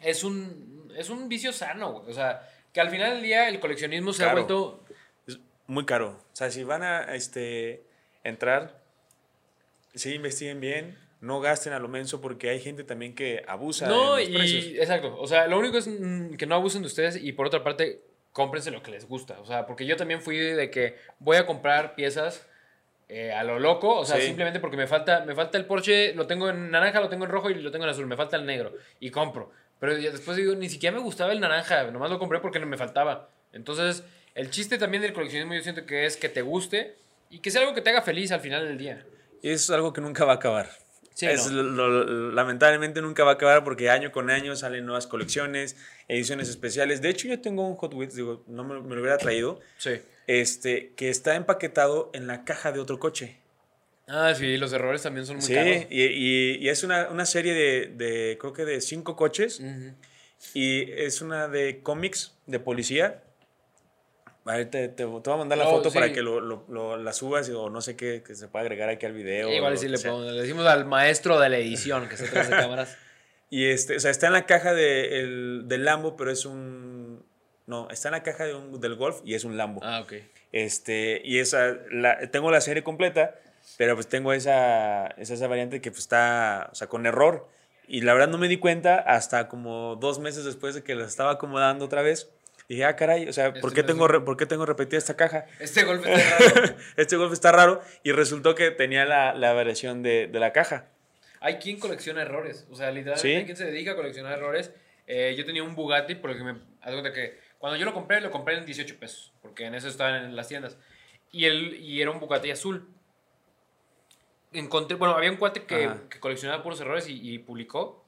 es 0.00 0.22
un, 0.22 0.92
es 0.96 1.10
un 1.10 1.28
vicio 1.28 1.52
sano, 1.52 1.94
güey. 1.94 2.10
O 2.10 2.14
sea, 2.14 2.48
que 2.72 2.80
al 2.80 2.90
final 2.90 3.14
del 3.14 3.22
día 3.24 3.48
el 3.48 3.58
coleccionismo 3.58 4.12
se 4.12 4.24
ha 4.24 4.32
vuelto. 4.32 4.84
Es 5.26 5.38
muy 5.66 5.84
caro. 5.84 6.10
O 6.32 6.36
sea, 6.36 6.52
si 6.52 6.62
van 6.62 6.84
a 6.84 7.12
este, 7.16 7.82
entrar, 8.22 8.80
sí 9.96 10.14
investiguen 10.14 10.60
bien. 10.60 10.96
No 11.20 11.40
gasten 11.40 11.72
a 11.72 11.80
lo 11.80 11.88
menso 11.88 12.20
porque 12.20 12.50
hay 12.50 12.60
gente 12.60 12.84
también 12.84 13.16
que 13.16 13.42
abusa 13.48 13.88
No, 13.88 14.14
de 14.14 14.20
los 14.26 14.30
y. 14.30 14.34
precios. 14.34 14.64
Exacto. 14.76 15.16
O 15.18 15.26
sea, 15.26 15.48
lo 15.48 15.58
único 15.58 15.76
es 15.76 15.88
mm, 15.88 16.34
que 16.36 16.46
no 16.46 16.54
abusen 16.54 16.82
de 16.82 16.86
ustedes 16.86 17.16
y 17.16 17.32
por 17.32 17.48
otra 17.48 17.64
parte, 17.64 18.00
cómprense 18.38 18.70
lo 18.70 18.82
que 18.84 18.92
les 18.92 19.04
gusta. 19.08 19.40
O 19.40 19.44
sea, 19.44 19.66
porque 19.66 19.84
yo 19.84 19.96
también 19.96 20.22
fui 20.22 20.36
de 20.38 20.70
que 20.70 20.96
voy 21.18 21.36
a 21.36 21.44
comprar 21.44 21.94
piezas. 21.96 22.46
eh, 23.10 23.32
a 23.32 23.42
lo 23.42 23.58
loco, 23.58 23.88
o 24.00 24.04
sea, 24.04 24.16
Sí. 24.18 24.26
simplemente 24.26 24.60
porque 24.60 24.76
me 24.76 24.86
falta, 24.86 25.24
me 25.24 25.34
falta 25.34 25.56
el 25.56 25.64
Porsche, 25.64 26.12
lo 26.14 26.26
tengo 26.26 26.50
en 26.50 26.70
naranja, 26.70 27.00
lo 27.00 27.08
tengo 27.08 27.24
en 27.24 27.30
rojo 27.30 27.48
y 27.48 27.54
lo 27.54 27.70
tengo 27.70 27.84
en 27.86 27.90
azul, 27.90 28.06
me 28.06 28.16
falta 28.18 28.36
el 28.36 28.44
negro 28.44 28.74
y 29.00 29.10
compro. 29.10 29.50
Pero 29.80 29.94
después 29.96 30.36
digo, 30.36 30.54
ni 30.54 30.68
siquiera 30.68 30.94
me 30.94 31.02
gustaba 31.02 31.32
el 31.32 31.40
naranja, 31.40 31.84
nomás 31.90 32.10
lo 32.10 32.18
compré 32.18 32.38
porque 32.40 32.58
no 32.60 32.66
me 32.66 32.76
faltaba. 32.76 33.30
Entonces, 33.54 34.04
el 34.34 34.50
chiste 34.50 34.76
también 34.76 35.02
del 35.02 35.14
coleccionismo 35.14 35.54
yo 35.54 35.62
siento 35.62 35.86
que 35.86 36.04
es 36.04 36.18
que 36.18 36.28
te 36.28 36.42
guste 36.42 36.96
y 37.30 37.38
que 37.38 37.50
sea 37.50 37.62
algo 37.62 37.72
que 37.74 37.80
te 37.80 37.88
haga 37.88 38.02
feliz 38.02 38.30
al 38.30 38.40
final 38.40 38.68
del 38.68 38.76
día. 38.76 39.02
Es 39.42 39.70
algo 39.70 39.94
que 39.94 40.02
nunca 40.02 40.26
va 40.26 40.32
a 40.32 40.36
acabar. 40.36 40.68
Sí, 41.18 41.26
Es 41.26 41.50
¿no? 41.50 41.60
lo- 41.64 41.88
lo- 42.04 42.30
lamentablemente 42.30 43.02
nunca 43.02 43.24
va 43.24 43.32
a 43.32 43.34
acabar 43.34 43.64
porque 43.64 43.90
año 43.90 44.12
con 44.12 44.30
año 44.30 44.54
salen 44.54 44.86
nuevas 44.86 45.08
colecciones, 45.08 45.74
ediciones 46.06 46.48
especiales. 46.48 47.02
De 47.02 47.08
hecho, 47.08 47.26
yo 47.26 47.40
tengo 47.40 47.66
un 47.66 47.74
Hot 47.74 47.92
Wheels, 47.92 48.14
digo, 48.14 48.44
no 48.46 48.62
me, 48.62 48.80
me 48.80 48.94
lo 48.94 49.00
hubiera 49.00 49.18
traído, 49.18 49.58
Sí. 49.78 49.94
este, 50.28 50.92
que 50.94 51.08
está 51.08 51.34
empaquetado 51.34 52.10
en 52.14 52.28
la 52.28 52.44
caja 52.44 52.70
de 52.70 52.78
otro 52.78 53.00
coche. 53.00 53.36
Ah, 54.06 54.32
sí, 54.36 54.58
los 54.58 54.72
errores 54.72 55.02
también 55.02 55.26
son 55.26 55.38
muy 55.38 55.44
Sí, 55.44 55.54
caros. 55.54 55.86
y, 55.90 56.04
y- 56.04 56.56
y 56.60 56.68
es 56.68 56.84
una, 56.84 57.08
una 57.08 57.26
serie 57.26 57.52
de, 57.52 57.86
de, 57.96 58.38
creo 58.40 58.52
que 58.52 58.64
de 58.64 58.80
cinco 58.80 59.16
coches, 59.16 59.60
y 60.54 60.88
es 60.92 61.20
una 61.20 61.48
de 61.48 61.80
cómics 61.82 62.36
de 62.46 62.60
policía. 62.60 63.24
Te, 64.48 64.64
te- 64.66 64.88
te 64.88 65.04
voy 65.04 65.22
a 65.24 65.36
mandar 65.36 65.58
la 65.58 65.64
No, 65.64 65.70
foto 65.70 65.90
sí. 65.90 65.94
para 65.98 66.12
que 66.12 66.22
lo, 66.22 66.40
lo- 66.40 66.64
lo- 66.68 66.96
la 66.96 67.12
subas 67.12 67.48
o 67.50 67.70
no 67.70 67.80
sé 67.80 67.96
qué, 67.96 68.22
que 68.26 68.34
se 68.34 68.48
pueda 68.48 68.62
agregar 68.62 68.88
aquí 68.88 69.06
al 69.06 69.12
video. 69.12 69.52
Igual 69.52 69.78
sí 69.78 69.88
le, 69.88 69.98
pongo- 69.98 70.30
le 70.30 70.40
decimos 70.40 70.66
al 70.66 70.84
maestro 70.84 71.38
de 71.38 71.48
la 71.48 71.58
edición 71.58 72.08
que 72.08 72.14
está 72.14 72.26
atrás 72.28 72.50
de 72.50 72.56
cámaras. 72.56 72.96
Y 73.50 73.64
este, 73.70 73.96
o 73.96 74.00
sea, 74.00 74.10
está 74.10 74.26
en 74.26 74.34
la 74.34 74.44
caja 74.44 74.74
de, 74.74 75.20
el- 75.20 75.62
del 75.68 75.86
Lambo, 75.86 76.16
pero 76.16 76.30
es 76.30 76.44
un. 76.44 77.22
No, 77.66 77.88
está 77.90 78.08
en 78.08 78.12
la 78.12 78.22
caja 78.22 78.44
de 78.44 78.54
un- 78.54 78.78
del 78.78 78.94
Golf 78.94 79.20
y 79.24 79.32
es 79.34 79.44
un 79.44 79.56
Lambo. 79.56 79.80
Ah, 79.82 80.00
ok. 80.00 80.12
Este, 80.52 81.22
y 81.24 81.38
esa, 81.38 81.76
la, 81.90 82.18
tengo 82.30 82.50
la 82.50 82.60
serie 82.60 82.82
completa, 82.82 83.34
pero 83.78 83.94
pues 83.94 84.06
tengo 84.06 84.34
esa, 84.34 85.06
esa, 85.16 85.32
esa 85.34 85.46
variante 85.46 85.80
que 85.80 85.90
pues 85.90 86.00
está, 86.00 86.68
o 86.72 86.74
sea, 86.74 86.88
con 86.88 87.06
error. 87.06 87.48
Y 87.86 88.02
la 88.02 88.12
verdad 88.12 88.28
no 88.28 88.36
me 88.36 88.48
di 88.48 88.58
cuenta 88.58 88.98
hasta 88.98 89.48
como 89.48 89.96
dos 89.96 90.18
meses 90.18 90.44
después 90.44 90.74
de 90.74 90.82
que 90.82 90.94
la 90.94 91.06
estaba 91.06 91.32
acomodando 91.32 91.86
otra 91.86 92.02
vez. 92.02 92.28
Dije, 92.68 92.84
ah, 92.84 92.96
caray, 92.96 93.26
o 93.28 93.32
sea, 93.32 93.52
¿por 93.54 93.70
Este 93.70 93.74
qué, 93.76 93.80
no 93.82 93.86
tengo, 93.86 94.08
re- 94.08 94.20
¿por 94.20 94.36
qué 94.36 94.44
tengo 94.44 94.66
repetida 94.66 94.98
esta 94.98 95.16
caja? 95.16 95.46
Este 95.58 95.84
golpe 95.84 96.12
está 96.12 96.38
raro. 96.60 96.76
este 96.98 97.16
Golf 97.16 97.32
está 97.32 97.50
raro 97.50 97.80
y 98.02 98.12
resultó 98.12 98.54
que 98.54 98.70
tenía 98.70 99.06
la, 99.06 99.32
la 99.34 99.54
variación 99.54 100.02
de, 100.02 100.26
de 100.26 100.38
la 100.38 100.52
caja. 100.52 100.88
Hay 101.40 101.56
quien 101.56 101.78
colecciona 101.78 102.20
errores. 102.22 102.66
O 102.70 102.74
sea, 102.76 102.90
literalmente 102.90 103.20
Sí. 103.28 103.34
hay 103.36 103.44
quien 103.46 103.56
se 103.56 103.64
dedica 103.64 103.92
a 103.92 103.96
coleccionar 103.96 104.32
errores. 104.38 104.70
Eh, 105.06 105.34
yo 105.38 105.46
tenía 105.46 105.62
un 105.62 105.74
Bugatti 105.74 106.16
porque 106.16 106.42
me. 106.44 106.56
Cuenta 106.82 107.12
que 107.12 107.38
cuando 107.58 107.78
yo 107.78 107.86
lo 107.86 107.94
compré, 107.94 108.20
lo 108.20 108.30
compré 108.30 108.58
en 108.58 108.66
18 108.66 108.98
pesos. 108.98 109.32
Porque 109.40 109.64
en 109.64 109.74
eso 109.74 109.88
estaban 109.88 110.16
en 110.24 110.36
las 110.36 110.48
tiendas. 110.48 110.76
Y, 111.32 111.46
el, 111.46 111.74
y 111.76 112.02
era 112.02 112.10
un 112.10 112.20
Bugatti 112.20 112.50
azul. 112.50 112.86
Encontré. 114.52 114.96
Bueno, 114.96 115.14
había 115.14 115.30
un 115.30 115.36
cuate 115.36 115.62
que, 115.64 115.90
que 116.10 116.20
coleccionaba 116.20 116.62
puros 116.62 116.80
errores 116.80 117.08
y, 117.08 117.32
y 117.34 117.38
publicó. 117.38 118.04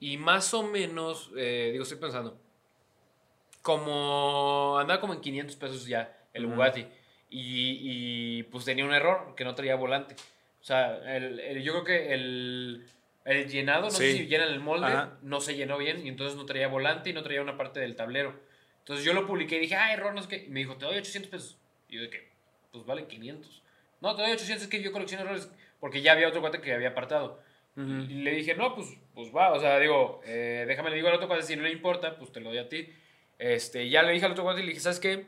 Y 0.00 0.18
más 0.18 0.52
o 0.54 0.62
menos. 0.64 1.30
eh, 1.36 1.70
digo, 1.72 1.84
estoy 1.84 1.98
pensando. 1.98 2.38
Como. 3.64 4.76
Andaba 4.78 5.00
como 5.00 5.14
en 5.14 5.20
500 5.22 5.56
pesos 5.56 5.86
ya 5.86 6.14
el. 6.34 6.46
Bugatti. 6.46 6.86
Y, 7.30 7.78
y, 7.82 8.42
pues 8.44 8.64
tenía 8.66 8.84
un 8.84 8.92
error 8.92 9.34
que 9.34 9.44
no 9.44 9.54
traía 9.54 9.74
volante. 9.74 10.14
O 10.60 10.64
sea, 10.64 11.16
el, 11.16 11.40
el- 11.40 11.62
yo 11.62 11.72
creo 11.72 11.84
que 11.84 12.12
el, 12.14 12.84
el 13.24 13.48
llenado, 13.48 13.84
no 13.84 13.90
sé 13.90 14.12
si 14.12 14.26
llenan 14.26 14.50
el 14.50 14.60
molde, 14.60 14.86
Ajá. 14.86 15.18
no 15.22 15.40
se 15.40 15.56
llenó 15.56 15.78
bien 15.78 16.06
y 16.06 16.10
entonces 16.10 16.36
no 16.36 16.44
traía 16.46 16.68
volante 16.68 17.10
y 17.10 17.12
no 17.14 17.22
traía 17.22 17.40
una 17.42 17.56
parte 17.56 17.80
del 17.80 17.96
tablero. 17.96 18.38
Entonces 18.80 19.04
yo 19.04 19.14
lo 19.14 19.26
publiqué 19.26 19.56
y 19.56 19.60
dije, 19.60 19.76
ah, 19.76 19.92
error, 19.94 20.14
no 20.14 20.22
sé 20.22 20.28
qué. 20.28 20.44
Y 20.46 20.50
me 20.50 20.60
dijo, 20.60 20.76
te 20.76 20.84
doy 20.84 20.98
800 20.98 21.30
pesos. 21.30 21.58
Y 21.88 21.96
yo 22.02 22.10
que, 22.10 22.28
pues 22.70 22.84
vale 22.84 23.06
500. 23.06 23.62
No, 24.02 24.14
te 24.14 24.22
doy 24.22 24.32
800, 24.32 24.64
es 24.64 24.68
que 24.68 24.82
yo 24.82 24.92
colecciono 24.92 25.24
errores. 25.24 25.50
Porque 25.80 26.02
ya 26.02 26.12
había 26.12 26.28
otro 26.28 26.42
cuate 26.42 26.60
que 26.60 26.72
había 26.74 26.90
apartado. 26.90 27.40
Y 27.76 27.80
le 28.22 28.30
dije, 28.30 28.54
no, 28.54 28.74
pues, 28.76 28.86
pues 29.14 29.34
va, 29.34 29.52
o 29.52 29.58
sea, 29.58 29.80
digo, 29.80 30.20
eh, 30.24 30.64
déjame 30.68 30.90
le 30.90 30.96
digo 30.96 31.08
al 31.08 31.14
otro 31.14 31.26
cuate, 31.26 31.42
si 31.42 31.56
no 31.56 31.62
le 31.64 31.72
importa, 31.72 32.16
pues 32.16 32.30
te 32.30 32.38
lo 32.40 32.50
doy 32.50 32.58
a 32.58 32.68
ti. 32.68 32.88
Este, 33.38 33.88
ya 33.88 34.02
le 34.02 34.12
dije 34.12 34.26
al 34.26 34.32
otro 34.32 34.44
cuate 34.44 34.60
y 34.60 34.64
le 34.64 34.68
dije, 34.70 34.80
¿sabes 34.80 35.00
qué? 35.00 35.26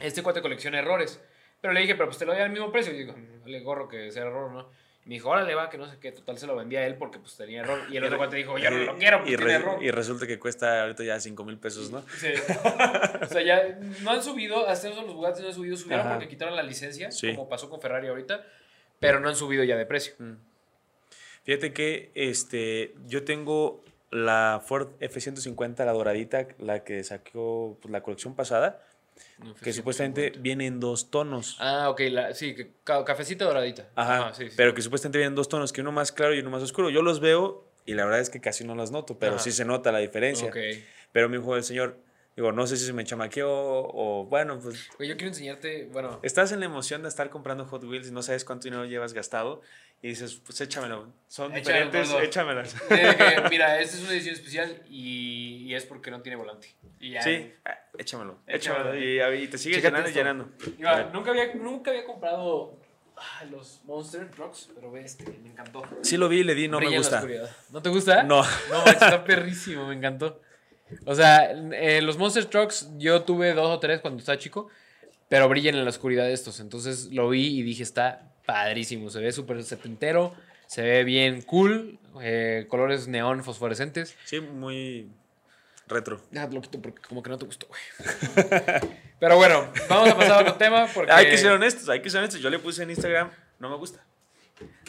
Este 0.00 0.22
cuate 0.22 0.40
colecciona 0.42 0.78
errores. 0.78 1.20
Pero 1.60 1.72
le 1.72 1.80
dije, 1.80 1.94
pero 1.94 2.06
pues 2.06 2.18
te 2.18 2.24
lo 2.24 2.32
doy 2.32 2.40
al 2.42 2.50
mismo 2.50 2.70
precio. 2.70 2.92
Y 2.94 2.98
digo, 2.98 3.14
"Mm, 3.16 3.42
vale 3.42 3.60
gorro 3.60 3.88
que 3.88 4.10
sea 4.12 4.22
error, 4.22 4.50
¿no? 4.52 4.70
Y 5.04 5.08
me 5.08 5.14
dijo, 5.16 5.30
órale, 5.30 5.54
va, 5.54 5.68
que 5.70 5.78
no 5.78 5.90
sé 5.90 5.98
qué. 5.98 6.12
Total, 6.12 6.38
se 6.38 6.46
lo 6.46 6.54
vendía 6.54 6.80
a 6.80 6.86
él 6.86 6.96
porque 6.96 7.18
pues 7.18 7.36
tenía 7.36 7.60
error. 7.62 7.80
Y 7.90 7.96
el 7.96 8.04
otro 8.04 8.18
cuate 8.18 8.36
dijo, 8.36 8.58
yo 8.58 8.70
no 8.70 8.78
lo 8.78 8.96
quiero 8.96 9.18
porque 9.18 9.32
y, 9.32 9.36
tiene 9.36 9.52
error. 9.54 9.82
y 9.82 9.90
resulta 9.90 10.26
que 10.26 10.38
cuesta 10.38 10.82
ahorita 10.82 11.02
ya 11.02 11.18
5 11.18 11.44
mil 11.44 11.58
pesos, 11.58 11.90
¿no? 11.90 12.02
Sí. 12.18 12.28
o 13.22 13.26
sea, 13.26 13.42
ya 13.42 13.78
no 14.02 14.10
han 14.10 14.22
subido, 14.22 14.68
hasta 14.68 14.88
eso 14.90 15.02
los 15.02 15.14
Bugatti 15.14 15.40
no 15.42 15.48
han 15.48 15.54
subido, 15.54 15.76
subieron 15.76 16.06
Ajá. 16.06 16.14
porque 16.14 16.28
quitaron 16.28 16.54
la 16.54 16.62
licencia, 16.62 17.10
Sí. 17.10 17.34
como 17.34 17.48
pasó 17.48 17.68
con 17.70 17.80
Ferrari 17.80 18.06
ahorita, 18.08 18.44
pero 19.00 19.18
no 19.18 19.28
han 19.28 19.36
subido 19.36 19.64
ya 19.64 19.76
de 19.76 19.86
precio. 19.86 20.14
Fíjate 21.44 21.72
que 21.72 22.10
este, 22.14 22.94
yo 23.06 23.24
tengo 23.24 23.82
la 24.10 24.62
Ford 24.64 24.88
F-150, 25.00 25.84
la 25.84 25.92
doradita, 25.92 26.48
la 26.58 26.84
que 26.84 27.02
sacó 27.04 27.78
pues, 27.80 27.92
la 27.92 28.02
colección 28.02 28.34
pasada, 28.34 28.82
que 29.62 29.72
supuestamente 29.72 30.32
viene 30.38 30.66
en 30.66 30.80
dos 30.80 31.10
tonos. 31.10 31.56
Ah, 31.60 31.90
ok, 31.90 32.00
la, 32.10 32.34
sí, 32.34 32.54
ca- 32.84 33.04
cafecita 33.04 33.44
doradita. 33.44 33.88
Ajá, 33.94 34.32
sí, 34.32 34.48
sí. 34.48 34.54
pero 34.56 34.74
que 34.74 34.82
supuestamente 34.82 35.18
vienen 35.18 35.34
dos 35.34 35.48
tonos, 35.48 35.72
que 35.72 35.80
uno 35.80 35.92
más 35.92 36.12
claro 36.12 36.34
y 36.34 36.38
uno 36.40 36.50
más 36.50 36.62
oscuro. 36.62 36.88
Yo 36.90 37.02
los 37.02 37.20
veo 37.20 37.68
y 37.84 37.94
la 37.94 38.04
verdad 38.04 38.20
es 38.20 38.30
que 38.30 38.40
casi 38.40 38.64
no 38.64 38.74
las 38.74 38.90
noto, 38.90 39.18
pero 39.18 39.34
Ajá. 39.34 39.42
sí 39.42 39.52
se 39.52 39.64
nota 39.64 39.92
la 39.92 39.98
diferencia. 39.98 40.48
Ok. 40.48 40.56
Pero 41.12 41.28
me 41.28 41.38
dijo 41.38 41.56
el 41.56 41.64
señor, 41.64 41.98
digo, 42.38 42.52
no 42.52 42.68
sé 42.68 42.76
si 42.76 42.86
se 42.86 42.92
me 42.92 43.02
chamaqueó 43.02 43.48
o 43.50 44.24
bueno, 44.26 44.60
pues 44.60 44.88
Güey, 44.96 45.08
yo 45.08 45.16
quiero 45.16 45.30
enseñarte, 45.30 45.88
bueno, 45.92 46.20
estás 46.22 46.52
en 46.52 46.60
la 46.60 46.66
emoción 46.66 47.02
de 47.02 47.08
estar 47.08 47.30
comprando 47.30 47.64
Hot 47.64 47.82
Wheels 47.82 48.06
y 48.06 48.12
no 48.12 48.22
sabes 48.22 48.44
cuánto 48.44 48.64
dinero 48.64 48.84
llevas 48.84 49.12
gastado 49.12 49.60
y 50.00 50.10
dices, 50.10 50.40
pues 50.46 50.60
échamelo. 50.60 51.12
Son 51.26 51.52
Échame 51.56 51.86
diferentes, 51.86 52.14
échamelas. 52.22 52.74
que, 52.80 53.42
mira, 53.50 53.80
esta 53.80 53.96
es 53.96 54.02
una 54.04 54.12
edición 54.12 54.36
especial 54.36 54.82
y, 54.88 55.64
y 55.66 55.74
es 55.74 55.84
porque 55.84 56.12
no 56.12 56.22
tiene 56.22 56.36
volante. 56.36 56.76
Y 57.00 57.10
ya. 57.10 57.22
Sí, 57.22 57.52
ah, 57.64 57.76
échamelo, 57.98 58.38
Échamelo. 58.46 58.94
échamelo. 58.94 59.34
Y, 59.34 59.42
y 59.42 59.48
te 59.48 59.58
sigues 59.58 59.82
llenando 59.82 60.08
y 60.08 60.12
llenando. 60.12 60.48
Nunca, 61.12 61.30
había, 61.32 61.52
nunca 61.56 61.90
había 61.90 62.04
comprado 62.04 62.78
ah, 63.16 63.44
los 63.50 63.82
Monster 63.84 64.30
Trucks, 64.30 64.70
pero 64.76 64.92
ve 64.92 65.00
este, 65.00 65.24
me 65.42 65.48
encantó. 65.48 65.82
Sí 66.02 66.16
lo 66.16 66.28
vi 66.28 66.38
y 66.38 66.44
le 66.44 66.54
di, 66.54 66.68
no 66.68 66.76
Brilla 66.76 66.92
me 66.92 66.98
gusta. 66.98 67.26
¿No 67.72 67.82
te 67.82 67.88
gusta? 67.88 68.22
No. 68.22 68.44
No, 68.70 68.84
está 68.86 69.24
perrísimo, 69.24 69.88
me 69.88 69.96
encantó. 69.96 70.40
O 71.04 71.14
sea, 71.14 71.52
eh, 71.72 72.00
los 72.02 72.18
Monster 72.18 72.46
Trucks 72.46 72.88
yo 72.98 73.22
tuve 73.22 73.54
dos 73.54 73.68
o 73.68 73.78
tres 73.78 74.00
cuando 74.00 74.20
estaba 74.20 74.38
chico, 74.38 74.68
pero 75.28 75.48
brillan 75.48 75.74
en 75.74 75.84
la 75.84 75.90
oscuridad 75.90 76.30
estos. 76.30 76.60
Entonces 76.60 77.06
lo 77.12 77.28
vi 77.28 77.58
y 77.58 77.62
dije, 77.62 77.82
está 77.82 78.32
padrísimo. 78.46 79.10
Se 79.10 79.20
ve 79.20 79.32
súper 79.32 79.62
setentero, 79.62 80.34
se 80.66 80.82
ve 80.82 81.04
bien 81.04 81.42
cool, 81.42 81.98
eh, 82.22 82.66
colores 82.68 83.08
neón 83.08 83.44
fosforescentes. 83.44 84.16
Sí, 84.24 84.40
muy 84.40 85.10
retro. 85.86 86.20
Déjate 86.30 86.54
lo 86.54 86.60
quito 86.60 86.80
porque 86.80 87.02
como 87.02 87.22
que 87.22 87.30
no 87.30 87.38
te 87.38 87.46
gustó, 87.46 87.66
güey. 87.66 87.80
Pero 89.20 89.36
bueno, 89.36 89.70
vamos 89.88 90.10
a 90.10 90.16
pasar 90.16 90.32
a 90.32 90.40
otro 90.40 90.54
tema 90.54 90.86
porque 90.94 91.10
Hay 91.10 91.26
que 91.26 91.38
ser 91.38 91.50
honestos, 91.52 91.88
hay 91.88 92.00
que 92.00 92.10
ser 92.10 92.20
honestos. 92.20 92.40
Yo 92.40 92.50
le 92.50 92.58
puse 92.58 92.82
en 92.82 92.90
Instagram, 92.90 93.30
no 93.58 93.68
me 93.68 93.76
gusta. 93.76 94.04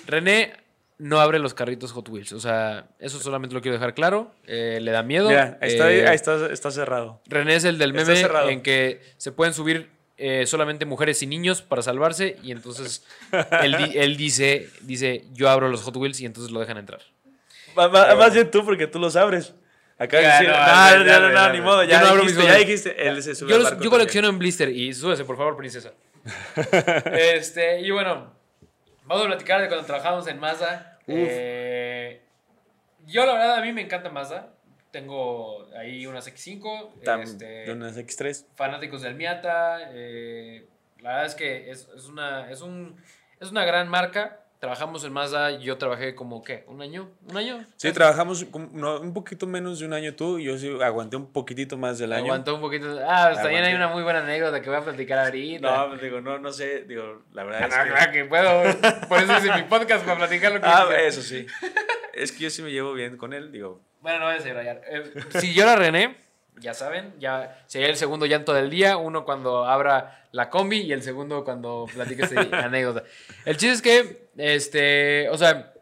René 0.05 0.53
no 0.99 1.19
abre 1.19 1.39
los 1.39 1.53
carritos 1.55 1.91
Hot 1.93 2.07
Wheels. 2.09 2.31
O 2.33 2.39
sea, 2.39 2.85
eso 2.99 3.19
solamente 3.19 3.55
lo 3.55 3.61
quiero 3.61 3.73
dejar 3.77 3.93
claro. 3.95 4.31
Eh, 4.45 4.77
le 4.81 4.91
da 4.91 5.01
miedo. 5.01 5.29
Mira, 5.29 5.57
ahí 5.61 5.69
está, 5.71 5.91
Eh, 5.91 6.07
ahí 6.07 6.15
está, 6.15 6.51
está 6.51 6.69
cerrado. 6.71 7.19
René 7.25 7.55
es 7.55 7.63
el 7.63 7.77
del 7.79 7.93
meme 7.93 8.21
en 8.49 8.61
que 8.61 9.01
se 9.17 9.31
pueden 9.31 9.53
subir 9.53 9.89
eh, 10.17 10.45
solamente 10.45 10.85
mujeres 10.85 11.23
y 11.23 11.27
niños 11.27 11.61
para 11.61 11.81
salvarse. 11.81 12.37
Y 12.43 12.51
entonces 12.51 13.05
él, 13.63 13.75
di- 13.77 13.97
él 13.97 14.15
dice, 14.17 14.69
dice, 14.81 15.23
yo 15.33 15.49
abro 15.49 15.69
los 15.69 15.81
Hot 15.83 15.95
Wheels 15.95 16.19
y 16.21 16.25
entonces 16.25 16.51
lo 16.51 16.59
dejan 16.59 16.77
entrar. 16.77 17.01
Más 17.75 18.33
bien 18.33 18.51
tú, 18.51 18.63
porque 18.65 18.85
tú 18.87 18.99
los 18.99 19.15
abres. 19.15 19.53
Acá 19.97 20.21
Ya, 20.21 20.33
decir, 20.33 20.47
no, 20.49 20.53
no, 20.57 21.05
ya, 21.05 21.19
no, 21.19 21.29
no, 21.29 21.33
no, 21.47 21.53
ni 21.53 21.59
modo, 21.61 21.83
Yo 21.83 21.89
ya 21.89 21.99
abro 22.01 22.21
dijiste, 22.21 22.41
mis 22.41 22.47
ya 22.51 22.57
dijiste, 22.57 23.07
él 23.07 23.21
se 23.23 23.35
sube 23.35 23.49
Yo, 23.51 23.59
los- 23.59 23.79
yo 23.79 23.89
colecciono 23.89 24.29
en 24.29 24.39
blister 24.39 24.69
y 24.69 24.93
súbese, 24.93 25.25
por 25.25 25.35
favor, 25.37 25.57
princesa. 25.57 25.91
este, 27.13 27.81
y 27.81 27.91
bueno, 27.91 28.33
vamos 29.05 29.25
a 29.25 29.27
platicar 29.27 29.61
de 29.61 29.67
cuando 29.67 29.85
trabajamos 29.85 30.27
en 30.27 30.39
Mazda. 30.39 30.88
Eh, 31.11 32.21
yo, 33.05 33.25
la 33.25 33.33
verdad, 33.33 33.55
a 33.57 33.61
mí 33.61 33.71
me 33.73 33.81
encanta 33.81 34.09
Mazda. 34.09 34.53
Tengo 34.91 35.67
ahí 35.75 36.05
unas 36.05 36.27
X5. 36.27 37.01
Tam- 37.03 37.21
este, 37.23 37.71
unas 37.71 37.97
X3. 37.97 38.45
fanáticos 38.55 39.01
del 39.01 39.15
Miata. 39.15 39.89
eh, 39.93 40.67
la 41.01 41.09
verdad 41.11 41.25
es 41.27 41.35
que 41.35 41.69
es, 41.71 41.87
es 41.95 42.05
una, 42.07 42.49
es, 42.51 42.61
un, 42.61 43.01
es 43.39 43.51
una 43.51 43.65
gran 43.65 43.87
marca. 43.87 44.38
Trabajamos 44.59 45.05
en 45.05 45.13
Mazda. 45.13 45.51
Yo 45.59 45.77
trabajé 45.77 46.15
como, 46.15 46.43
¿qué? 46.43 46.65
¿Un 46.67 46.81
año? 46.81 47.09
¿Un 47.29 47.37
año? 47.37 47.59
Sí, 47.77 47.87
Casi. 47.87 47.93
trabajamos 47.93 48.43
como- 48.51 48.69
no, 48.73 48.99
un 48.99 49.13
poquito 49.13 49.47
menos 49.47 49.79
de 49.79 49.85
un 49.85 49.93
año 49.93 50.13
tú, 50.15 50.37
y 50.37 50.43
yo 50.45 50.57
sí 50.57 50.69
aguanté 50.83 51.15
un 51.15 51.31
poquitito 51.31 51.77
más 51.77 51.97
del 51.97 52.11
año. 52.11 52.25
Aguantó 52.25 52.55
un 52.55 52.61
poquito. 52.61 52.99
Ah, 53.07 53.29
pues 53.31 53.41
también 53.41 53.63
hay 53.63 53.73
una 53.73 53.87
muy 53.87 54.03
buena 54.03 54.19
anécdota 54.19 54.61
que 54.61 54.69
voy 54.69 54.77
a 54.79 54.83
platicar 54.83 55.19
ahorita. 55.19 55.77
No, 55.77 55.89
pues, 55.89 56.01
digo, 56.01 56.19
no, 56.19 56.39
no 56.39 56.51
sé, 56.51 56.83
digo, 56.83 57.21
la 57.31 57.45
verdad 57.45 57.61
Ah, 57.63 57.67
es 57.67 57.77
no, 57.77 57.83
que... 57.83 57.89
claro 57.89 58.11
que 58.11 58.25
puedo. 58.25 59.07
Por 59.07 59.19
eso 59.19 59.37
hice 59.37 59.55
mi 59.55 59.63
podcast 59.63 60.03
para 60.05 60.17
platicar 60.17 60.51
lo 60.51 60.59
que 60.59 60.67
Ah, 60.67 60.85
hice. 60.89 61.07
eso 61.07 61.21
sí. 61.21 61.45
Es 62.13 62.33
que 62.33 62.39
yo 62.43 62.49
sí 62.49 62.61
me 62.61 62.69
llevo 62.71 62.91
bien 62.93 63.15
con 63.15 63.31
él, 63.31 63.53
digo. 63.53 63.79
Bueno, 64.01 64.19
no 64.19 64.25
voy 64.25 64.35
a 64.35 64.39
seguir 64.39 64.55
rayar. 64.55 64.81
Eh, 64.89 65.13
si 65.39 65.53
llora 65.53 65.77
René, 65.77 66.17
ya 66.59 66.73
saben, 66.73 67.13
ya 67.17 67.63
sería 67.67 67.87
el 67.87 67.95
segundo 67.95 68.25
llanto 68.25 68.53
del 68.53 68.69
día. 68.69 68.97
Uno 68.97 69.23
cuando 69.23 69.65
abra 69.65 70.27
la 70.33 70.49
combi 70.49 70.81
y 70.81 70.91
el 70.91 71.01
segundo 71.01 71.43
cuando 71.45 71.85
platique 71.93 72.23
esta 72.23 72.41
anécdota. 72.65 73.03
El 73.45 73.55
chiste 73.57 73.73
es 73.75 73.81
que, 73.81 74.28
este, 74.39 75.29
o 75.29 75.37
sea, 75.37 75.73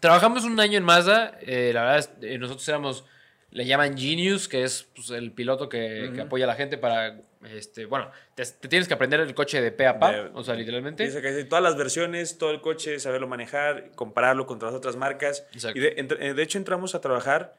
trabajamos 0.00 0.44
un 0.44 0.58
año 0.60 0.78
en 0.78 0.84
Mazda. 0.84 1.38
eh, 1.42 1.70
la 1.74 1.82
verdad, 1.84 2.10
eh, 2.22 2.38
nosotros 2.38 2.68
éramos, 2.68 3.04
le 3.50 3.64
llaman 3.66 3.96
Genius, 3.96 4.48
que 4.48 4.62
es 4.64 4.86
pues, 4.94 5.10
el 5.10 5.32
piloto 5.32 5.68
que, 5.68 6.10
que 6.14 6.20
apoya 6.22 6.44
a 6.44 6.48
la 6.48 6.54
gente 6.54 6.76
para, 6.76 7.20
este, 7.50 7.86
bueno, 7.86 8.10
te, 8.34 8.44
te 8.44 8.68
tienes 8.68 8.86
que 8.88 8.94
aprender 8.94 9.20
el 9.20 9.34
coche 9.34 9.60
de 9.62 9.70
pe 9.72 9.86
a 9.86 9.98
pa, 9.98 10.12
De- 10.12 10.30
o 10.34 10.42
sea, 10.44 10.54
literalmente. 10.54 11.08
Que 11.08 11.44
todas 11.44 11.62
las 11.64 11.76
versiones, 11.76 12.36
todo 12.36 12.50
el 12.50 12.60
coche, 12.60 12.98
saberlo 13.00 13.26
manejar, 13.28 13.92
compararlo 13.94 14.46
contra 14.46 14.68
las 14.68 14.76
otras 14.76 14.96
marcas. 14.96 15.46
Exacto. 15.52 15.78
Y 15.78 15.82
de, 15.82 15.96
entr- 15.96 16.18
eh, 16.20 16.34
de 16.34 16.42
hecho 16.42 16.58
entramos 16.58 16.94
a 16.94 17.00
trabajar 17.00 17.54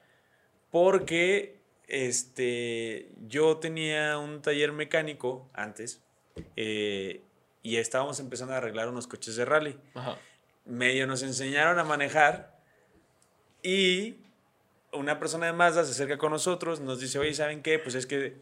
porque 0.72 1.56
este, 1.88 3.10
yo 3.28 3.58
tenía 3.58 4.18
un 4.18 4.42
taller 4.42 4.72
mecánico 4.72 5.50
antes 5.54 6.02
eh, 6.56 7.22
y 7.64 7.78
estábamos 7.78 8.20
empezando 8.20 8.54
a 8.54 8.58
arreglar 8.58 8.90
unos 8.90 9.08
coches 9.08 9.36
de 9.38 9.46
rally. 9.46 9.78
Ajá. 9.94 10.18
Medio 10.66 11.08
nos 11.08 11.24
enseñaron 11.24 11.80
a 11.80 11.84
manejar 11.84 12.56
y 13.62 14.18
una 14.92 15.20
persona 15.20 15.48
de 15.48 15.54
Mazda 15.54 15.84
se 15.86 15.92
acerca 15.92 16.18
con 16.18 16.32
nosotros, 16.32 16.80
nos 16.80 17.00
dice, 17.00 17.20
oye, 17.20 17.34
¿saben 17.34 17.62
qué? 17.62 17.80
Pues 17.80 17.96
es 17.96 18.06
que 18.06 18.36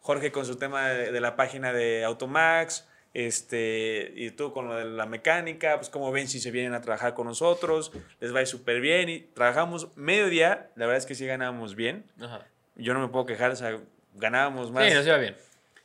Jorge 0.00 0.32
con 0.32 0.46
su 0.46 0.56
tema 0.56 0.88
de, 0.88 1.12
de 1.12 1.20
la 1.20 1.36
página 1.36 1.72
de 1.72 2.04
Automax, 2.04 2.86
este, 3.14 4.12
y 4.14 4.30
tú 4.30 4.52
con 4.52 4.68
lo 4.68 4.76
de 4.76 4.84
la 4.84 5.06
mecánica, 5.06 5.76
pues 5.76 5.88
como 5.88 6.12
ven 6.12 6.28
si 6.28 6.40
se 6.40 6.50
vienen 6.50 6.74
a 6.74 6.80
trabajar 6.80 7.14
con 7.14 7.26
nosotros, 7.26 7.90
les 8.20 8.34
va 8.34 8.38
a 8.38 8.42
ir 8.42 8.46
súper 8.46 8.80
bien 8.80 9.08
y 9.08 9.20
trabajamos 9.20 9.88
medio 9.96 10.28
día, 10.28 10.70
la 10.76 10.86
verdad 10.86 10.98
es 10.98 11.06
que 11.06 11.14
sí 11.14 11.26
ganábamos 11.26 11.74
bien, 11.74 12.04
Ajá. 12.20 12.46
yo 12.76 12.94
no 12.94 13.00
me 13.00 13.08
puedo 13.08 13.26
quejar, 13.26 13.50
o 13.50 13.56
sea, 13.56 13.78
ganábamos 14.14 14.70
más. 14.70 14.88
Sí, 14.88 14.94
nos 14.94 15.06
iba 15.06 15.16
bien. 15.16 15.36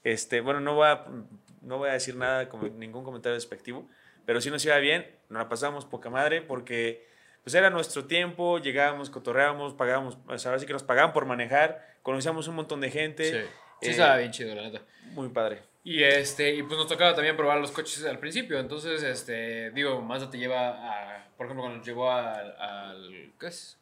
Este, 0.04 0.42
bueno, 0.42 0.60
no 0.60 0.76
voy 0.76 0.88
a, 0.88 1.06
no 1.62 1.78
voy 1.78 1.90
a 1.90 1.94
decir 1.94 2.16
nada, 2.16 2.50
como 2.50 2.68
ningún 2.68 3.04
comentario 3.04 3.36
despectivo, 3.36 3.88
pero 4.26 4.42
sí 4.42 4.50
nos 4.50 4.64
iba 4.66 4.78
bien, 4.78 5.06
nos 5.30 5.44
la 5.44 5.50
pasamos 5.50 5.86
poca 5.86 6.10
madre 6.10 6.42
porque 6.42 7.08
pues 7.44 7.54
era 7.56 7.70
nuestro 7.70 8.06
tiempo, 8.06 8.58
llegábamos, 8.60 9.10
cotorreábamos, 9.10 9.74
pagábamos, 9.74 10.18
o 10.28 10.38
sea, 10.38 10.52
ahora 10.52 10.60
sí 10.60 10.66
que 10.66 10.74
nos 10.74 10.84
pagaban 10.84 11.12
por 11.14 11.26
manejar, 11.26 11.86
conocíamos 12.02 12.48
un 12.48 12.56
montón 12.56 12.80
de 12.82 12.90
gente. 12.90 13.24
Sí, 13.26 13.48
sí 13.82 13.88
eh, 13.88 13.92
estaba 13.92 14.18
bien 14.18 14.32
chido, 14.32 14.56
la 14.56 14.62
neta. 14.62 14.82
Muy 15.12 15.28
padre. 15.30 15.62
Y 15.84 16.02
este, 16.04 16.56
y 16.56 16.64
pues 16.64 16.78
nos 16.78 16.88
tocaba 16.88 17.14
también 17.14 17.36
probar 17.36 17.60
los 17.60 17.72
coches 17.72 18.06
al 18.06 18.18
principio. 18.18 18.58
Entonces, 18.58 19.04
este, 19.04 19.72
digo, 19.72 20.00
Mazda 20.02 20.30
te 20.30 20.38
lleva 20.38 20.70
a, 20.70 21.28
por 21.36 21.46
ejemplo, 21.48 21.64
cuando 21.64 21.80
nos 21.80 21.86
llevó 21.86 22.10
al, 22.10 22.56
al 22.58 23.34
¿qué 23.38 23.48
es? 23.48 23.78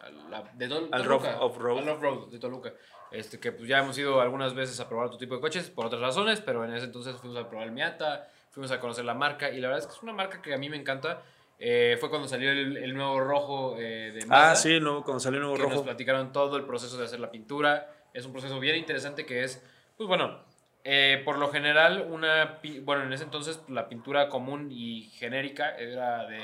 A 0.00 0.08
la- 0.30 0.50
de 0.54 0.68
Tol- 0.70 0.88
Al 0.90 1.02
Toluca, 1.02 1.38
off-road. 1.42 1.78
Al 1.80 1.88
off-road 1.90 2.28
de 2.30 2.38
Toluca. 2.38 2.72
Este, 3.10 3.38
que 3.38 3.52
pues 3.52 3.68
ya 3.68 3.80
hemos 3.80 3.98
ido 3.98 4.22
algunas 4.22 4.54
veces 4.54 4.80
a 4.80 4.88
probar 4.88 5.08
otro 5.08 5.18
tipo 5.18 5.34
de 5.34 5.42
coches 5.42 5.68
por 5.68 5.84
otras 5.84 6.00
razones, 6.00 6.40
pero 6.40 6.64
en 6.64 6.72
ese 6.72 6.86
entonces 6.86 7.14
fuimos 7.16 7.36
a 7.38 7.46
probar 7.46 7.66
el 7.66 7.72
Miata, 7.74 8.26
fuimos 8.52 8.70
a 8.70 8.78
conocer 8.78 9.04
la 9.04 9.14
marca 9.14 9.50
y 9.50 9.60
la 9.60 9.68
verdad 9.68 9.80
es 9.80 9.86
que 9.88 9.96
es 9.96 10.02
una 10.02 10.12
marca 10.12 10.40
que 10.40 10.54
a 10.54 10.58
mí 10.58 10.68
me 10.70 10.76
encanta. 10.76 11.22
Eh, 11.58 11.96
fue 12.00 12.10
cuando 12.10 12.26
salió 12.28 12.50
el, 12.50 12.76
el 12.76 12.94
nuevo 12.94 13.20
rojo 13.20 13.76
eh, 13.78 14.12
de 14.12 14.26
Mazda 14.26 14.50
Ah, 14.52 14.56
sí, 14.56 14.72
el 14.74 14.82
nuevo, 14.82 15.02
cuando 15.04 15.20
salió 15.20 15.38
el 15.38 15.42
nuevo 15.42 15.56
que 15.56 15.62
nos 15.62 15.72
rojo. 15.72 15.84
platicaron 15.84 16.32
todo 16.32 16.56
el 16.56 16.64
proceso 16.64 16.96
de 16.98 17.04
hacer 17.04 17.20
la 17.20 17.30
pintura. 17.30 17.88
Es 18.14 18.24
un 18.26 18.32
proceso 18.32 18.58
bien 18.60 18.76
interesante 18.76 19.24
que 19.26 19.44
es, 19.44 19.62
pues 19.96 20.08
bueno, 20.08 20.40
eh, 20.84 21.22
por 21.24 21.38
lo 21.38 21.48
general, 21.52 22.08
una, 22.10 22.58
bueno, 22.82 23.04
en 23.04 23.12
ese 23.12 23.22
entonces 23.22 23.60
la 23.68 23.88
pintura 23.88 24.28
común 24.28 24.70
y 24.72 25.10
genérica 25.14 25.76
era 25.76 26.26
de 26.26 26.40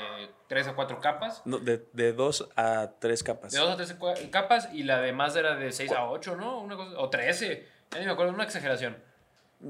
3 0.47 0.69
a 0.69 0.73
4 0.75 1.01
capas. 1.01 1.41
No, 1.45 1.57
de, 1.59 1.85
de 1.91 2.13
dos 2.13 2.47
a 2.55 2.91
tres 2.99 3.21
capas. 3.21 3.51
De 3.51 3.59
2 3.59 3.69
a 3.71 3.75
3 3.75 3.97
capas 4.31 4.69
y 4.73 4.83
la 4.83 5.01
de 5.01 5.11
más 5.11 5.35
era 5.35 5.55
de 5.57 5.73
6 5.73 5.91
a 5.91 6.09
8, 6.09 6.37
¿no? 6.37 6.61
Una 6.61 6.77
cosa, 6.77 6.97
o 6.97 7.09
13, 7.09 7.67
ya 7.91 7.99
ni 7.99 8.05
me 8.05 8.11
acuerdo, 8.13 8.31
una 8.31 8.45
exageración. 8.45 8.97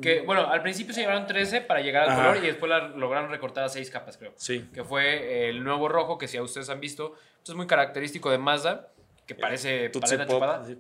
Que, 0.02 0.22
bueno, 0.22 0.46
al 0.48 0.62
principio 0.62 0.94
se 0.94 1.02
llevaron 1.02 1.26
13 1.26 1.62
para 1.62 1.82
llegar 1.82 2.04
al 2.04 2.10
Ajá. 2.12 2.28
color 2.30 2.44
y 2.44 2.48
después 2.48 2.70
la 2.70 2.90
lograron 2.90 3.32
recortar 3.32 3.64
a 3.64 3.70
6 3.70 3.90
capas, 3.90 4.18
creo 4.18 4.34
Sí. 4.36 4.70
que 4.72 4.84
fue 4.84 5.50
el 5.50 5.64
nuevo 5.64 5.88
rojo, 5.90 6.18
que 6.20 6.28
si 6.28 6.38
a 6.38 6.44
ustedes 6.44 6.70
han 6.70 6.80
visto, 6.80 7.14
pues 7.14 7.50
es 7.50 7.56
muy 7.56 7.66
característico 7.66 8.30
de 8.30 8.38
Mazda, 8.38 8.90
que 9.26 9.34
parece 9.34 9.90
Tootsie 9.90 10.18
paleta 10.18 10.32
Pop, 10.32 10.42
chupada. 10.42 10.66
sí. 10.66 10.78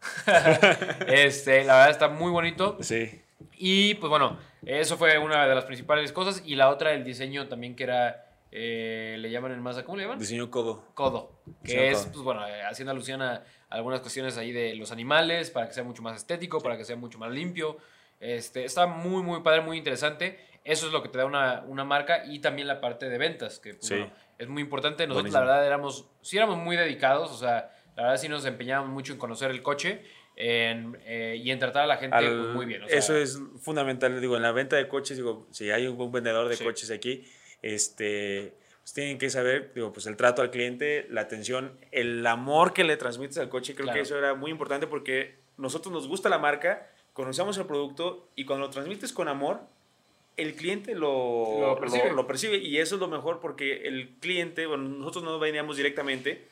Este, 1.06 1.64
la 1.64 1.74
verdad 1.74 1.90
está 1.90 2.08
muy 2.08 2.30
bonito. 2.30 2.76
Sí. 2.80 3.20
Y 3.56 3.94
pues 3.94 4.10
bueno, 4.10 4.38
eso 4.64 4.96
fue 4.96 5.18
una 5.18 5.46
de 5.46 5.54
las 5.54 5.64
principales 5.64 6.12
cosas. 6.12 6.42
Y 6.44 6.54
la 6.56 6.68
otra, 6.70 6.92
el 6.92 7.04
diseño 7.04 7.48
también 7.48 7.74
que 7.76 7.84
era, 7.84 8.26
eh, 8.50 9.16
le 9.18 9.30
llaman 9.30 9.52
en 9.52 9.60
Mazda, 9.60 9.84
¿cómo 9.84 9.96
le 9.96 10.04
llaman? 10.04 10.18
Diseño 10.18 10.50
codo. 10.50 10.84
Codo. 10.94 11.32
Que 11.64 11.72
Diseño 11.72 11.82
es, 11.92 11.98
codo. 11.98 12.12
pues 12.12 12.24
bueno, 12.24 12.48
eh, 12.48 12.62
haciendo 12.62 12.92
alusión 12.92 13.22
a 13.22 13.42
algunas 13.70 14.00
cuestiones 14.00 14.36
ahí 14.38 14.52
de 14.52 14.74
los 14.74 14.90
animales, 14.92 15.50
para 15.50 15.66
que 15.68 15.74
sea 15.74 15.84
mucho 15.84 16.02
más 16.02 16.16
estético, 16.16 16.60
para 16.60 16.76
que 16.76 16.84
sea 16.84 16.96
mucho 16.96 17.18
más 17.18 17.30
limpio. 17.30 17.78
Este, 18.20 18.64
está 18.64 18.86
muy, 18.86 19.22
muy 19.22 19.40
padre, 19.42 19.60
muy 19.60 19.78
interesante. 19.78 20.38
Eso 20.64 20.86
es 20.86 20.92
lo 20.92 21.02
que 21.02 21.08
te 21.08 21.18
da 21.18 21.24
una, 21.24 21.62
una 21.66 21.84
marca 21.84 22.24
y 22.26 22.40
también 22.40 22.68
la 22.68 22.80
parte 22.80 23.08
de 23.08 23.16
ventas, 23.18 23.58
que 23.60 23.74
pues, 23.74 23.86
Sí. 23.86 23.94
bueno, 23.94 24.12
es 24.38 24.48
muy 24.48 24.62
importante. 24.62 25.06
Nosotros, 25.06 25.22
Buenísimo. 25.32 25.40
la 25.44 25.50
verdad, 25.52 25.66
éramos, 25.66 26.06
sí 26.20 26.36
éramos 26.36 26.58
muy 26.58 26.76
dedicados, 26.76 27.30
o 27.30 27.36
sea, 27.38 27.70
la 27.96 28.02
verdad 28.02 28.16
sí 28.18 28.28
nos 28.28 28.44
empeñábamos 28.44 28.90
mucho 28.90 29.12
en 29.12 29.18
conocer 29.18 29.50
el 29.50 29.62
coche 29.62 30.02
en, 30.36 30.96
eh, 31.04 31.40
y 31.42 31.50
en 31.50 31.58
tratar 31.58 31.84
a 31.84 31.86
la 31.86 31.96
gente 31.96 32.16
Al- 32.16 32.26
pues, 32.42 32.54
muy 32.54 32.66
bien. 32.66 32.82
o 32.84 32.88
sea, 32.88 32.98
eso 32.98 33.16
es 33.16 33.40
fundamental, 33.60 34.20
digo, 34.20 34.36
en 34.36 34.42
la 34.42 34.52
venta 34.52 34.76
de 34.76 34.86
coches, 34.88 35.16
digo, 35.16 35.46
si 35.50 35.70
hay 35.70 35.86
un 35.86 35.96
buen 35.96 36.12
vendedor 36.12 36.48
de 36.48 36.56
Sí. 36.56 36.64
coches 36.64 36.90
aquí, 36.90 37.24
este, 37.62 38.54
pues 38.82 38.92
tienen 38.92 39.18
que 39.18 39.30
saber, 39.30 39.72
digo, 39.74 39.92
pues 39.92 40.06
el 40.06 40.16
trato 40.16 40.42
al 40.42 40.50
cliente, 40.50 41.06
la 41.10 41.22
atención, 41.22 41.78
el 41.92 42.26
amor 42.26 42.72
que 42.72 42.84
le 42.84 42.96
transmites 42.96 43.38
al 43.38 43.48
coche, 43.48 43.74
creo 43.74 43.84
Claro. 43.86 43.96
que 43.96 44.02
eso 44.02 44.16
era 44.18 44.34
muy 44.34 44.50
importante 44.50 44.86
porque 44.86 45.38
nosotros 45.56 45.92
nos 45.92 46.06
gusta 46.08 46.28
la 46.28 46.38
marca, 46.38 46.88
conocemos 47.18 47.58
el 47.58 47.66
producto 47.66 48.28
y 48.36 48.44
cuando 48.44 48.66
lo 48.66 48.70
transmites 48.70 49.12
con 49.12 49.26
amor, 49.26 49.58
el 50.36 50.54
cliente 50.54 50.94
lo, 50.94 51.58
Lo 51.60 51.76
percibe. 51.80 52.10
lo- 52.10 52.14
lo 52.14 52.26
percibe 52.28 52.58
y 52.58 52.78
eso 52.78 52.94
es 52.94 53.00
lo 53.00 53.08
mejor 53.08 53.40
porque 53.40 53.88
el 53.88 54.10
cliente, 54.20 54.66
bueno, 54.66 54.84
nosotros 54.84 55.24
no 55.24 55.36
veníamos 55.40 55.76
directamente, 55.76 56.46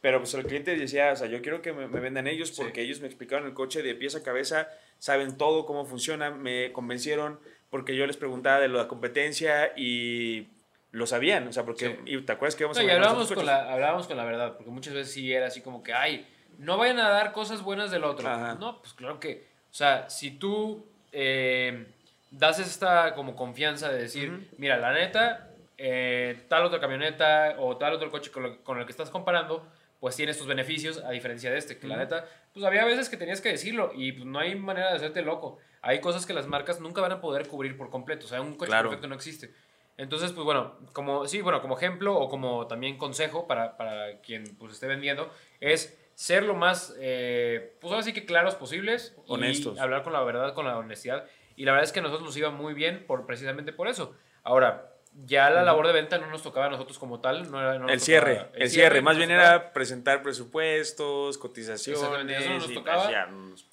pero 0.00 0.18
pues 0.18 0.34
el 0.34 0.44
cliente 0.44 0.76
decía, 0.76 1.12
o 1.12 1.16
sea, 1.16 1.28
yo 1.28 1.40
quiero 1.40 1.62
que 1.62 1.72
me, 1.72 1.86
me 1.86 2.00
vendan 2.00 2.26
ellos 2.26 2.48
Sí. 2.48 2.60
porque 2.60 2.82
ellos 2.82 2.98
me 2.98 3.06
explicaron 3.06 3.46
el 3.46 3.54
coche 3.54 3.80
de 3.80 3.94
pieza 3.94 4.18
a 4.18 4.22
cabeza, 4.24 4.68
saben 4.98 5.38
todo 5.38 5.66
cómo 5.66 5.84
funciona, 5.86 6.32
me 6.32 6.72
convencieron 6.72 7.38
porque 7.70 7.94
yo 7.94 8.04
les 8.08 8.16
preguntaba 8.16 8.58
de 8.58 8.66
la 8.66 8.88
competencia 8.88 9.72
y 9.76 10.48
lo 10.90 11.06
sabían, 11.06 11.46
o 11.46 11.52
sea, 11.52 11.64
porque 11.64 11.90
Sí. 12.04 12.16
y 12.16 12.20
te 12.22 12.32
acuerdas 12.32 12.56
que 12.56 12.64
íbamos 12.64 12.76
No, 12.76 12.82
a 12.82 12.86
y 12.86 12.90
hablábamos 12.90 13.30
con, 13.30 13.46
la, 13.46 13.72
hablábamos 13.72 14.08
con 14.08 14.16
la 14.16 14.24
verdad, 14.24 14.56
porque 14.56 14.72
muchas 14.72 14.94
veces 14.94 15.12
sí 15.14 15.32
era 15.32 15.46
así 15.46 15.60
como 15.60 15.84
que, 15.84 15.92
ay, 15.92 16.26
no 16.58 16.76
vayan 16.76 16.98
a 16.98 17.08
dar 17.08 17.30
cosas 17.32 17.62
buenas 17.62 17.92
del 17.92 18.02
otro. 18.02 18.28
Ajá. 18.28 18.56
No, 18.58 18.80
pues 18.80 18.94
claro 18.94 19.20
que, 19.20 19.46
o 19.70 19.74
sea, 19.74 20.08
si 20.10 20.32
tú 20.32 20.86
eh, 21.12 21.86
das 22.30 22.58
esta 22.58 23.14
como 23.14 23.34
confianza 23.36 23.88
de 23.90 23.98
decir, 24.02 24.30
Ujú. 24.30 24.42
mira, 24.58 24.76
la 24.76 24.92
neta, 24.92 25.50
eh, 25.76 26.44
tal 26.48 26.64
otra 26.64 26.80
camioneta 26.80 27.56
o 27.58 27.76
tal 27.76 27.92
otro 27.94 28.10
coche 28.10 28.30
con, 28.30 28.42
lo- 28.42 28.64
con 28.64 28.78
el 28.78 28.84
que 28.86 28.92
estás 28.92 29.10
comparando, 29.10 29.66
pues 30.00 30.14
tiene 30.16 30.32
estos 30.32 30.46
beneficios 30.46 31.02
a 31.04 31.10
diferencia 31.10 31.50
de 31.50 31.58
este, 31.58 31.78
que 31.78 31.86
la 31.86 31.94
Ujú. 31.94 32.02
neta, 32.04 32.24
pues 32.52 32.64
había 32.64 32.84
veces 32.84 33.08
que 33.08 33.16
tenías 33.16 33.40
que 33.40 33.48
decirlo 33.50 33.92
y 33.94 34.12
pues 34.12 34.24
no 34.26 34.38
hay 34.38 34.54
manera 34.54 34.90
de 34.90 34.96
hacerte 34.96 35.22
loco. 35.22 35.58
Hay 35.80 36.00
cosas 36.00 36.26
que 36.26 36.32
las 36.34 36.46
marcas 36.46 36.80
nunca 36.80 37.00
van 37.00 37.12
a 37.12 37.20
poder 37.20 37.46
cubrir 37.48 37.76
por 37.76 37.90
completo, 37.90 38.26
o 38.26 38.28
sea, 38.28 38.40
un 38.40 38.54
coche 38.56 38.68
Claro. 38.70 38.88
perfecto 38.90 39.08
no 39.08 39.14
existe. 39.14 39.52
Entonces, 39.96 40.30
pues 40.32 40.44
bueno, 40.44 40.78
como, 40.92 41.26
sí, 41.26 41.40
bueno, 41.40 41.60
como 41.60 41.76
ejemplo 41.76 42.16
o 42.16 42.28
como 42.28 42.66
también 42.68 42.96
consejo 42.98 43.46
para, 43.48 43.76
para 43.76 44.20
quien 44.20 44.44
pues 44.56 44.72
esté 44.74 44.86
vendiendo, 44.86 45.32
es 45.60 45.98
ser 46.18 46.42
lo 46.42 46.54
más, 46.56 46.96
eh, 46.98 47.76
pues 47.80 47.92
ahora 47.92 48.02
sí 48.02 48.12
que 48.12 48.24
claros 48.26 48.56
posibles. 48.56 49.14
y 49.28 49.32
Honestos. 49.32 49.78
hablar 49.78 50.02
con 50.02 50.12
la 50.12 50.20
verdad, 50.24 50.52
con 50.52 50.64
la 50.66 50.76
honestidad. 50.76 51.24
Y 51.54 51.64
la 51.64 51.70
verdad 51.70 51.84
es 51.84 51.92
que 51.92 52.00
a 52.00 52.02
nosotros 52.02 52.26
nos 52.26 52.36
iba 52.36 52.50
muy 52.50 52.74
bien 52.74 53.04
por, 53.06 53.24
precisamente 53.24 53.72
por 53.72 53.86
eso. 53.86 54.16
Ahora, 54.42 54.94
ya 55.26 55.48
la 55.48 55.62
labor 55.62 55.86
de 55.86 55.92
venta 55.92 56.18
no 56.18 56.26
nos 56.28 56.42
tocaba 56.42 56.66
a 56.66 56.70
nosotros 56.70 56.98
como 56.98 57.20
tal. 57.20 57.48
No 57.52 57.78
no 57.78 57.88
El 57.88 58.00
cierre, 58.00 58.34
tocaba- 58.34 58.50
el, 58.56 58.68
cierre, 58.68 59.00
más 59.00 59.14
nos 59.16 59.26
bien 59.26 59.38
tocaba. 59.38 59.54
era 59.56 59.72
presentar 59.72 60.22
presupuestos, 60.24 61.38
cotizaciones. 61.38 62.02
Eso 62.02 62.10
no 62.50 62.54
nos 62.58 62.68
y, 62.70 62.74
tocaba. 62.74 63.10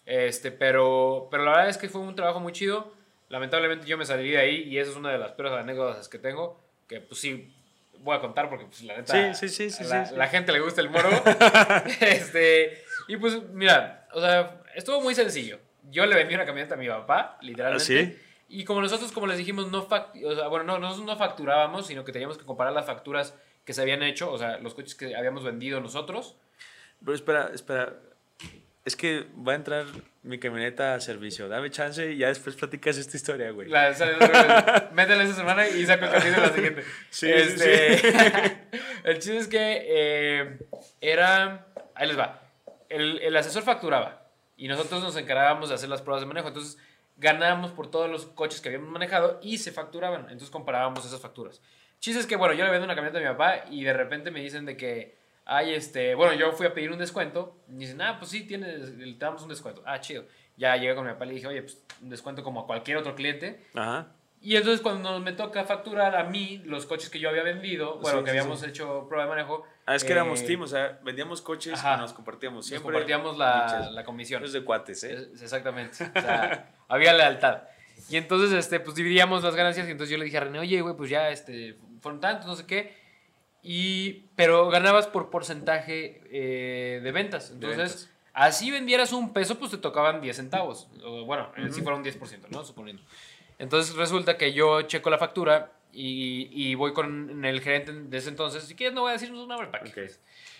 Este, 0.06 0.52
pero, 0.52 1.28
pero 1.32 1.46
la 1.46 1.52
verdad 1.52 1.70
es 1.70 1.78
que 1.80 1.90
fue 1.90 2.02
un 2.02 2.14
trabajo 2.16 2.40
muy 2.40 2.54
chido. 2.54 2.94
Lamentablemente 3.30 3.88
yo 3.88 3.98
me 3.98 4.06
salí 4.06 4.30
de 4.30 4.38
ahí 4.38 4.56
y 4.70 4.78
esa 4.78 4.92
es 4.92 4.98
una 4.98 5.12
de 5.12 5.18
las 5.18 5.32
peores 5.32 5.54
anécdotas 5.54 6.08
que 6.10 6.20
tengo. 6.20 6.64
Que 6.88 7.02
pues 7.02 7.20
sí, 7.20 7.56
voy 8.00 8.16
a 8.16 8.20
contar 8.20 8.50
porque 8.50 8.66
pues 8.66 8.84
la 8.84 8.98
neta 8.98 9.34
Sí, 9.34 9.48
sí, 9.50 9.70
sí, 9.70 9.84
la, 9.86 10.12
la 10.12 10.28
gente 10.28 10.52
le 10.52 10.60
gusta 10.60 10.82
el 10.82 10.90
moro. 10.90 11.10
este, 12.02 12.84
y 13.08 13.18
pues 13.18 13.42
mira, 13.52 14.08
o 14.14 14.22
sea, 14.22 14.62
estuvo 14.76 15.02
muy 15.02 15.16
sencillo. 15.16 15.60
Yo 15.92 16.06
le 16.06 16.16
vendí 16.16 16.36
una 16.36 16.46
camioneta 16.46 16.76
a 16.76 16.78
mi 16.78 16.88
papá, 16.88 17.38
literalmente. 17.42 17.86
¿Sí? 17.86 18.18
Y 18.48 18.64
como 18.64 18.82
nosotros, 18.82 19.12
como 19.12 19.28
les 19.28 19.38
dijimos, 19.38 19.72
no, 19.72 19.88
o 19.88 20.36
sea, 20.36 20.48
bueno, 20.48 20.66
no, 20.66 20.80
nosotros 20.80 21.06
no 21.06 21.18
facturábamos, 21.18 21.88
sino 21.88 22.04
que 22.04 22.12
teníamos 22.12 22.38
que 22.38 22.46
comparar 22.46 22.74
las 22.74 22.86
facturas 22.86 23.34
que 23.64 23.74
se 23.74 23.82
habían 23.82 24.04
hecho, 24.04 24.32
o 24.32 24.38
sea, 24.38 24.60
los 24.60 24.76
coches 24.76 24.96
que 24.96 25.16
habíamos 25.16 25.44
vendido 25.44 25.82
nosotros. 25.82 26.36
Pero 27.04 27.16
espera, 27.16 27.52
espera. 27.54 27.94
Es 28.86 28.96
que 28.96 29.26
va 29.36 29.54
a 29.54 29.56
entrar 29.56 29.86
mi 30.26 30.40
camioneta 30.40 30.96
a 30.96 31.00
servicio. 31.00 31.48
Dame 31.48 31.70
chance 31.72 32.12
y 32.12 32.18
ya 32.18 32.28
después 32.28 32.56
platicas 32.56 32.98
esta 32.98 33.16
historia, 33.16 33.52
güey. 33.52 33.70
La, 33.70 33.90
esa- 33.90 34.90
métela 34.94 35.24
esa 35.24 35.34
semana 35.36 35.68
y 35.68 35.86
saco 35.86 36.06
el 36.06 36.12
capítulo 36.12 36.42
la 36.48 36.54
siguiente. 36.54 36.84
Sí, 37.10 37.32
Este, 37.32 37.98
sí, 37.98 38.08
el 39.04 39.20
chiste 39.20 39.38
es 39.38 39.48
que 39.48 39.86
eh, 39.88 40.60
era. 41.02 41.68
Ahí 41.94 42.08
les 42.08 42.18
va. 42.20 42.42
El, 42.90 43.20
el 43.20 43.36
asesor 43.38 43.64
facturaba 43.64 44.28
y 44.58 44.68
nosotros 44.68 45.02
nos 45.04 45.16
encargábamos 45.18 45.70
de 45.70 45.76
hacer 45.76 45.90
las 45.90 46.02
pruebas 46.02 46.22
de 46.22 46.28
manejo. 46.28 46.48
Entonces 46.50 46.78
ganábamos 47.18 47.72
por 47.72 47.90
todos 47.90 48.10
los 48.10 48.26
coches 48.26 48.60
que 48.62 48.70
habíamos 48.70 48.90
manejado 48.90 49.40
y 49.42 49.58
se 49.60 49.72
facturaban. 49.72 50.22
Entonces 50.24 50.50
comparábamos 50.50 51.06
esas 51.06 51.22
facturas. 51.22 51.62
Chiste 52.00 52.20
es 52.20 52.28
que, 52.28 52.36
bueno, 52.36 52.54
yo 52.54 52.66
le 52.66 52.72
vendo 52.72 52.86
una 52.86 52.96
camioneta 52.96 53.20
a 53.20 53.22
mi 53.22 53.28
papá 53.38 53.66
y 53.72 53.84
de 53.84 53.94
repente 53.94 54.32
me 54.32 54.42
dicen 54.42 54.66
de 54.66 54.76
que. 54.76 55.24
Ay, 55.46 55.74
este, 55.76 56.16
bueno, 56.16 56.34
yo 56.34 56.52
fui 56.54 56.66
a 56.66 56.74
pedir 56.74 56.92
un 56.92 56.98
descuento. 56.98 57.56
Y 57.70 57.76
dicen, 57.76 58.02
ah, 58.02 58.18
pues 58.18 58.32
sí, 58.32 58.46
tienes, 58.48 58.98
te 58.98 59.14
damos 59.26 59.44
un 59.44 59.50
descuento. 59.50 59.84
Ah, 59.86 60.00
chido. 60.00 60.26
Ya 60.58 60.76
llegué 60.78 60.96
con 60.96 61.06
mi 61.06 61.12
papá 61.14 61.26
y 61.26 61.30
le 61.30 61.34
dije, 61.36 61.48
oye, 61.48 61.62
pues 61.62 61.84
un 62.02 62.10
descuento 62.10 62.44
como 62.44 62.62
a 62.62 62.66
cualquier 62.66 62.98
otro 62.98 63.14
cliente. 63.16 63.66
Ajá. 63.76 64.08
Y 64.42 64.56
entonces 64.56 64.82
cuando 64.82 65.20
me 65.20 65.32
toca 65.34 65.64
facturar 65.64 66.16
a 66.16 66.24
mí 66.26 66.62
los 66.66 66.86
coches 66.86 67.10
que 67.10 67.20
yo 67.20 67.30
había 67.30 67.42
vendido, 67.42 67.98
bueno, 68.00 68.20
Sí, 68.20 68.24
que 68.26 68.30
habíamos 68.32 68.60
sí. 68.60 68.68
hecho 68.68 69.06
prueba 69.08 69.24
de 69.26 69.30
manejo. 69.32 69.64
Ah, 69.88 69.96
es 69.96 70.04
que 70.04 70.10
eh, 70.10 70.16
éramos 70.16 70.46
team, 70.46 70.62
o 70.62 70.68
sea, 70.68 71.00
vendíamos 71.04 71.42
coches 71.42 71.74
ajá. 71.74 71.96
y 71.96 72.02
nos 72.02 72.14
compartíamos 72.14 72.58
Nos 72.58 72.66
siempre. 72.68 72.92
compartíamos 72.92 73.38
la, 73.38 73.90
la 73.92 74.04
comisión. 74.04 74.44
Es 74.44 74.54
de 74.54 74.64
cuates, 74.64 75.04
¿eh? 75.04 75.14
Es- 75.34 75.42
Exactamente. 75.42 76.04
O 76.16 76.22
sea, 76.22 76.74
había 76.88 77.14
lealtad. 77.14 77.64
Y 78.10 78.18
entonces, 78.18 78.52
este, 78.54 78.80
pues 78.80 78.96
dividíamos 78.96 79.44
las 79.44 79.56
ganancias. 79.56 79.88
Y 79.88 79.92
entonces 79.92 80.12
yo 80.12 80.18
le 80.20 80.26
dije 80.26 80.38
a 80.38 80.42
René, 80.42 80.60
oye, 80.60 80.80
güey, 80.82 80.96
pues 80.96 81.10
ya, 81.10 81.30
este, 81.32 81.78
fueron 82.02 82.20
tantos, 82.22 82.46
no 82.46 82.56
sé 82.56 82.66
qué. 82.68 82.96
Y, 83.68 84.28
pero 84.36 84.70
ganabas 84.70 85.08
por 85.08 85.32
porcentaje 85.32 86.22
eh, 86.30 87.02
de 87.02 87.12
ventas. 87.12 87.50
Entonces, 87.50 87.78
ventas. 87.78 88.10
así 88.34 88.70
vendieras 88.70 89.12
un 89.12 89.34
peso, 89.34 89.58
pues 89.58 89.72
te 89.72 89.80
tocaban 89.80 90.22
10 90.22 90.36
centavos. 90.36 90.88
O, 91.04 91.26
bueno, 91.26 91.52
eh, 91.58 91.70
si 91.72 91.82
fuera 91.82 91.98
un 91.98 92.04
10%, 92.04 92.50
¿no? 92.52 92.64
Suponiendo. 92.64 93.02
Entonces 93.58 93.96
resulta 93.96 94.38
que 94.38 94.54
yo 94.54 94.84
checo 94.84 95.10
la 95.10 95.18
factura 95.18 95.72
y, 95.92 96.48
y 96.52 96.76
voy 96.76 96.94
con 96.94 97.44
el 97.44 97.60
gerente 97.60 97.92
de 97.92 98.18
ese 98.20 98.30
entonces. 98.30 98.66
Si 98.66 98.76
quieres, 98.76 98.94
no 98.94 99.02
voy 99.02 99.10
a 99.10 99.14
decir 99.14 99.30
su 99.30 99.48
nombre 99.48 99.68
para 99.70 99.84
que. 99.84 100.04
Ok. 100.04 100.12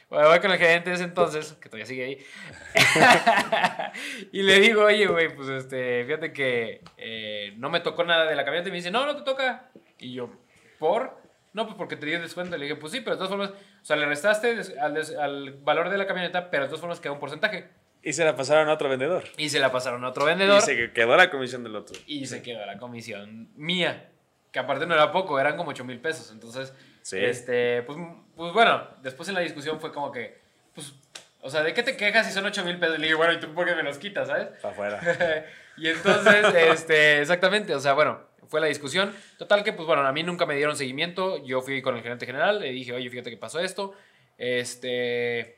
Bueno, 0.10 0.30
voy 0.30 0.40
con 0.40 0.52
el 0.52 0.58
gerente 0.58 0.90
de 0.90 0.96
ese 0.96 1.06
entonces, 1.06 1.54
que 1.54 1.70
todavía 1.70 1.86
sigue 1.86 2.06
ahí. 2.06 2.26
y 4.32 4.42
le 4.42 4.60
digo, 4.62 4.84
oye, 4.84 5.06
güey, 5.06 5.36
pues 5.36 5.48
este, 5.50 6.06
fíjate 6.06 6.34
que 6.34 6.82
eh, 6.98 7.54
no 7.58 7.70
me 7.70 7.82
tocó 7.82 8.04
nada 8.04 8.26
de 8.26 8.36
la 8.36 8.46
camioneta. 8.46 8.70
Y 8.70 8.72
me 8.72 8.78
dice, 8.78 8.90
no, 8.90 9.06
no 9.06 9.16
te 9.16 9.22
toca. 9.22 9.70
Y 10.00 10.14
yo, 10.14 10.32
¿por? 10.80 11.25
No, 11.56 11.66
pues 11.66 11.78
porque 11.78 11.96
te 11.96 12.06
di 12.06 12.12
descuento. 12.12 12.58
Le 12.58 12.66
dije, 12.66 12.76
pues 12.76 12.92
sí, 12.92 13.00
pero 13.00 13.16
de 13.16 13.18
todas 13.18 13.30
formas, 13.30 13.50
o 13.50 13.86
sea, 13.86 13.96
le 13.96 14.06
restaste 14.06 14.60
al, 14.82 14.98
al 15.20 15.54
valor 15.64 15.90
de 15.90 15.98
la 15.98 16.06
camioneta, 16.06 16.50
pero 16.52 16.64
de 16.64 16.68
todas 16.68 16.82
formas 16.82 17.00
queda 17.00 17.14
un 17.14 17.20
porcentaje. 17.20 17.70
Y 18.04 18.12
se 18.12 18.26
la 18.26 18.36
pasaron 18.36 18.68
a 18.68 18.74
otro 18.74 18.90
vendedor. 18.90 19.24
Y 19.38 19.48
se 19.48 19.60
la 19.60 19.72
pasaron 19.72 20.04
a 20.04 20.10
otro 20.10 20.26
vendedor. 20.26 20.58
Y 20.60 20.62
se 20.62 20.92
quedó 20.92 21.16
la 21.16 21.32
comisión 21.32 21.64
del 21.64 21.78
otro. 21.78 21.98
Y 22.06 22.26
se 22.28 22.42
quedó 22.44 22.64
la 22.66 22.78
comisión 22.78 23.50
mía. 23.56 24.10
Que 24.52 24.60
aparte 24.60 24.86
no 24.86 24.94
era 24.96 25.12
poco, 25.14 25.40
eran 25.40 25.56
como 25.58 25.72
8 25.72 25.84
mil 25.86 26.00
pesos. 26.02 26.30
Entonces, 26.32 26.74
Sí. 27.02 27.18
este, 27.24 27.82
pues, 27.84 27.98
pues 28.36 28.52
bueno, 28.54 28.88
después 29.02 29.30
en 29.30 29.36
la 29.36 29.42
discusión 29.42 29.80
fue 29.80 29.92
como 29.94 30.12
que, 30.12 30.40
pues, 30.74 30.94
o 31.42 31.50
sea, 31.50 31.64
¿de 31.64 31.74
qué 31.74 31.84
te 31.84 31.96
quejas 31.96 32.28
si 32.28 32.34
son 32.34 32.46
8 32.46 32.66
mil 32.66 32.78
pesos? 32.80 33.00
Le 33.00 33.06
digo, 33.08 33.18
bueno, 33.18 33.34
¿y 33.34 33.40
tú 33.40 33.54
por 33.54 33.66
qué 33.66 33.76
me 33.76 33.84
los 33.84 33.98
quitas, 33.98 34.28
sabes? 34.28 34.48
Para 34.62 34.74
afuera. 34.74 35.46
y 35.78 35.88
entonces, 35.88 36.46
este, 36.54 37.22
exactamente, 37.22 37.74
o 37.76 37.80
sea, 37.80 37.94
bueno, 37.94 38.20
fue 38.56 38.62
la 38.62 38.68
discusión. 38.68 39.14
Total 39.38 39.66
que, 39.66 39.74
pues 39.74 39.86
bueno, 39.86 40.08
a 40.08 40.14
mí 40.14 40.24
nunca 40.24 40.46
me 40.46 40.56
dieron 40.56 40.78
seguimiento. 40.78 41.44
Yo 41.44 41.62
fui 41.62 41.82
con 41.82 41.98
el 41.98 42.02
gerente 42.02 42.26
general, 42.26 42.62
le 42.62 42.72
dije, 42.72 42.94
oye, 42.94 43.10
fíjate 43.10 43.30
que 43.30 43.36
pasó 43.36 43.60
esto. 43.60 43.94
Este, 44.38 45.58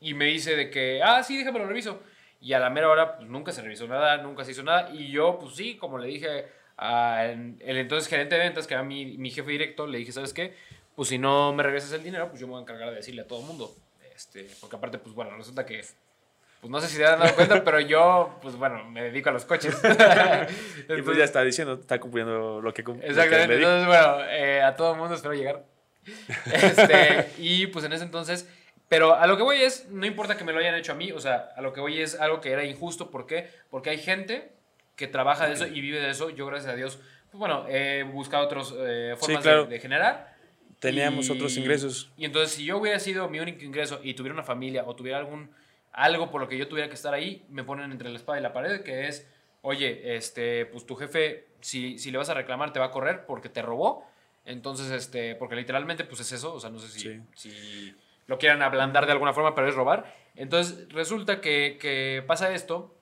y 0.00 0.14
me 0.14 0.24
dice 0.24 0.56
de 0.56 0.68
que, 0.68 1.00
ah, 1.00 1.22
sí, 1.22 1.38
déjame 1.38 1.60
lo 1.60 1.66
reviso. 1.66 2.02
Y 2.40 2.52
a 2.52 2.58
la 2.58 2.70
mera 2.70 2.90
hora, 2.90 3.18
pues 3.18 3.28
nunca 3.28 3.52
se 3.52 3.62
revisó 3.62 3.86
nada, 3.86 4.16
nunca 4.16 4.44
se 4.44 4.50
hizo 4.50 4.64
nada. 4.64 4.90
Y 4.92 5.12
yo, 5.12 5.38
pues 5.38 5.54
sí, 5.54 5.76
como 5.76 5.96
le 5.96 6.08
dije 6.08 6.46
al 6.76 7.54
entonces 7.60 8.08
gerente 8.08 8.34
de 8.34 8.40
ventas, 8.40 8.66
que 8.66 8.74
era 8.74 8.82
mi, 8.82 9.16
mi 9.16 9.30
jefe 9.30 9.52
directo, 9.52 9.86
le 9.86 9.98
dije, 9.98 10.10
¿sabes 10.10 10.34
qué? 10.34 10.56
Pues 10.96 11.10
si 11.10 11.18
no 11.18 11.52
me 11.52 11.62
regresas 11.62 11.92
el 11.92 12.02
dinero, 12.02 12.30
pues 12.30 12.40
yo 12.40 12.48
me 12.48 12.54
voy 12.54 12.58
a 12.58 12.62
encargar 12.62 12.90
de 12.90 12.96
decirle 12.96 13.22
a 13.22 13.28
todo 13.28 13.42
el 13.42 13.46
mundo. 13.46 13.72
Este, 14.12 14.48
porque 14.60 14.74
aparte, 14.74 14.98
pues 14.98 15.14
bueno, 15.14 15.36
resulta 15.36 15.64
que, 15.64 15.84
pues 16.64 16.70
no 16.70 16.80
sé 16.80 16.88
si 16.88 16.96
te 16.96 17.04
has 17.04 17.18
dado 17.18 17.34
cuenta, 17.34 17.62
pero 17.62 17.78
yo, 17.78 18.38
pues 18.40 18.56
bueno, 18.56 18.82
me 18.88 19.02
dedico 19.02 19.28
a 19.28 19.32
los 19.32 19.44
coches. 19.44 19.76
y 20.88 21.02
pues 21.02 21.18
ya 21.18 21.24
está 21.24 21.42
diciendo, 21.44 21.74
está 21.74 22.00
cumpliendo 22.00 22.62
lo 22.62 22.72
que, 22.72 22.82
cum- 22.82 22.96
lo 22.96 23.02
que 23.02 23.08
Exactamente. 23.08 23.56
Entonces, 23.56 23.86
bueno, 23.86 24.24
eh, 24.30 24.62
a 24.62 24.74
todo 24.74 24.92
el 24.94 24.98
mundo 24.98 25.14
espero 25.14 25.34
llegar. 25.34 25.62
Este, 26.50 27.28
y 27.36 27.66
pues 27.66 27.84
en 27.84 27.92
ese 27.92 28.04
entonces, 28.04 28.48
pero 28.88 29.14
a 29.14 29.26
lo 29.26 29.36
que 29.36 29.42
voy 29.42 29.58
es, 29.60 29.88
no 29.90 30.06
importa 30.06 30.38
que 30.38 30.44
me 30.44 30.54
lo 30.54 30.58
hayan 30.60 30.74
hecho 30.74 30.92
a 30.92 30.94
mí, 30.94 31.12
o 31.12 31.20
sea, 31.20 31.50
a 31.54 31.60
lo 31.60 31.74
que 31.74 31.80
voy 31.82 32.00
es 32.00 32.18
algo 32.18 32.40
que 32.40 32.50
era 32.52 32.64
injusto. 32.64 33.10
¿Por 33.10 33.26
qué? 33.26 33.50
Porque 33.68 33.90
hay 33.90 33.98
gente 33.98 34.52
que 34.96 35.06
trabaja 35.06 35.46
de 35.46 35.52
eso 35.52 35.66
y 35.66 35.82
vive 35.82 36.00
de 36.00 36.08
eso. 36.08 36.30
Yo, 36.30 36.46
gracias 36.46 36.72
a 36.72 36.76
Dios, 36.76 36.98
pues 37.30 37.38
bueno, 37.38 37.66
he 37.68 38.04
buscado 38.04 38.44
otras 38.46 38.70
formas 38.70 39.20
de- 39.20 39.38
claro. 39.42 39.66
de, 39.66 39.78
generar. 39.80 40.32
Teníamos 40.78 41.28
Y- 41.28 41.32
otros 41.32 41.58
ingresos. 41.58 42.10
Y 42.16 42.24
entonces, 42.24 42.52
si 42.56 42.64
yo 42.64 42.78
hubiera 42.78 42.98
sido 43.00 43.28
mi 43.28 43.38
único 43.40 43.62
ingreso 43.64 44.00
y 44.02 44.14
tuviera 44.14 44.32
una 44.32 44.44
familia 44.44 44.84
o 44.86 44.96
tuviera 44.96 45.18
algún 45.18 45.50
algo 45.94 46.30
por 46.30 46.40
lo 46.40 46.48
que 46.48 46.58
yo 46.58 46.68
tuviera 46.68 46.88
que 46.88 46.94
estar 46.94 47.14
ahí, 47.14 47.44
me 47.48 47.64
ponen 47.64 47.90
entre 47.92 48.10
la 48.10 48.16
espada 48.16 48.38
y 48.38 48.42
la 48.42 48.52
pared, 48.52 48.82
que 48.82 49.06
es, 49.08 49.26
oye, 49.62 50.16
este, 50.16 50.66
pues 50.66 50.84
tu 50.84 50.96
jefe, 50.96 51.46
si, 51.60 51.98
si 51.98 52.10
le 52.10 52.18
vas 52.18 52.28
a 52.28 52.34
reclamar, 52.34 52.72
te 52.72 52.78
va 52.80 52.86
a 52.86 52.90
correr 52.90 53.24
porque 53.26 53.48
te 53.48 53.62
robó. 53.62 54.06
Entonces, 54.44 54.90
este, 54.90 55.34
porque 55.36 55.56
literalmente, 55.56 56.04
pues 56.04 56.20
es 56.20 56.32
eso, 56.32 56.52
o 56.54 56.60
sea, 56.60 56.68
no 56.70 56.78
sé 56.78 56.88
si, 56.88 57.00
Sí. 57.00 57.20
si 57.34 57.94
lo 58.26 58.38
quieran 58.38 58.60
ablandar 58.62 59.06
de 59.06 59.12
alguna 59.12 59.32
forma, 59.32 59.54
pero 59.54 59.68
es 59.68 59.74
robar. 59.74 60.14
Entonces, 60.36 60.88
resulta 60.92 61.40
que, 61.40 61.78
que 61.80 62.22
pasa 62.26 62.52
esto 62.52 62.94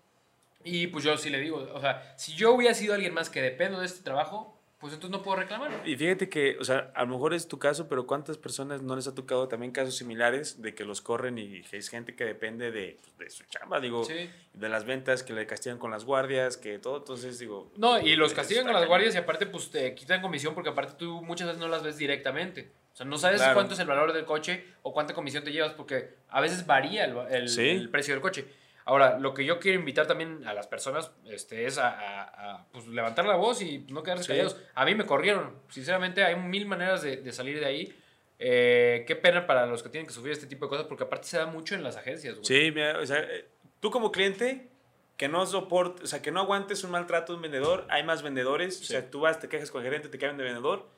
y 0.64 0.86
pues 0.88 1.02
yo 1.02 1.16
sí 1.16 1.30
le 1.30 1.40
digo, 1.40 1.56
o 1.74 1.80
sea, 1.80 2.14
si 2.16 2.34
yo 2.34 2.52
hubiera 2.52 2.74
sido 2.74 2.94
alguien 2.94 3.12
más 3.14 3.30
que 3.30 3.42
dependo 3.42 3.80
de 3.80 3.86
este 3.86 4.04
trabajo, 4.04 4.51
pues 4.82 4.92
entonces 4.92 5.16
no 5.16 5.22
puedo 5.22 5.36
reclamar. 5.38 5.70
Y 5.86 5.96
fíjate 5.96 6.28
que, 6.28 6.56
o 6.60 6.64
sea, 6.64 6.90
a 6.94 7.04
lo 7.04 7.12
mejor 7.12 7.32
es 7.32 7.46
tu 7.46 7.58
caso, 7.58 7.88
pero 7.88 8.04
¿cuántas 8.06 8.36
personas 8.36 8.82
no 8.82 8.96
les 8.96 9.06
ha 9.06 9.14
tocado 9.14 9.46
también 9.48 9.70
casos 9.72 9.96
similares 9.96 10.60
de 10.60 10.74
que 10.74 10.84
los 10.84 11.00
corren 11.00 11.38
y 11.38 11.62
es 11.70 11.88
gente 11.88 12.14
que 12.16 12.24
depende 12.24 12.70
de, 12.72 12.98
pues, 13.16 13.16
de 13.18 13.30
su 13.30 13.44
chamba, 13.44 13.78
digo, 13.80 14.04
Sí. 14.04 14.28
de 14.52 14.68
las 14.68 14.84
ventas, 14.84 15.22
que 15.22 15.32
le 15.32 15.46
castigan 15.46 15.78
con 15.78 15.90
las 15.92 16.04
guardias, 16.04 16.56
que 16.56 16.78
todo, 16.80 16.98
entonces 16.98 17.38
digo... 17.38 17.70
No, 17.76 18.00
y 18.00 18.16
los 18.16 18.34
castigan 18.34 18.62
está 18.62 18.72
con 18.72 18.80
las 18.80 18.88
guardias 18.88 19.14
y 19.14 19.18
aparte 19.18 19.46
pues 19.46 19.70
te 19.70 19.94
quitan 19.94 20.20
comisión 20.20 20.52
porque 20.52 20.70
aparte 20.70 20.94
tú 20.98 21.22
muchas 21.22 21.46
veces 21.46 21.60
no 21.60 21.68
las 21.68 21.82
ves 21.84 21.96
directamente. 21.96 22.72
O 22.92 22.96
sea, 22.96 23.06
no 23.06 23.16
sabes 23.16 23.38
Claro. 23.40 23.54
cuánto 23.54 23.72
es 23.74 23.80
el 23.80 23.86
valor 23.86 24.12
del 24.12 24.24
coche 24.26 24.64
o 24.82 24.92
cuánta 24.92 25.14
comisión 25.14 25.44
te 25.44 25.52
llevas 25.52 25.72
porque 25.72 26.10
a 26.28 26.40
veces 26.42 26.66
varía 26.66 27.04
el, 27.06 27.16
el- 27.30 27.48
Sí. 27.48 27.68
el 27.68 27.88
precio 27.88 28.12
del 28.14 28.20
coche. 28.20 28.46
Ahora, 28.84 29.18
lo 29.18 29.32
que 29.34 29.44
yo 29.44 29.58
quiero 29.60 29.78
invitar 29.78 30.06
también 30.06 30.46
a 30.46 30.54
las 30.54 30.66
personas 30.66 31.10
este, 31.26 31.66
es 31.66 31.78
a, 31.78 31.88
a- 31.88 32.22
a, 32.54 32.66
pues, 32.72 32.86
levantar 32.88 33.24
la 33.26 33.36
voz 33.36 33.62
y 33.62 33.86
no 33.90 34.02
quedarse 34.02 34.24
Sí. 34.24 34.28
callados. 34.30 34.56
A 34.74 34.84
mí 34.84 34.94
me 34.94 35.06
corrieron. 35.06 35.54
Sinceramente, 35.68 36.24
hay 36.24 36.36
mil 36.36 36.66
maneras 36.66 37.02
de, 37.02 37.16
de 37.18 37.32
salir 37.32 37.60
de 37.60 37.66
ahí. 37.66 37.98
Eh, 38.38 39.04
qué 39.06 39.14
pena 39.14 39.46
para 39.46 39.66
los 39.66 39.82
que 39.84 39.88
tienen 39.88 40.06
que 40.08 40.12
sufrir 40.12 40.32
este 40.32 40.46
tipo 40.48 40.64
de 40.66 40.70
cosas 40.70 40.86
porque 40.86 41.04
aparte 41.04 41.28
se 41.28 41.38
da 41.38 41.46
mucho 41.46 41.74
en 41.76 41.84
las 41.84 41.96
agencias. 41.96 42.34
güey. 42.34 42.44
Sí, 42.44 42.72
mira, 42.74 42.98
o 42.98 43.06
sea, 43.06 43.20
eh, 43.20 43.46
tú 43.78 43.90
como 43.92 44.10
cliente 44.10 44.68
que 45.16 45.28
no 45.28 45.46
soportes, 45.46 46.02
o 46.04 46.06
sea, 46.08 46.20
que 46.22 46.32
no 46.32 46.40
aguantes 46.40 46.82
un 46.82 46.90
maltrato 46.90 47.32
de 47.32 47.36
un 47.36 47.42
vendedor, 47.42 47.86
hay 47.88 48.02
más 48.02 48.22
vendedores, 48.22 48.76
o 48.76 48.78
Sí. 48.80 48.86
sea, 48.86 49.08
tú 49.10 49.20
vas, 49.20 49.38
te 49.38 49.48
quejas 49.48 49.70
con 49.70 49.82
el 49.82 49.86
gerente, 49.88 50.08
te 50.08 50.18
cambian 50.18 50.38
de 50.38 50.44
vendedor, 50.44 50.88